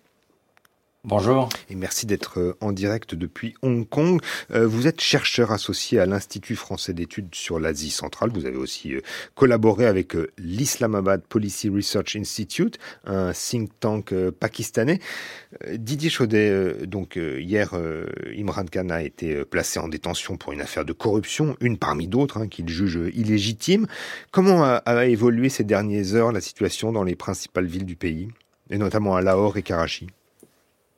Bonjour. 1.04 1.50
Et 1.72 1.74
merci 1.74 2.06
d'être 2.06 2.40
euh, 2.40 2.56
en 2.62 2.72
direct 2.72 3.16
depuis 3.16 3.56
Hong 3.64 3.90
Kong. 3.90 4.22
Euh, 4.52 4.68
vous 4.68 4.86
êtes 4.86 5.02
chercheur 5.02 5.52
associé 5.52 6.00
à 6.00 6.06
l'Institut 6.06 6.56
français 6.56 6.94
d'études 6.94 7.34
sur 7.34 7.60
l'Asie 7.60 7.90
centrale. 7.90 8.30
Vous 8.32 8.46
avez 8.46 8.56
aussi 8.56 8.94
euh, 8.94 9.02
collaboré 9.34 9.88
avec 9.88 10.14
l'Islamabad 10.38 11.24
Policy 11.24 11.70
Research 11.70 12.16
Institute, 12.16 12.78
un 13.06 13.32
think 13.34 13.72
tank 13.80 14.14
pakistanais. 14.40 15.00
Didier 15.74 16.12
Chaudet, 16.12 16.86
donc 16.86 17.16
hier, 17.16 17.74
Imran 18.38 18.66
Khan 18.66 18.90
a 18.90 19.02
été 19.02 19.44
placé 19.46 19.80
en 19.80 19.88
détention 19.88 20.38
pour 20.38 20.54
une 20.54 20.62
affaire 20.62 20.86
de 20.86 20.94
corruption, 20.94 21.56
une 21.62 21.80
parmi 21.80 22.08
d'autres 22.08 22.38
hein, 22.38 22.48
qu'il 22.48 22.70
juge 22.70 23.00
illégitime. 23.14 23.88
Comment 24.30 24.64
a, 24.64 24.76
a 24.86 25.06
évolué 25.06 25.50
ces 25.50 25.64
dernières 25.64 26.14
heures 26.14 26.32
la 26.32 26.42
situation 26.42 26.92
dans 26.92 27.04
les 27.04 27.16
principales 27.16 27.66
villes 27.66 27.86
du 27.86 27.96
pays, 27.96 28.28
et 28.70 28.78
notamment 28.78 29.16
à 29.16 29.22
Lahore 29.22 29.58
et 29.58 29.64
Karachi? 29.64 30.08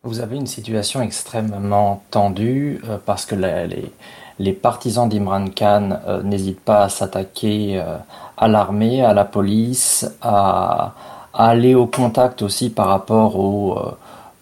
Vous 0.03 0.19
avez 0.19 0.35
une 0.35 0.47
situation 0.47 1.01
extrêmement 1.01 2.03
tendue 2.11 2.81
euh, 2.89 2.97
parce 3.05 3.25
que 3.25 3.35
les, 3.35 4.51
partisans 4.51 5.07
d'Imran 5.07 5.45
Khan 5.55 5.97
euh, 6.05 6.21
n'hésitent 6.23 6.59
pas 6.59 6.83
à 6.83 6.89
s'attaquer 6.89 7.79
euh, 7.79 7.95
à 8.35 8.49
l'armée, 8.49 9.01
à 9.01 9.13
la 9.13 9.23
police, 9.23 10.05
à, 10.21 10.93
aller 11.33 11.73
au 11.73 11.87
contact 11.87 12.41
aussi 12.41 12.69
par 12.69 12.87
rapport 12.87 13.39
aux 13.39 13.79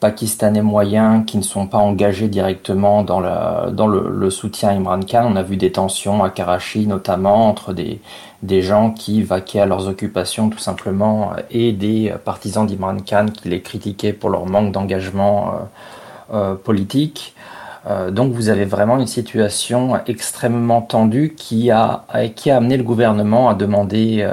Pakistanais 0.01 0.63
moyens 0.63 1.25
qui 1.25 1.37
ne 1.37 1.43
sont 1.43 1.67
pas 1.67 1.77
engagés 1.77 2.27
directement 2.27 3.03
dans, 3.03 3.21
dans 3.71 3.87
le, 3.87 4.29
soutien 4.29 4.69
à 4.69 4.71
Imran 4.73 4.99
Khan. 5.01 5.25
On 5.31 5.37
a 5.37 5.43
vu 5.43 5.55
des 5.55 5.71
tensions 5.71 6.21
à 6.21 6.29
Karachi 6.29 6.87
notamment 6.87 7.47
entre 7.47 7.71
des, 7.71 8.01
des 8.43 8.61
gens 8.61 8.91
qui 8.91 9.23
vaquaient 9.23 9.59
à 9.59 9.65
leurs 9.65 9.87
occupations 9.87 10.49
tout 10.49 10.59
simplement 10.59 11.33
et 11.49 11.71
des 11.73 12.13
partisans 12.25 12.65
d'Imran 12.65 12.97
Khan 13.05 13.27
qui 13.33 13.49
les 13.49 13.61
critiquaient 13.61 14.13
pour 14.13 14.29
leur 14.29 14.45
manque 14.45 14.71
d'engagement 14.71 15.53
euh, 16.33 16.33
euh, 16.33 16.55
politique. 16.55 17.35
donc 18.11 18.31
vous 18.33 18.49
avez 18.49 18.65
vraiment 18.65 18.99
une 18.99 19.07
situation 19.07 19.99
extrêmement 20.05 20.81
tendue 20.81 21.33
qui 21.35 21.71
a, 21.71 22.05
amené 22.45 22.77
le 22.77 22.83
gouvernement 22.83 23.49
à 23.49 23.55
demander 23.55 24.23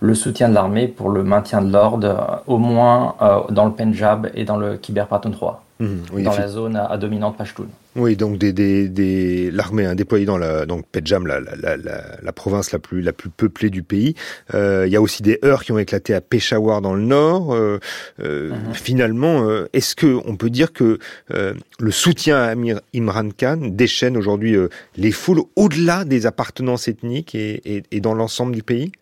le 0.00 0.14
soutien 0.14 0.48
de 0.48 0.54
l'armée 0.54 0.86
pour 0.86 1.08
le 1.10 1.24
maintien 1.24 1.60
de 1.60 1.72
l'ordre, 1.72 2.42
au 2.46 2.58
moins 2.58 3.16
dans 3.50 3.66
le 3.66 3.72
Punjab 3.72 4.30
et 4.34 4.44
dans 4.44 4.56
le 4.56 4.76
Khyber 4.76 5.06
Pakhtunkhwa. 5.08 5.63
Mmh, 5.80 6.22
dans 6.22 6.36
la 6.36 6.46
zone 6.46 6.76
à, 6.76 6.96
dominante 6.96 7.36
Pashtun. 7.36 7.64
Oui, 7.96 8.14
donc 8.14 8.38
des, 8.38 8.52
des, 8.52 9.50
l'armée 9.50 9.86
hein, 9.86 9.96
déployée 9.96 10.24
dans 10.24 10.38
la 10.38 10.66
donc 10.66 10.84
la, 10.94 11.40
la, 11.40 11.76
la, 11.76 12.32
province 12.32 12.70
la 12.70 12.78
plus 12.78 13.02
la 13.02 13.12
plus 13.12 13.28
peuplée 13.28 13.70
du 13.70 13.82
pays. 13.82 14.14
Euh, 14.54 14.84
il 14.86 14.92
y 14.92 14.96
a 14.96 15.02
aussi 15.02 15.24
des 15.24 15.40
heurts 15.44 15.64
qui 15.64 15.72
ont 15.72 15.78
éclaté 15.78 16.14
à 16.14 16.20
Peshawar 16.20 16.80
dans 16.80 16.94
le 16.94 17.02
nord. 17.02 17.52
Euh, 17.52 17.80
euh, 18.20 18.50
mmh. 18.50 18.74
Finalement, 18.74 19.64
est-ce 19.72 19.96
que 19.96 20.20
on 20.24 20.36
peut 20.36 20.50
dire 20.50 20.72
que 20.72 21.00
le 21.28 21.90
soutien 21.90 22.36
à 22.36 22.44
Amir 22.44 22.80
Imran 22.94 23.30
Khan 23.36 23.58
déchaîne 23.60 24.16
aujourd'hui 24.16 24.56
les 24.96 25.10
foules 25.10 25.42
au-delà 25.56 26.04
des 26.04 26.26
appartenances 26.26 26.86
ethniques 26.86 27.34
et, 27.34 27.82
et, 27.90 28.00
dans 28.00 28.14
l'ensemble 28.14 28.54
du 28.54 28.62
pays? 28.62 28.92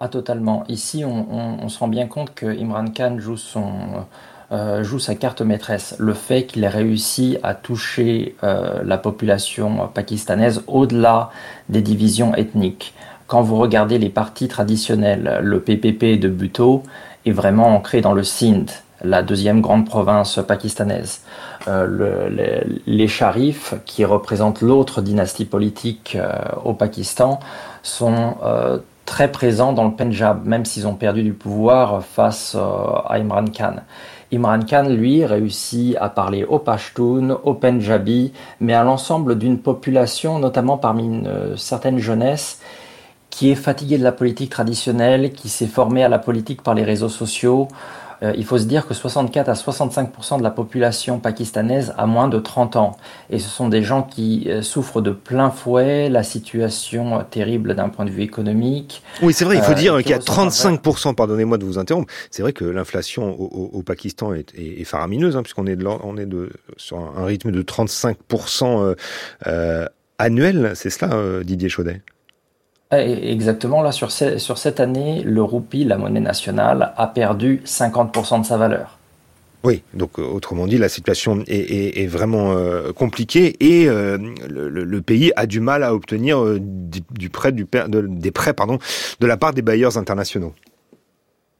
Ah 0.00 0.08
totalement. 0.08 0.64
Ici, 0.66 1.04
on, 1.04 1.32
on, 1.32 1.58
on, 1.62 1.68
se 1.68 1.78
rend 1.78 1.86
bien 1.86 2.08
compte 2.08 2.34
que 2.34 2.46
Imran 2.46 2.86
Khan 2.90 3.18
joue 3.20 3.36
son 3.36 4.04
euh, 4.52 4.84
joue 4.84 4.98
sa 4.98 5.14
carte 5.14 5.40
maîtresse. 5.40 5.96
Le 5.98 6.12
fait 6.12 6.44
qu'il 6.44 6.64
ait 6.64 6.68
réussi 6.68 7.38
à 7.42 7.54
toucher 7.54 8.36
euh, 8.44 8.82
la 8.84 8.98
population 8.98 9.88
pakistanaise 9.92 10.62
au-delà 10.66 11.30
des 11.70 11.80
divisions 11.80 12.34
ethniques. 12.34 12.94
Quand 13.26 13.40
vous 13.40 13.56
regardez 13.56 13.98
les 13.98 14.10
partis 14.10 14.48
traditionnels, 14.48 15.40
le 15.42 15.60
PPP 15.60 16.20
de 16.20 16.28
Bhutto 16.28 16.82
est 17.24 17.32
vraiment 17.32 17.74
ancré 17.74 18.02
dans 18.02 18.12
le 18.12 18.22
Sindh, 18.22 18.70
la 19.02 19.22
deuxième 19.22 19.62
grande 19.62 19.86
province 19.86 20.38
pakistanaise. 20.46 21.22
Euh, 21.66 22.28
les, 22.86 23.08
sharifs, 23.08 23.74
qui 23.86 24.04
représentent 24.04 24.60
l'autre 24.60 25.00
dynastie 25.00 25.46
politique 25.46 26.18
au 26.64 26.74
Pakistan, 26.74 27.40
sont 27.82 28.36
très 29.06 29.32
présents 29.32 29.72
dans 29.72 29.84
le 29.84 29.92
Punjab, 29.92 30.44
même 30.44 30.66
s'ils 30.66 30.86
ont 30.86 30.94
perdu 30.94 31.22
du 31.22 31.32
pouvoir 31.32 32.04
face 32.04 32.54
à 32.54 33.16
Imran 33.16 33.46
Khan. 33.46 33.76
Imran 34.34 34.60
Khan, 34.68 34.88
lui, 34.88 35.24
réussit 35.24 35.96
à 36.00 36.08
parler 36.08 36.44
au 36.44 36.58
Pashtun, 36.58 37.38
au 37.42 37.54
Punjabi, 37.54 38.32
mais 38.60 38.74
à 38.74 38.82
l'ensemble 38.82 39.38
d'une 39.38 39.58
population, 39.58 40.38
notamment 40.38 40.78
parmi 40.78 41.04
une 41.04 41.26
euh, 41.26 41.56
certaine 41.56 41.98
jeunesse, 41.98 42.60
qui 43.30 43.50
est 43.50 43.56
fatiguée 43.56 43.98
de 43.98 44.04
la 44.04 44.12
politique 44.12 44.50
traditionnelle, 44.50 45.32
qui 45.32 45.48
s'est 45.48 45.66
formée 45.66 46.04
à 46.04 46.08
la 46.08 46.18
politique 46.18 46.62
par 46.62 46.74
les 46.74 46.84
réseaux 46.84 47.08
sociaux, 47.08 47.68
euh, 48.22 48.32
il 48.36 48.44
faut 48.44 48.58
se 48.58 48.64
dire 48.64 48.86
que 48.86 48.94
64 48.94 49.48
à 49.48 49.52
65% 49.54 50.38
de 50.38 50.42
la 50.42 50.50
population 50.50 51.18
pakistanaise 51.18 51.94
a 51.96 52.06
moins 52.06 52.28
de 52.28 52.38
30 52.38 52.76
ans. 52.76 52.96
Et 53.30 53.38
ce 53.38 53.48
sont 53.48 53.68
des 53.68 53.82
gens 53.82 54.02
qui 54.02 54.44
euh, 54.48 54.62
souffrent 54.62 55.00
de 55.00 55.10
plein 55.10 55.50
fouet 55.50 56.08
la 56.08 56.22
situation 56.22 57.24
terrible 57.30 57.74
d'un 57.74 57.88
point 57.88 58.04
de 58.04 58.10
vue 58.10 58.22
économique. 58.22 59.02
Oui, 59.22 59.32
c'est 59.32 59.44
vrai, 59.44 59.56
il 59.56 59.62
faut 59.62 59.72
euh, 59.72 59.74
dire 59.74 59.98
qu'il 59.98 60.10
y 60.10 60.14
a 60.14 60.18
35% 60.18 61.14
pardonnez-moi 61.14 61.58
de 61.58 61.64
vous 61.64 61.78
interrompre, 61.78 62.12
c'est 62.30 62.42
vrai 62.42 62.52
que 62.52 62.64
l'inflation 62.64 63.34
au, 63.38 63.82
Pakistan 63.82 64.32
est, 64.32 64.84
faramineuse, 64.84 65.36
hein, 65.36 65.42
puisqu'on 65.42 65.66
est, 65.66 65.76
de, 65.76 65.86
on 65.86 66.16
est 66.16 66.26
de, 66.26 66.50
sur 66.76 66.98
un 66.98 67.24
rythme 67.24 67.50
de 67.50 67.62
35% 67.62 68.96
annuel, 70.18 70.72
c'est 70.74 70.90
cela, 70.90 71.42
Didier 71.44 71.68
Chaudet? 71.68 72.02
Exactement, 72.90 73.82
là, 73.82 73.90
sur, 73.90 74.12
sur 74.12 74.58
cette 74.58 74.78
année, 74.78 75.22
le 75.24 75.42
roupie, 75.42 75.84
la 75.84 75.98
monnaie 75.98 76.20
nationale, 76.20 76.92
a 76.96 77.06
perdu 77.08 77.62
50% 77.64 78.42
de 78.42 78.46
sa 78.46 78.56
valeur. 78.56 78.98
Oui, 79.64 79.82
donc 79.94 80.18
euh, 80.18 80.22
autrement 80.22 80.66
dit, 80.66 80.76
la 80.76 80.90
situation 80.90 81.42
est, 81.46 82.06
vraiment 82.06 82.52
euh, 82.52 82.92
compliquée 82.92 83.56
et 83.60 83.88
euh, 83.88 84.18
le, 84.46 85.00
pays 85.00 85.32
a 85.36 85.46
du 85.46 85.60
mal 85.60 85.82
à 85.82 85.94
obtenir 85.94 86.38
du, 86.60 87.30
prêt, 87.30 87.50
du, 87.50 87.66
des 87.88 88.30
prêts 88.30 88.52
pardon, 88.52 88.78
de 89.20 89.26
la 89.26 89.38
part 89.38 89.54
des 89.54 89.62
bailleurs 89.62 89.96
internationaux. 89.96 90.52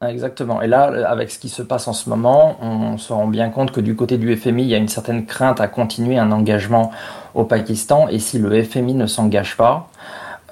Exactement. 0.07 0.61
Et 0.61 0.67
là, 0.67 0.83
avec 1.09 1.31
ce 1.31 1.39
qui 1.39 1.49
se 1.49 1.63
passe 1.63 1.87
en 1.87 1.93
ce 1.93 2.09
moment, 2.09 2.57
on 2.61 2.97
se 2.99 3.11
rend 3.11 3.27
bien 3.27 3.49
compte 3.49 3.71
que 3.71 3.81
du 3.81 3.95
côté 3.95 4.19
du 4.19 4.35
FMI, 4.35 4.63
il 4.63 4.69
y 4.69 4.75
a 4.75 4.77
une 4.77 4.89
certaine 4.89 5.25
crainte 5.25 5.59
à 5.59 5.67
continuer 5.67 6.19
un 6.19 6.31
engagement 6.31 6.91
au 7.33 7.45
Pakistan. 7.45 8.07
Et 8.09 8.19
si 8.19 8.37
le 8.37 8.61
FMI 8.61 8.93
ne 8.93 9.07
s'engage 9.07 9.57
pas, 9.57 9.89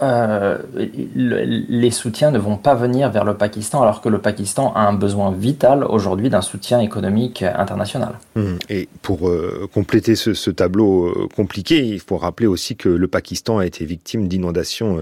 euh, 0.02 0.58
les 0.76 1.92
soutiens 1.92 2.32
ne 2.32 2.40
vont 2.40 2.58
pas 2.58 2.74
venir 2.74 3.12
vers 3.12 3.24
le 3.24 3.36
Pakistan 3.36 3.82
alors 3.82 4.02
que 4.02 4.10
le 4.10 4.20
Pakistan 4.20 4.74
a 4.74 4.82
un 4.82 4.94
besoin 4.94 5.32
vital 5.32 5.84
aujourd'hui 5.84 6.30
d'un 6.30 6.42
soutien 6.42 6.80
économique 6.80 7.44
international. 7.44 8.20
Mmh. 8.36 8.56
Et 8.70 8.90
pour 9.02 9.30
euh, 9.30 9.70
compléter 9.74 10.16
ce, 10.16 10.50
tableau 10.50 11.08
euh, 11.08 11.28
compliqué, 11.36 11.86
il 11.86 12.00
faut 12.00 12.18
rappeler 12.18 12.48
aussi 12.48 12.76
que 12.76 12.90
le 12.90 13.08
Pakistan 13.08 13.60
a 13.60 13.66
été 13.66 13.86
victime 13.86 14.28
d'inondations 14.28 15.02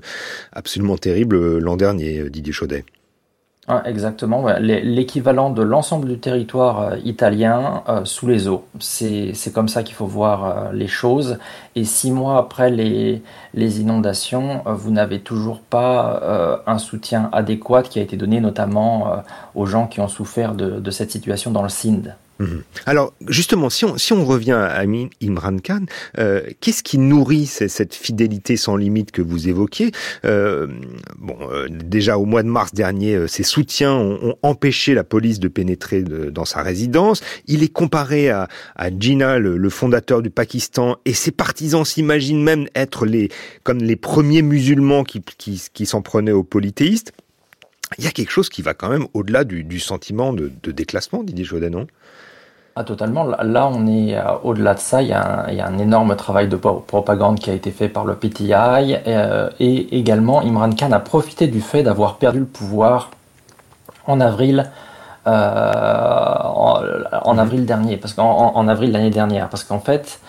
absolument 0.52 0.98
terribles 0.98 1.60
l'an 1.60 1.78
dernier, 1.78 2.30
Didier 2.30 2.54
Chaudet. 2.54 2.84
Ah, 3.74 3.84
exactement, 3.86 4.46
l'équivalent 4.60 5.50
de 5.50 5.62
l'ensemble 5.62 6.10
du 6.10 6.20
territoire 6.20 6.82
euh, 6.82 6.98
italien 7.06 7.84
euh, 7.88 8.04
sous 8.04 8.28
les 8.28 8.50
eaux. 8.50 8.66
C'est 8.82 9.54
comme 9.54 9.70
ça 9.70 9.82
qu'il 9.84 9.96
faut 9.96 10.08
voir 10.08 10.44
euh, 10.44 10.74
les 10.74 10.88
choses. 10.88 11.40
Et 11.76 11.86
six 11.86 12.12
mois 12.12 12.38
après 12.38 12.70
les, 12.70 13.22
inondations, 13.56 14.62
vous 14.66 14.92
n'avez 14.92 15.22
toujours 15.22 15.62
pas 15.62 16.62
un 16.68 16.78
soutien 16.80 17.30
adéquat 17.32 17.84
qui 17.84 18.00
a 18.00 18.02
été 18.02 18.18
donné 18.18 18.42
notamment 18.42 19.24
aux 19.56 19.66
gens 19.66 19.88
qui 19.88 20.02
ont 20.02 20.10
souffert 20.10 20.54
de, 20.54 20.82
de 20.82 20.92
cette 20.92 21.12
situation 21.12 21.50
dans 21.52 21.64
le 21.64 21.70
Sindh. 21.70 22.14
Mhm. 22.42 22.64
Alors 22.86 23.14
justement, 23.28 23.70
si 23.70 23.86
on, 23.86 24.26
revient 24.26 24.52
à 24.52 24.84
Imran 25.22 25.58
Khan, 25.60 25.86
euh, 26.18 26.42
qu'est-ce 26.60 26.82
qui 26.82 26.98
nourrit 26.98 27.46
cette 27.46 27.94
fidélité 27.94 28.58
sans 28.58 28.76
limite 28.76 29.12
que 29.12 29.22
vous 29.22 29.48
évoquiez? 29.48 29.92
Euh, 30.26 30.68
Bon, 31.18 31.38
euh, 31.52 31.68
déjà 31.70 32.18
au 32.18 32.26
mois 32.26 32.42
de 32.42 32.48
mars 32.48 32.74
dernier, 32.74 33.28
ses 33.28 33.44
soutiens 33.44 33.94
ont, 33.94 34.36
empêché 34.42 34.96
la 34.96 35.04
police 35.04 35.40
de 35.40 35.48
pénétrer 35.48 36.02
dans 36.02 36.46
sa 36.46 36.64
résidence. 36.64 37.22
Il 37.46 37.62
est 37.62 37.72
comparé 37.72 38.30
à, 38.30 38.48
à 38.76 38.90
le, 38.90 39.70
fondateur 39.70 40.22
du 40.22 40.30
Pakistan, 40.32 40.98
et 41.06 41.14
ses 41.14 41.32
partisans 41.32 41.86
s'imaginent 41.86 42.42
même 42.42 42.68
être 42.76 43.06
les 43.06 43.30
comme 43.64 43.80
les 43.80 43.96
premiers 43.96 44.42
musulmans 44.42 45.04
qui, 45.04 45.86
s'en 45.86 46.02
prenaient 46.02 46.32
aux 46.32 46.44
polythéistes. 46.44 47.14
Il 47.98 48.06
y 48.06 48.08
a 48.08 48.12
quelque 48.12 48.32
chose 48.32 48.50
qui 48.50 48.62
va 48.62 48.74
quand 48.74 48.90
même 48.90 49.08
au-delà 49.14 49.44
du, 49.44 49.80
sentiment 49.80 50.34
de, 50.34 50.50
déclassement, 50.72 51.24
Didier 51.24 51.46
Chaudet, 51.46 51.70
non? 51.70 51.88
Ah, 52.74 52.86
totalement. 52.86 53.26
Là, 53.26 53.70
on 53.72 53.86
est 53.86 54.16
euh, 54.16 54.22
au-delà 54.44 54.76
de 54.76 54.80
ça. 54.80 55.02
Il 55.02 55.10
y, 55.10 55.14
a 55.14 55.46
un, 55.50 55.78
énorme 55.78 56.16
travail 56.16 56.48
de 56.48 56.56
propagande 56.56 57.38
qui 57.38 57.50
a 57.50 57.54
été 57.54 57.70
fait 57.70 57.90
par 57.90 58.06
le 58.06 58.16
PTI. 58.16 58.54
Euh, 58.54 59.50
et 59.60 59.98
également, 59.98 60.40
Imran 60.42 60.70
Khan 60.72 60.92
a 60.94 61.00
profité 61.00 61.48
du 61.48 61.60
fait 61.60 61.84
d'avoir 61.84 62.16
perdu 62.16 62.40
le 62.40 62.46
pouvoir 62.46 63.12
en 64.08 64.22
avril. 64.22 64.72
Euh, 65.28 66.42
en, 67.24 67.38
avril 67.38 67.66
dernier, 67.66 67.98
parce 67.98 68.14
qu'en 68.14 68.68
avril 68.68 68.92
l'année 68.92 69.12
dernière, 69.12 69.50
parce 69.50 69.64
qu'en 69.64 69.80
fait, 69.80 70.20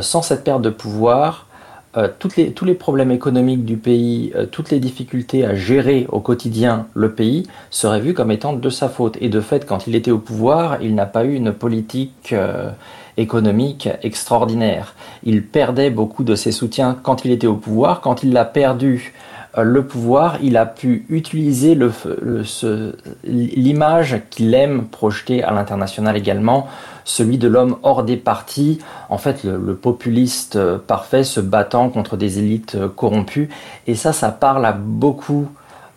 sans 0.00 0.22
cette 0.22 0.44
perte 0.44 0.62
de 0.62 0.70
pouvoir, 0.70 1.47
euh, 1.96 2.08
tous 2.18 2.64
les 2.64 2.74
problèmes 2.74 3.10
économiques 3.10 3.64
du 3.64 3.78
pays, 3.78 4.30
euh, 4.36 4.44
toutes 4.44 4.70
les 4.70 4.78
difficultés 4.78 5.46
à 5.46 5.54
gérer 5.54 6.06
au 6.12 6.20
quotidien 6.20 6.86
le 6.92 7.12
pays 7.12 7.44
seraient 7.70 8.00
vus 8.00 8.12
comme 8.12 8.30
étant 8.30 8.52
de 8.52 8.70
sa 8.70 8.90
faute. 8.90 9.16
Et 9.22 9.30
de 9.30 9.40
fait, 9.40 9.64
quand 9.64 9.86
il 9.86 9.94
était 9.94 10.10
au 10.10 10.18
pouvoir, 10.18 10.82
il 10.82 10.94
n'a 10.94 11.06
pas 11.06 11.24
eu 11.24 11.34
une 11.34 11.52
politique 11.52 12.34
euh, 12.34 12.70
économique 13.16 13.88
extraordinaire. 14.02 14.94
Il 15.24 15.42
perdait 15.46 15.88
beaucoup 15.88 16.24
de 16.24 16.34
ses 16.34 16.52
soutiens 16.52 16.94
quand 17.02 17.24
il 17.24 17.30
était 17.30 17.46
au 17.46 17.56
pouvoir. 17.56 18.02
Quand 18.02 18.22
il 18.22 18.34
l'a 18.34 18.44
perdu 18.44 19.14
le 19.56 19.86
pouvoir, 19.86 20.38
il 20.42 20.56
a 20.56 20.66
pu 20.66 21.06
utiliser 21.08 21.76
l'image 23.24 24.20
qu'il 24.30 24.54
aime 24.54 24.84
projeter 24.84 25.42
à 25.42 25.52
l'international 25.52 26.16
également 26.16 26.68
celui 27.08 27.38
de 27.38 27.48
l'homme 27.48 27.76
hors 27.82 28.04
des 28.04 28.16
partis, 28.16 28.78
en 29.08 29.18
fait 29.18 29.42
le, 29.42 29.74
populiste 29.74 30.56
euh, 30.56 30.78
parfait 30.78 31.24
se 31.24 31.40
battant 31.40 31.88
contre 31.88 32.16
des 32.16 32.38
élites 32.38 32.74
euh, 32.74 32.88
corrompues. 32.88 33.48
Et 33.86 33.94
ça, 33.94 34.12
ça 34.12 34.30
parle 34.30 34.66
à 34.66 34.72
beaucoup 34.72 35.48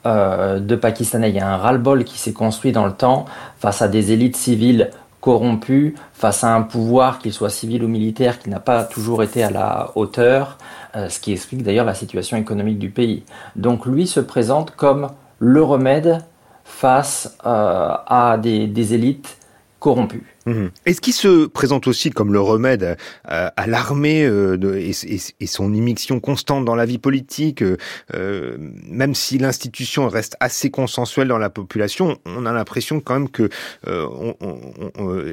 euh, 0.06 0.60
de 0.60 0.76
Pakistanais. 0.76 1.30
Il 1.30 1.36
y 1.36 1.40
a 1.40 1.48
un 1.48 1.58
ras-le-bol 1.58 2.06
qui 2.06 2.18
s'est 2.18 2.34
construit 2.34 2.72
dans 2.72 2.86
le 2.86 2.94
temps 2.94 3.26
face 3.60 3.82
à 3.82 3.90
des 3.90 4.14
élites 4.14 4.38
civiles 4.38 4.90
corrompues, 5.22 5.96
face 6.14 6.44
à 6.44 6.54
un 6.54 6.64
pouvoir, 6.64 7.20
qu'il 7.20 7.32
soit 7.32 7.50
civil 7.50 7.84
ou 7.84 7.88
militaire, 7.88 8.40
qui 8.40 8.50
n'a 8.50 8.60
pas 8.60 8.84
toujours 8.84 9.24
été 9.24 9.44
à 9.44 9.50
la 9.50 9.92
hauteur, 9.96 10.58
ce 10.96 11.20
qui 11.20 11.32
explique 11.32 11.64
d'ailleurs 11.64 11.86
la 11.86 11.94
situation 11.94 12.38
économique 12.38 12.80
du 12.80 12.90
pays. 12.90 13.24
Donc 13.56 13.86
lui 13.86 14.08
se 14.08 14.20
présente 14.20 14.72
comme 14.72 15.10
le 15.40 15.64
remède 15.64 16.24
face 16.66 17.38
à 17.44 18.38
des 18.42 18.94
élites 18.94 19.38
corrompues. 19.80 20.31
Mhm. 20.46 20.72
Est-ce 20.86 21.02
qu'il 21.02 21.14
se 21.14 21.46
présente 21.46 21.88
aussi 21.88 22.10
comme 22.10 22.34
le 22.34 22.40
remède 22.40 22.98
à, 23.26 23.68
l'armée 23.68 24.24
euh, 24.24 24.58
et, 24.76 25.48
son 25.48 25.74
immixtion 25.74 26.20
constante 26.20 26.66
dans 26.66 26.76
la 26.76 26.86
vie 26.86 26.98
politique, 26.98 27.62
euh, 27.62 27.78
euh, 28.16 28.58
même 28.88 29.14
si 29.14 29.38
l'institution 29.38 30.08
reste 30.08 30.36
assez 30.40 30.72
consensuelle 30.72 31.28
dans 31.28 31.38
la 31.38 31.50
population, 31.50 32.18
on 32.26 32.46
a 32.46 32.54
l'impression 32.54 33.00
quand 33.00 33.14
même 33.14 33.30
que 33.30 33.50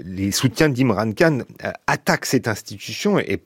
les 0.04 0.30
soutiens 0.30 0.68
d'Imran 0.68 1.12
Khan 1.12 1.40
attaquent 1.86 2.26
cette 2.26 2.48
institution 2.48 3.18
et 3.18 3.40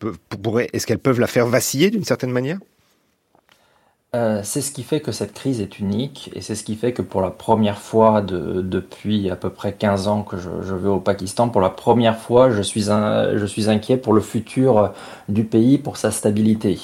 est-ce 0.72 0.86
qu'elles 0.86 0.98
peuvent 0.98 1.20
la 1.20 1.26
faire 1.26 1.46
vaciller 1.46 1.90
d'une 1.90 2.04
certaine 2.04 2.32
manière? 2.32 2.58
Euh, 4.14 4.40
c'est 4.44 4.60
ce 4.60 4.72
qui 4.72 4.82
fait 4.82 5.00
que 5.00 5.10
cette 5.10 5.32
crise 5.32 5.62
est 5.62 5.78
unique 5.78 6.30
et 6.34 6.42
c'est 6.42 6.54
ce 6.54 6.64
qui 6.64 6.74
fait 6.74 6.92
que 6.92 7.00
pour 7.00 7.22
la 7.22 7.30
première 7.30 7.78
fois 7.78 8.20
depuis 8.20 9.30
à 9.30 9.36
peu 9.36 9.48
près 9.48 9.72
15 9.72 10.06
ans 10.06 10.22
que 10.22 10.36
je, 10.36 10.74
vais 10.74 10.90
au 10.90 11.00
Pakistan, 11.00 11.48
pour 11.48 11.62
la 11.62 11.70
première 11.70 12.18
fois, 12.18 12.50
je 12.50 12.60
suis, 12.60 12.90
inquiet 12.90 13.96
pour 13.96 14.12
le 14.12 14.20
futur 14.20 14.92
du 15.30 15.44
pays, 15.44 15.78
pour 15.78 15.96
sa 15.96 16.10
stabilité. 16.10 16.78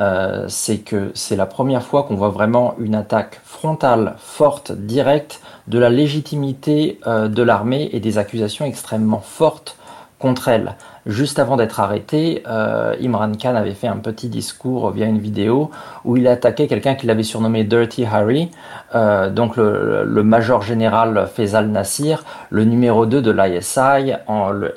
Euh, 0.00 0.46
c'est 0.48 0.78
que 0.78 1.10
c'est 1.14 1.34
la 1.34 1.46
première 1.46 1.82
fois 1.82 2.04
qu'on 2.04 2.14
voit 2.14 2.30
vraiment 2.30 2.76
une 2.78 2.94
attaque 2.94 3.40
frontale, 3.44 4.14
forte, 4.18 4.70
directe 4.70 5.40
de 5.66 5.80
la 5.80 5.90
légitimité 5.90 7.00
euh, 7.08 7.26
de 7.26 7.42
l'armée 7.42 7.90
et 7.92 7.98
des 7.98 8.18
accusations 8.18 8.64
extrêmement 8.64 9.20
fortes 9.20 9.76
contre 10.20 10.46
elle. 10.46 10.76
Juste 11.04 11.40
avant 11.40 11.56
d'être 11.56 11.80
arrêté, 11.80 12.44
euh, 12.46 12.94
Imran 13.02 13.32
Khan 13.32 13.56
avait 13.56 13.74
fait 13.74 13.88
un 13.88 13.96
petit 13.96 14.28
discours 14.28 14.92
via 14.92 15.06
une 15.06 15.18
vidéo 15.18 15.72
où 16.04 16.16
il 16.16 16.28
attaquait 16.28 16.68
quelqu'un 16.68 16.94
qu'il 16.94 17.10
avait 17.10 17.24
surnommé 17.24 17.64
Dirty 17.64 18.04
Harry, 18.04 18.52
euh, 18.94 19.28
donc 19.28 19.56
le, 19.56 20.22
major 20.22 20.62
général 20.62 21.28
Faisal 21.34 21.70
Nassir, 21.70 22.22
le 22.50 22.62
numéro 22.64 23.04
2 23.04 23.20
de 23.20 23.32
l'ISI 23.32 24.12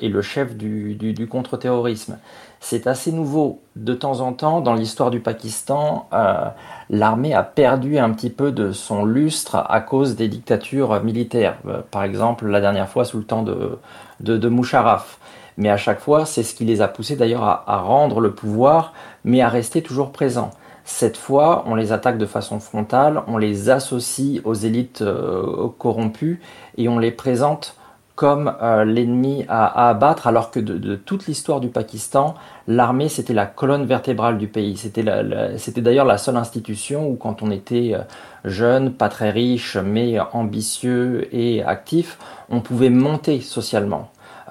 et 0.00 0.08
le 0.08 0.22
chef 0.22 0.56
du, 0.56 1.28
contre-terrorisme. 1.30 2.18
C'est 2.58 2.88
assez 2.88 3.12
nouveau. 3.12 3.60
De 3.76 3.94
temps 3.94 4.20
en 4.20 4.32
temps, 4.32 4.60
dans 4.60 4.74
l'histoire 4.74 5.12
du 5.12 5.20
Pakistan, 5.20 6.08
euh, 6.12 6.46
l'armée 6.90 7.34
a 7.34 7.44
perdu 7.44 7.98
un 7.98 8.10
petit 8.10 8.30
peu 8.30 8.50
de 8.50 8.72
son 8.72 9.04
lustre 9.04 9.64
à 9.68 9.80
cause 9.80 10.16
des 10.16 10.26
dictatures 10.26 11.00
militaires. 11.04 11.58
par 11.92 12.02
exemple, 12.02 12.48
la 12.48 12.60
dernière 12.60 12.88
fois 12.88 13.04
sous 13.04 13.18
le 13.18 13.24
temps 13.24 13.44
de, 13.44 14.48
Musharraf. 14.48 15.20
Mais 15.56 15.70
à 15.70 15.76
chaque 15.76 16.00
fois, 16.00 16.26
c'est 16.26 16.42
ce 16.42 16.54
qui 16.54 16.64
les 16.64 16.82
a 16.82 16.88
poussés 16.88 17.16
d'ailleurs 17.16 17.44
à, 17.44 17.78
rendre 17.78 18.20
le 18.20 18.34
pouvoir, 18.34 18.92
mais 19.24 19.40
à 19.40 19.48
rester 19.48 19.82
toujours 19.82 20.12
présents. 20.12 20.50
Cette 20.84 21.16
fois, 21.16 21.64
on 21.66 21.74
les 21.74 21.92
attaque 21.92 22.18
de 22.18 22.26
façon 22.26 22.60
frontale, 22.60 23.22
on 23.26 23.38
les 23.38 23.70
associe 23.70 24.40
aux 24.44 24.54
élites 24.54 25.02
euh, 25.02 25.68
corrompues 25.78 26.40
et 26.76 26.88
on 26.88 26.98
les 26.98 27.10
présente 27.10 27.76
comme 28.14 28.54
euh, 28.62 28.84
l'ennemi 28.84 29.44
à, 29.48 29.88
abattre, 29.88 30.26
alors 30.26 30.50
que 30.50 30.58
de, 30.58 30.96
toute 30.96 31.26
l'histoire 31.26 31.60
du 31.60 31.68
Pakistan, 31.68 32.34
l'armée 32.66 33.10
c'était 33.10 33.34
la 33.34 33.46
colonne 33.46 33.84
vertébrale 33.84 34.38
du 34.38 34.46
pays. 34.46 34.76
C'était 34.76 35.82
d'ailleurs 35.82 36.06
la 36.06 36.18
seule 36.18 36.36
institution 36.36 37.08
où 37.08 37.16
quand 37.16 37.42
on 37.42 37.50
était 37.50 37.92
euh, 37.94 38.02
jeune, 38.44 38.92
pas 38.92 39.10
très 39.10 39.30
riche, 39.30 39.76
mais 39.76 40.18
ambitieux 40.32 41.28
et 41.32 41.62
actif, 41.62 42.18
on 42.48 42.60
pouvait 42.60 42.90
monter 42.90 43.40
socialement. 43.40 44.10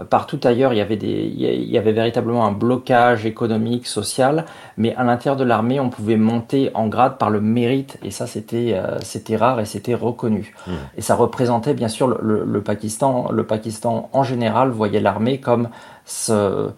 Partout 0.10 0.40
ailleurs, 0.44 0.74
il 0.74 0.78
y 0.78 0.82
avait, 0.82 0.98
des, 0.98 1.08
il 1.08 1.70
y 1.70 1.78
avait 1.78 1.94
véritablement 1.94 2.46
un 2.46 2.52
blocage 2.52 3.26
économique, 3.26 3.88
social, 3.88 4.46
mais 4.78 4.94
à 4.96 5.06
l'intérieur 5.06 5.38
de 5.38 5.46
l'armée, 5.46 5.80
on 5.80 5.90
pouvait 5.90 6.18
monter 6.18 6.70
en 6.74 6.88
grade 6.88 7.18
par 7.18 7.30
le 7.30 7.40
mérite, 7.40 7.98
et 8.04 8.12
ça, 8.12 8.28
c'était 8.28 8.74
euh, 8.74 9.00
c'était 9.02 9.38
rare 9.38 9.62
et 9.62 9.66
c'était 9.66 9.96
reconnu. 9.96 10.54
Mmh. 10.68 10.72
Et 10.98 11.02
ça 11.02 11.16
représentait, 11.16 11.74
bien 11.74 11.88
sûr, 11.88 12.08
le, 12.08 12.62
Pakistan. 12.62 13.30
Le 13.32 13.46
Pakistan, 13.46 14.10
en 14.12 14.24
général, 14.24 14.70
voyait 14.70 15.00
l'armée 15.00 15.40
comme 15.40 15.70
ce, 16.06 16.70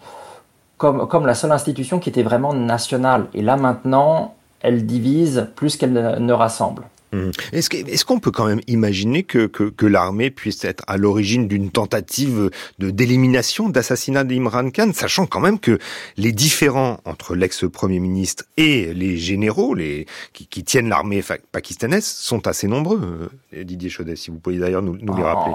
comme, 0.76 1.08
comme 1.08 1.26
la 1.26 1.34
seule 1.34 1.52
institution 1.52 1.98
qui 1.98 2.10
était 2.10 2.22
vraiment 2.22 2.54
nationale. 2.54 3.26
Et 3.34 3.42
là, 3.42 3.56
maintenant, 3.56 4.36
elle 4.60 4.86
divise 4.86 5.48
plus 5.56 5.76
qu'elle 5.76 5.92
ne 5.92 6.32
rassemble. 6.32 6.84
Mmh. 7.12 7.30
Est-ce 7.52 8.04
qu'on 8.04 8.20
peut 8.20 8.30
quand 8.30 8.46
même 8.46 8.60
imaginer 8.66 9.22
que, 9.22 9.46
que, 9.46 9.86
l'armée 9.86 10.30
puisse 10.30 10.64
être 10.64 10.84
à 10.86 10.98
l'origine 10.98 11.48
d'une 11.48 11.70
tentative 11.70 12.50
de 12.78 12.90
d'élimination, 12.90 13.68
d'assassinat 13.68 14.24
d'Imran 14.24 14.70
Khan, 14.70 14.90
sachant 14.92 15.26
quand 15.26 15.40
même 15.40 15.58
que 15.58 15.78
les 16.16 16.32
différends 16.32 17.00
entre 17.04 17.34
l'ex-premier 17.34 18.00
ministre 18.00 18.44
et 18.56 18.92
les 18.92 19.16
généraux 19.16 19.74
les, 19.74 20.06
qui, 20.32 20.46
qui 20.46 20.64
tiennent 20.64 20.88
l'armée 20.88 21.22
pakistanaise 21.52 22.04
sont 22.04 22.46
assez 22.46 22.68
nombreux, 22.68 23.30
euh, 23.54 23.64
Didier 23.64 23.88
Chaudet, 23.88 24.16
si 24.16 24.30
vous 24.30 24.38
pouvez 24.38 24.58
d'ailleurs 24.58 24.82
nous, 24.82 24.98
nous 25.00 25.16
les 25.16 25.22
rappeler. 25.22 25.54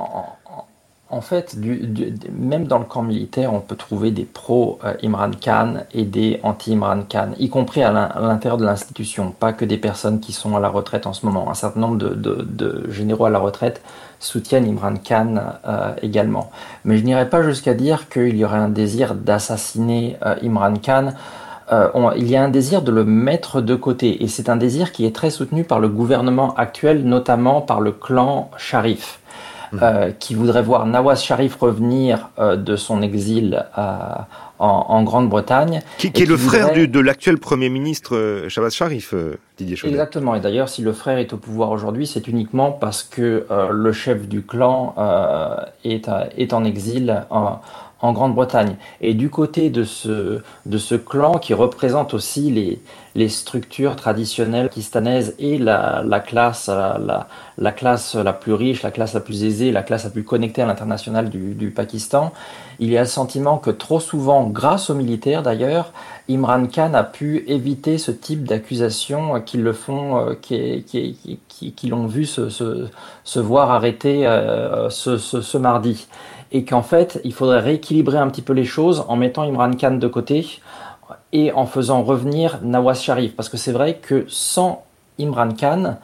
En 1.14 1.22
fait, 1.22 1.56
même 2.32 2.66
dans 2.66 2.80
le 2.80 2.86
camp 2.86 3.04
militaire, 3.04 3.54
on 3.54 3.60
peut 3.60 3.76
trouver 3.76 4.10
des 4.10 4.24
pro-Imran 4.24 5.30
Khan 5.40 5.76
et 5.94 6.06
des 6.06 6.40
anti-Imran 6.42 7.04
Khan, 7.08 7.34
y 7.38 7.50
compris 7.50 7.84
à 7.84 7.92
l'intérieur 7.92 8.58
de 8.58 8.66
l'institution, 8.66 9.30
pas 9.30 9.54
que 9.54 9.64
des 9.64 9.78
personnes 9.78 10.20
qui 10.20 10.34
sont 10.34 10.56
à 10.56 10.60
la 10.60 10.70
retraite 10.70 11.06
en 11.06 11.14
ce 11.14 11.24
moment. 11.28 11.52
Un 11.52 11.54
certain 11.54 11.82
nombre 11.82 11.98
de, 11.98 12.90
généraux 12.90 13.26
à 13.26 13.30
la 13.30 13.38
retraite 13.38 13.84
soutiennent 14.20 14.68
Imran 14.68 14.96
Khan 14.96 15.36
euh, 15.68 15.94
également. 16.02 16.50
Mais 16.84 16.98
je 16.98 17.04
n'irai 17.04 17.30
pas 17.30 17.44
jusqu'à 17.44 17.76
dire 17.76 18.10
qu'il 18.10 18.36
y 18.36 18.44
aurait 18.44 18.58
un 18.58 18.70
désir 18.70 19.14
d'assassiner 19.14 20.18
euh, 20.26 20.36
Imran 20.42 20.78
Khan. 20.84 21.14
Euh, 21.72 21.90
il 22.18 22.28
y 22.28 22.36
a 22.36 22.44
un 22.44 22.50
désir 22.50 22.82
de 22.82 22.92
le 22.92 23.06
mettre 23.06 23.62
de 23.62 23.76
côté, 23.76 24.24
et 24.24 24.28
c'est 24.28 24.50
un 24.50 24.56
désir 24.56 24.92
qui 24.92 25.06
est 25.06 25.16
très 25.16 25.30
soutenu 25.30 25.64
par 25.64 25.80
le 25.80 25.90
gouvernement 25.90 26.56
actuel, 26.56 27.04
notamment 27.04 27.62
par 27.62 27.82
le 27.82 27.92
clan 27.92 28.50
Sharif. 28.58 29.20
Euh, 29.82 30.12
qui 30.12 30.36
voudrait 30.36 30.62
voir 30.62 30.86
Nawaz 30.86 31.24
Sharif 31.24 31.56
revenir 31.56 32.30
euh, 32.38 32.56
de 32.56 32.76
son 32.76 33.02
exil 33.02 33.66
euh, 33.78 33.98
en, 34.60 35.04
Grande-Bretagne. 35.04 35.82
Qui, 35.98 36.08
est 36.08 36.26
le 36.26 36.38
frère 36.38 36.74
de 36.74 37.00
l'actuel 37.00 37.38
Premier 37.38 37.70
ministre 37.70 38.46
Shabazz 38.48 38.74
Sharif, 38.74 39.14
Didier 39.58 39.76
Chaudet. 39.76 39.92
Exactement, 39.92 40.36
et 40.36 40.40
d'ailleurs 40.40 40.70
si 40.70 40.82
le 40.82 40.94
frère 40.94 41.18
est 41.18 41.34
au 41.34 41.38
pouvoir 41.38 41.72
aujourd'hui, 41.72 42.08
c'est 42.08 42.28
uniquement 42.28 42.72
parce 42.72 43.04
que 43.04 43.46
le 43.70 43.92
chef 43.92 44.30
du 44.30 44.42
clan 44.42 44.96
est, 45.84 46.10
est, 46.38 46.54
en 46.54 46.64
exil 46.64 47.26
en, 47.30 47.60
en 48.04 48.12
Grande-Bretagne. 48.12 48.76
Et 49.02 49.14
du 49.14 49.30
côté 49.30 49.70
de 49.70 49.86
ce, 49.86 50.42
de 50.66 50.78
ce 50.78 50.96
clan 50.96 51.40
qui 51.40 51.54
représente 51.54 52.14
aussi 52.14 52.52
les, 52.52 52.82
les 53.16 53.30
structures 53.30 53.96
traditionnelles 53.96 54.68
pakistanaises 54.68 55.36
et 55.40 55.58
la, 55.58 56.04
la 56.06 56.20
classe, 56.20 56.68
la, 56.68 57.28
la, 57.58 57.72
classe 57.72 58.16
la 58.16 58.34
plus 58.34 58.54
riche, 58.54 58.84
la 58.84 58.92
classe 58.92 59.14
la 59.14 59.22
plus 59.22 59.46
aisée, 59.46 59.72
la 59.72 59.84
classe 59.84 60.04
la 60.04 60.10
plus 60.10 60.26
connectée 60.26 60.62
à 60.62 60.66
l'international 60.66 61.30
du, 61.30 61.54
du, 61.54 61.72
Pakistan, 61.72 62.34
il 62.80 62.92
y 62.92 62.98
a 62.98 63.02
le 63.02 63.08
sentiment 63.08 63.58
que 63.58 63.70
trop 63.70 64.02
souvent, 64.02 64.48
grâce 64.48 64.90
aux 64.90 64.96
militaires 64.96 65.42
d'ailleurs, 65.42 65.94
Imran 66.30 66.68
Khan 66.68 66.94
a 66.94 67.04
pu 67.04 67.46
éviter 67.48 67.98
ce 67.98 68.12
type 68.12 68.44
d'accusations 68.44 69.40
qui 69.40 69.58
le 69.58 69.72
font, 69.72 70.18
euh, 70.18 70.34
qui, 70.36 71.88
l'ont 71.88 72.08
vu 72.08 72.26
se, 72.26 72.50
se, 72.50 73.40
voir 73.40 73.72
arrêter 73.72 74.28
euh, 74.28 74.90
ce, 74.90 75.18
ce 75.18 75.58
mardi 75.58 76.08
et 76.54 76.64
qu'en 76.64 76.84
fait, 76.84 77.20
il 77.24 77.34
faudrait 77.34 77.60
rééquilibrer 77.60 78.20
un 78.20 78.30
petit 78.30 78.44
peu 78.44 78.54
les 78.54 78.64
choses 78.64 79.04
en 79.08 79.16
mettant 79.16 79.44
Imran 79.44 79.72
Khan 79.72 79.96
de 79.96 80.08
côté 80.08 80.48
et 81.34 81.52
en 81.52 81.66
faisant 81.66 82.04
revenir 82.04 82.60
Nawaz 82.62 83.02
Sharif. 83.02 83.36
Parce 83.36 83.50
que 83.50 83.58
c'est 83.58 83.72
vrai 83.72 83.96
que 83.96 84.26
sans 84.30 84.84
Imran 85.20 85.50
Khan 85.60 85.98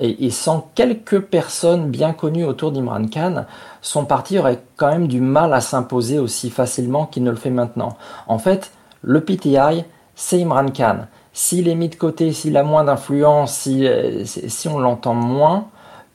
et, 0.00 0.30
sans 0.30 0.68
quelques 0.74 1.20
personnes 1.20 1.90
bien 1.90 2.12
connues 2.12 2.44
autour 2.44 2.72
d'Imran 2.72 3.06
Khan, 3.06 3.44
son 3.80 4.04
parti 4.04 4.38
aurait 4.40 4.60
quand 4.76 4.90
même 4.90 5.06
du 5.06 5.20
mal 5.20 5.54
à 5.54 5.60
s'imposer 5.60 6.18
aussi 6.18 6.50
facilement 6.50 7.06
qu'il 7.06 7.22
ne 7.22 7.30
le 7.30 7.36
fait 7.36 7.50
maintenant. 7.50 7.96
En 8.26 8.38
fait, 8.38 8.72
le 9.02 9.20
PTI, 9.20 9.84
c'est 10.16 10.40
Imran 10.40 10.66
Khan. 10.76 11.06
S'il 11.32 11.68
est 11.68 11.76
mis 11.76 11.88
de 11.88 11.94
côté, 11.94 12.32
s'il 12.32 12.56
a 12.56 12.64
moins 12.64 12.84
d'influence, 12.84 13.54
si, 13.54 13.86
euh, 13.86 14.24
si 14.24 14.68
on 14.68 14.78
l'entend 14.78 15.14
moins, 15.14 15.68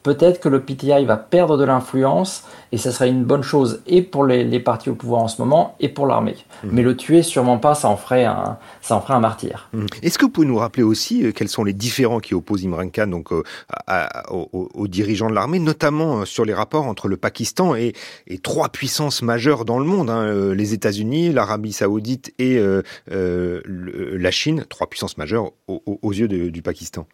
peut-être 0.04 0.40
que 0.40 0.50
le 0.50 0.62
PTI 0.62 1.06
va 1.06 1.18
perdre 1.18 1.58
de 1.58 1.64
l'influence 1.64 2.44
et 2.72 2.78
ça 2.78 2.92
serait 2.92 3.10
une 3.10 3.24
bonne 3.24 3.44
chose 3.44 3.82
et 3.88 4.02
pour 4.02 4.26
les, 4.26 4.60
partis 4.60 4.90
au 4.90 4.96
pouvoir 4.96 5.22
en 5.22 5.28
ce 5.28 5.42
moment 5.42 5.76
et 5.80 5.90
pour 5.90 6.08
l'armée. 6.08 6.36
Mhm. 6.64 6.70
Mais 6.74 6.82
le 6.82 6.96
tuer, 6.96 7.24
sûrement 7.24 7.58
pas, 7.58 7.76
ça 7.76 7.88
en 7.88 7.98
ferait 7.98 8.26
un, 8.26 8.58
ça 8.82 8.96
en 8.96 9.02
ferait 9.02 9.16
un 9.16 9.20
martyr. 9.20 9.70
Mhm. 9.74 9.88
Est-ce 10.02 10.18
que 10.18 10.26
vous 10.26 10.32
pouvez 10.32 10.48
nous 10.48 10.58
rappeler 10.58 10.84
aussi 10.84 11.26
euh, 11.26 11.32
quels 11.32 11.50
sont 11.50 11.64
les 11.64 11.74
différents 11.74 12.20
qui 12.20 12.34
opposent 12.34 12.64
Imran 12.66 12.90
Khan 12.90 13.08
donc, 13.08 13.32
euh, 13.32 13.44
aux, 14.30 14.88
dirigeants 14.88 15.30
de 15.30 15.36
l'armée, 15.36 15.60
notamment 15.60 16.20
euh, 16.20 16.26
sur 16.26 16.46
les 16.46 16.54
rapports 16.54 16.86
entre 16.86 17.08
le 17.08 17.18
Pakistan 17.18 17.76
et, 17.76 17.94
trois 18.44 18.70
puissances 18.70 19.22
majeures 19.22 19.66
dans 19.66 19.80
le 19.80 19.86
monde, 19.86 20.10
hein, 20.10 20.54
les 20.54 20.74
États-Unis, 20.74 21.32
l'Arabie 21.34 21.74
saoudite 21.74 22.34
et 22.40 22.60
la 23.08 24.32
Chine, 24.32 24.66
trois 24.70 24.88
puissances 24.88 25.18
majeures 25.18 25.52
aux, 25.68 26.14
yeux 26.14 26.28
du 26.28 26.62
Pakistan? 26.62 27.06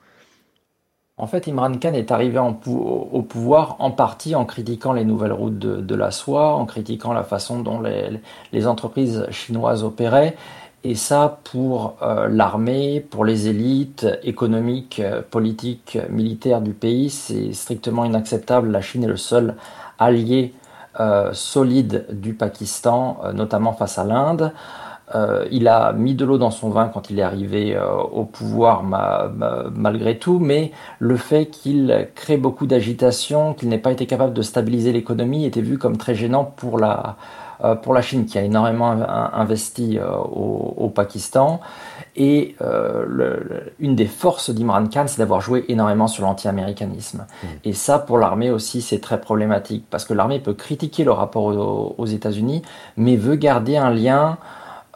En 1.18 1.28
fait, 1.28 1.47
Imran 1.47 1.78
Khan 1.78 1.93
est 1.93 2.11
arrivé 2.11 2.39
au 2.39 3.22
pouvoir 3.22 3.78
en 3.80 3.91
partie 3.91 4.36
en 4.36 4.43
critiquant 4.43 4.91
les 4.91 5.05
nouvelles 5.05 5.32
routes 5.32 5.57
de, 5.57 5.95
la 5.95 6.11
soie, 6.11 6.55
en 6.55 6.66
critiquant 6.66 7.13
la 7.13 7.24
façon 7.24 7.61
dont 7.61 7.80
les, 7.80 8.68
entreprises 8.68 9.26
chinoises 9.32 9.84
opéraient. 9.84 10.36
Et 10.84 10.93
ça, 10.93 11.39
pour 11.45 11.95
euh, 12.01 12.28
l'armée, 12.28 12.99
pour 12.99 13.24
les 13.24 13.47
élites 13.47 14.05
économiques, 14.24 15.01
politiques, 15.32 15.97
militaires 16.09 16.61
du 16.61 16.74
pays, 16.74 17.09
c'est 17.09 17.53
strictement 17.53 18.03
inacceptable. 18.03 18.70
La 18.70 18.82
Chine 18.82 19.05
est 19.05 19.07
le 19.07 19.18
seul 19.18 19.55
allié 19.97 20.53
solide 21.34 22.05
du 22.09 22.36
Pakistan, 22.36 23.20
notamment 23.34 23.74
face 23.74 23.97
à 23.97 24.05
l'Inde. 24.05 24.53
Euh, 25.14 25.45
il 25.51 25.68
a 25.68 25.93
mis 25.93 26.16
de 26.16 26.26
l'eau 26.26 26.38
dans 26.38 26.49
son 26.49 26.70
vin 26.70 26.88
quand 26.88 27.10
il 27.12 27.20
est 27.20 27.24
arrivé 27.24 27.76
euh, 27.76 27.93
au 27.93 28.26
pouvoir 28.26 28.84
malgré 28.84 30.18
tout, 30.18 30.39
mais 30.39 30.72
le 30.99 31.16
fait 31.16 31.45
qu'il 31.45 32.08
crée 32.16 32.38
beaucoup 32.38 32.66
d'agitation, 32.66 33.53
qu'il 33.53 33.70
n'ait 33.70 33.78
pas 33.78 33.91
été 33.91 34.08
capable 34.08 34.34
de 34.34 34.41
stabiliser 34.41 34.91
l'économie 34.91 35.45
était 35.45 35.62
vu 35.62 35.78
comme 35.78 35.97
très 35.97 36.16
gênant 36.16 36.43
pour 36.43 36.80
la, 36.80 37.18
euh, 37.64 37.76
pour 37.76 37.93
la 37.93 38.01
Chine 38.01 38.26
qui 38.26 38.39
a 38.39 38.41
énormément 38.41 38.89
investi 38.89 39.99
au, 40.01 40.89
Pakistan. 40.89 41.60
Et 42.16 42.56
une 43.80 43.95
des 43.95 44.06
forces 44.06 44.49
d'Imran 44.49 44.88
Khan, 44.88 45.03
c'est 45.08 45.18
d'avoir 45.18 45.41
joué 45.41 45.66
énormément 45.68 46.08
sur 46.08 46.24
l'anti-américanisme. 46.24 47.26
Mmh. 47.28 47.47
Et 47.66 47.74
ça, 47.74 47.99
pour 47.99 48.18
l'armée 48.18 48.49
aussi, 48.49 48.82
c'est 48.82 48.99
très 48.99 49.20
problématique, 49.20 49.86
parce 49.89 50.06
que 50.06 50.14
l'armée 50.14 50.39
peut 50.39 50.53
critiquer 50.53 51.03
le 51.03 51.12
rapport 51.12 51.43
aux 51.97 52.06
États-Unis, 52.06 52.62
mais 52.95 53.18
veut 53.18 53.36
garder 53.36 53.76
un 53.76 53.89
lien 53.89 54.38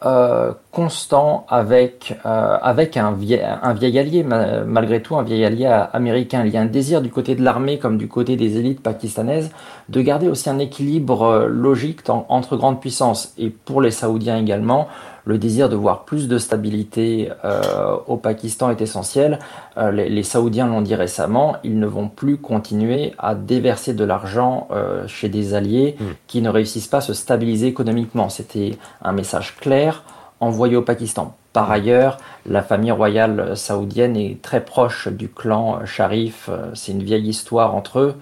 euh, 0.06 0.54
constant 0.72 1.46
avec, 1.50 2.18
euh, 2.26 2.58
avec 2.62 2.96
un, 2.96 3.12
vieil, 3.12 3.44
un 3.44 3.74
vieil 3.74 4.00
allié, 4.00 4.24
malgré 4.24 5.02
tout 5.02 5.18
un 5.18 5.24
vieil 5.24 5.44
allié 5.44 5.66
américain. 5.92 6.44
Il 6.46 6.54
y 6.54 6.58
a 6.58 6.62
un 6.62 6.68
désir 6.68 7.02
du 7.02 7.10
côté 7.10 7.36
de 7.36 7.44
l'armée 7.44 7.80
comme 7.80 7.98
du 7.98 8.08
côté 8.08 8.38
des 8.38 8.58
élites 8.58 8.82
pakistanaises 8.82 9.52
de 9.90 10.02
garder 10.02 10.30
aussi 10.30 10.50
un 10.50 10.60
équilibre 10.60 11.24
euh, 11.24 11.48
logique 11.48 12.02
entre 12.10 12.56
grandes 12.56 12.80
puissances. 12.80 13.34
Et 13.38 13.50
pour 13.50 13.82
les 13.82 13.92
Saoudiens 13.92 14.38
également, 14.38 14.88
le 15.30 15.38
désir 15.38 15.70
de 15.70 15.76
voir 15.76 16.06
plus 16.06 16.28
de 16.28 16.40
stabilité 16.40 17.32
euh, 17.46 17.96
au 18.08 18.18
Pakistan 18.18 18.72
est 18.72 18.82
essentiel. 18.82 19.38
Euh, 19.78 19.92
les, 19.92 20.24
Saoudiens 20.24 20.66
l'ont 20.66 20.82
dit 20.82 20.96
récemment, 20.96 21.58
ils 21.64 21.78
ne 21.78 21.86
vont 21.86 22.10
plus 22.10 22.38
continuer 22.38 23.14
à 23.20 23.36
déverser 23.36 23.94
de 23.94 24.04
l'argent 24.04 24.68
euh, 24.72 25.08
chez 25.08 25.30
des 25.30 25.54
alliés 25.54 25.98
hmm. 26.00 26.06
qui 26.26 26.42
ne 26.42 26.50
réussissent 26.50 26.88
pas 26.88 26.98
à 26.98 27.02
se 27.02 27.14
stabiliser 27.14 27.68
économiquement. 27.68 28.30
C'était 28.30 28.80
un 29.04 29.12
message 29.12 29.56
clair 29.58 30.04
envoyé 30.40 30.76
au 30.76 30.82
Pakistan. 30.82 31.36
Par 31.54 31.70
ailleurs, 31.70 32.18
la 32.48 32.64
famille 32.64 32.92
royale 32.92 33.56
saoudienne 33.56 34.18
est 34.18 34.42
très 34.42 34.66
proche 34.66 35.10
du 35.10 35.30
clan 35.30 35.86
Sharif. 35.86 36.50
C'est 36.74 36.92
une 36.92 37.04
vieille 37.04 37.28
histoire 37.28 37.76
entre 37.76 38.00
eux. 38.00 38.16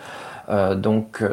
donc 0.76 1.24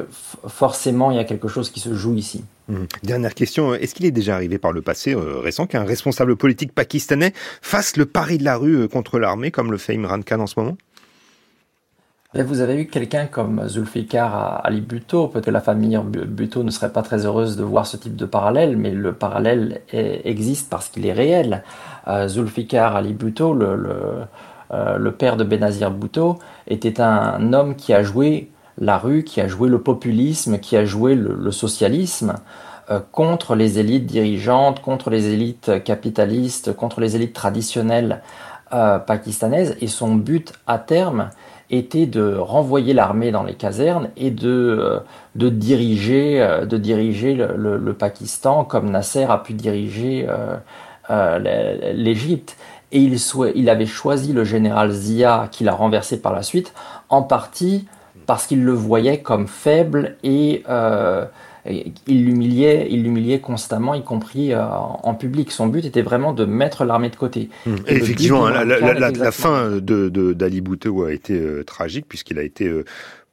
forcément, 0.46 1.10
il 1.12 1.16
y 1.16 1.20
a 1.20 1.24
quelque 1.24 1.48
chose 1.48 1.70
qui 1.70 1.80
se 1.80 1.94
joue 1.94 2.14
ici. 2.14 2.44
Mmh. 2.68 2.84
Dernière 3.02 3.34
question, 3.34 3.74
est-ce 3.74 3.94
qu'il 3.94 4.06
est 4.06 4.10
déjà 4.10 4.34
arrivé 4.34 4.58
par 4.58 4.72
le 4.72 4.80
passé 4.80 5.14
euh, 5.14 5.38
récent 5.40 5.66
qu'un 5.66 5.84
responsable 5.84 6.36
politique 6.36 6.72
pakistanais 6.72 7.32
fasse 7.60 7.96
le 7.96 8.06
pari 8.06 8.38
de 8.38 8.44
la 8.44 8.56
rue 8.56 8.76
euh, 8.76 8.88
contre 8.88 9.18
l'armée 9.18 9.50
comme 9.50 9.70
le 9.70 9.76
fait 9.76 9.94
Imran 9.94 10.22
Khan 10.22 10.40
en 10.40 10.46
ce 10.46 10.58
moment? 10.58 10.76
Vous 12.34 12.60
avez 12.60 12.80
eu 12.80 12.86
quelqu'un 12.86 13.26
comme 13.26 13.68
Zulfikar 13.68 14.64
Ali 14.64 14.80
Bhutto. 14.80 15.28
Peut-être 15.28 15.52
la 15.52 15.60
famille 15.60 15.96
Bhutto 16.02 16.64
ne 16.64 16.70
serait 16.70 16.90
pas 16.90 17.02
très 17.02 17.26
heureuse 17.26 17.56
de 17.56 17.62
voir 17.62 17.86
ce 17.86 17.96
type 17.96 18.16
de 18.16 18.26
parallèle, 18.26 18.76
mais 18.76 18.90
le 18.90 19.12
parallèle 19.12 19.82
existe 19.92 20.68
parce 20.68 20.88
qu'il 20.88 21.06
est 21.06 21.12
réel. 21.12 21.62
Euh, 22.08 22.26
Zulfikar 22.26 22.96
Ali 22.96 23.12
Bhutto, 23.12 23.54
le, 23.54 23.76
le, 24.98 25.12
père 25.12 25.36
de 25.36 25.44
Benazir 25.44 25.92
Bhutto, 25.92 26.40
était 26.66 27.00
un 27.00 27.52
homme 27.52 27.76
qui 27.76 27.92
a 27.92 28.02
joué 28.02 28.50
la 28.78 28.98
rue, 28.98 29.24
qui 29.24 29.40
a 29.40 29.48
joué 29.48 29.68
le 29.68 29.80
populisme, 29.80 30.58
qui 30.58 30.76
a 30.76 30.84
joué 30.84 31.14
le, 31.14 31.50
socialisme 31.50 32.34
euh, 32.90 33.00
contre 33.12 33.54
les 33.54 33.78
élites 33.78 34.06
dirigeantes, 34.06 34.82
contre 34.82 35.10
les 35.10 35.32
élites 35.32 35.82
capitalistes, 35.84 36.74
contre 36.74 37.00
les 37.00 37.16
élites 37.16 37.32
traditionnelles 37.32 38.22
euh, 38.72 38.98
pakistanaises. 38.98 39.76
Et 39.80 39.86
son 39.86 40.14
but 40.16 40.52
à 40.66 40.78
terme 40.78 41.30
était 41.70 42.06
de 42.06 42.34
renvoyer 42.34 42.94
l'armée 42.94 43.30
dans 43.30 43.42
les 43.42 43.54
casernes 43.54 44.10
et 44.16 44.30
de, 44.30 44.48
euh, 44.48 45.00
de 45.34 45.48
diriger, 45.48 46.64
de 46.68 46.76
diriger 46.76 47.34
le, 47.34 47.94
Pakistan 47.94 48.64
comme 48.64 48.90
Nasser 48.90 49.24
a 49.24 49.38
pu 49.38 49.54
diriger 49.54 50.26
l'Égypte. 51.08 52.56
Et 52.92 53.00
il, 53.00 53.18
il 53.54 53.70
avait 53.70 53.86
choisi 53.86 54.32
le 54.32 54.44
général 54.44 54.90
Zia, 54.90 55.48
qu'il 55.50 55.68
a 55.68 55.72
renversé 55.72 56.20
par 56.20 56.32
la 56.32 56.42
suite, 56.42 56.72
en 57.08 57.22
partie 57.22 57.86
parce 58.26 58.46
qu'il 58.46 58.64
le 58.64 58.72
voyait 58.72 59.20
comme 59.20 59.46
faible 59.46 60.16
et 60.22 60.62
euh, 60.68 61.24
il 62.06 62.24
l'humiliait, 62.26 62.88
il 62.90 63.02
l'humiliait 63.02 63.40
constamment, 63.40 63.94
y 63.94 64.02
compris 64.02 64.52
euh, 64.52 64.64
en 64.66 65.14
public. 65.14 65.50
Son 65.50 65.66
but 65.66 65.84
était 65.84 66.02
vraiment 66.02 66.32
de 66.32 66.44
mettre 66.44 66.84
l'armée 66.84 67.10
de 67.10 67.16
côté. 67.16 67.48
Hum. 67.66 67.76
effectivement, 67.86 68.48
la, 68.48 69.32
fin 69.32 69.70
de 69.70 70.08
d'Ali 70.08 70.60
Bhutto 70.60 71.04
a 71.04 71.12
été 71.12 71.34
euh, 71.34 71.64
tragique 71.64 72.06
puisqu'il 72.08 72.38
a 72.38 72.42
été 72.42 72.70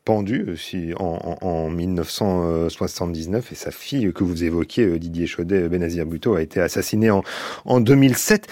pendu 0.03 0.55
si, 0.57 0.93
en, 0.97 1.37
en, 1.41 1.69
1979 1.69 3.51
et 3.51 3.55
sa 3.55 3.69
fille 3.69 4.11
que 4.13 4.23
vous 4.23 4.43
évoquiez, 4.43 4.97
Didier 4.97 5.27
Chaudet, 5.27 5.69
Benazir 5.69 6.07
Bhutto, 6.07 6.35
a 6.35 6.41
été 6.41 6.59
assassinée 6.59 7.11
en, 7.11 7.23
en 7.65 7.81
2007. 7.81 8.47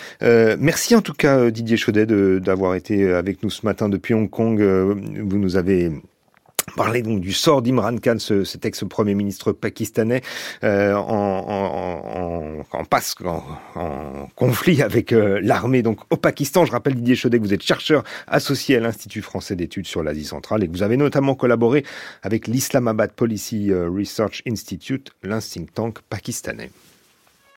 merci 0.60 0.96
en 0.96 1.02
tout 1.02 1.14
cas 1.14 1.50
Didier 1.50 1.78
Chaudet 1.78 2.06
d'avoir 2.06 2.76
été 2.76 3.12
avec 3.14 3.42
nous 3.42 3.50
ce 3.50 3.66
matin 3.66 3.90
depuis 3.90 4.14
Hong 4.14 4.30
Kong. 4.30 4.62
vous 4.62 5.38
nous 5.40 5.58
avez 5.58 5.92
parler 6.76 7.02
donc 7.02 7.20
du 7.20 7.34
sort 7.34 7.62
d'Imran 7.62 7.98
Khan, 7.98 8.18
ce, 8.20 8.44
cet 8.44 8.66
ex-premier 8.66 9.16
ministre 9.16 9.52
pakistanais, 9.52 10.22
euh, 10.64 10.94
en, 10.96 12.64
passe, 12.90 13.16
en, 13.76 14.28
conflit 14.36 14.82
avec 14.82 15.12
euh, 15.14 15.40
l'armée 15.42 15.82
donc 15.82 16.00
au 16.10 16.18
Pakistan. 16.18 16.66
Je 16.66 16.72
rappelle 16.72 16.96
Didier 16.96 17.16
Chaudet 17.16 17.38
vous 17.38 17.54
êtes 17.54 17.64
chercheur 17.64 18.04
associé 18.28 18.78
à 18.78 18.80
l'Institut 18.80 19.22
français 19.22 19.56
d'études 19.56 19.88
sur 19.88 20.04
l'Asie 20.04 20.26
centrale 20.26 20.64
et 20.64 20.68
que 20.68 20.72
vous 20.72 20.84
avez 20.84 20.98
notamment 20.98 21.36
collaboré 21.36 21.84
avec 22.24 22.48
l'Islamabad 22.48 23.12
Policy 23.12 23.72
euh, 23.72 23.90
Research 23.90 24.42
Institute, 24.48 25.12
think 25.42 25.74
tank 25.74 26.00
pakistanais. 26.10 26.70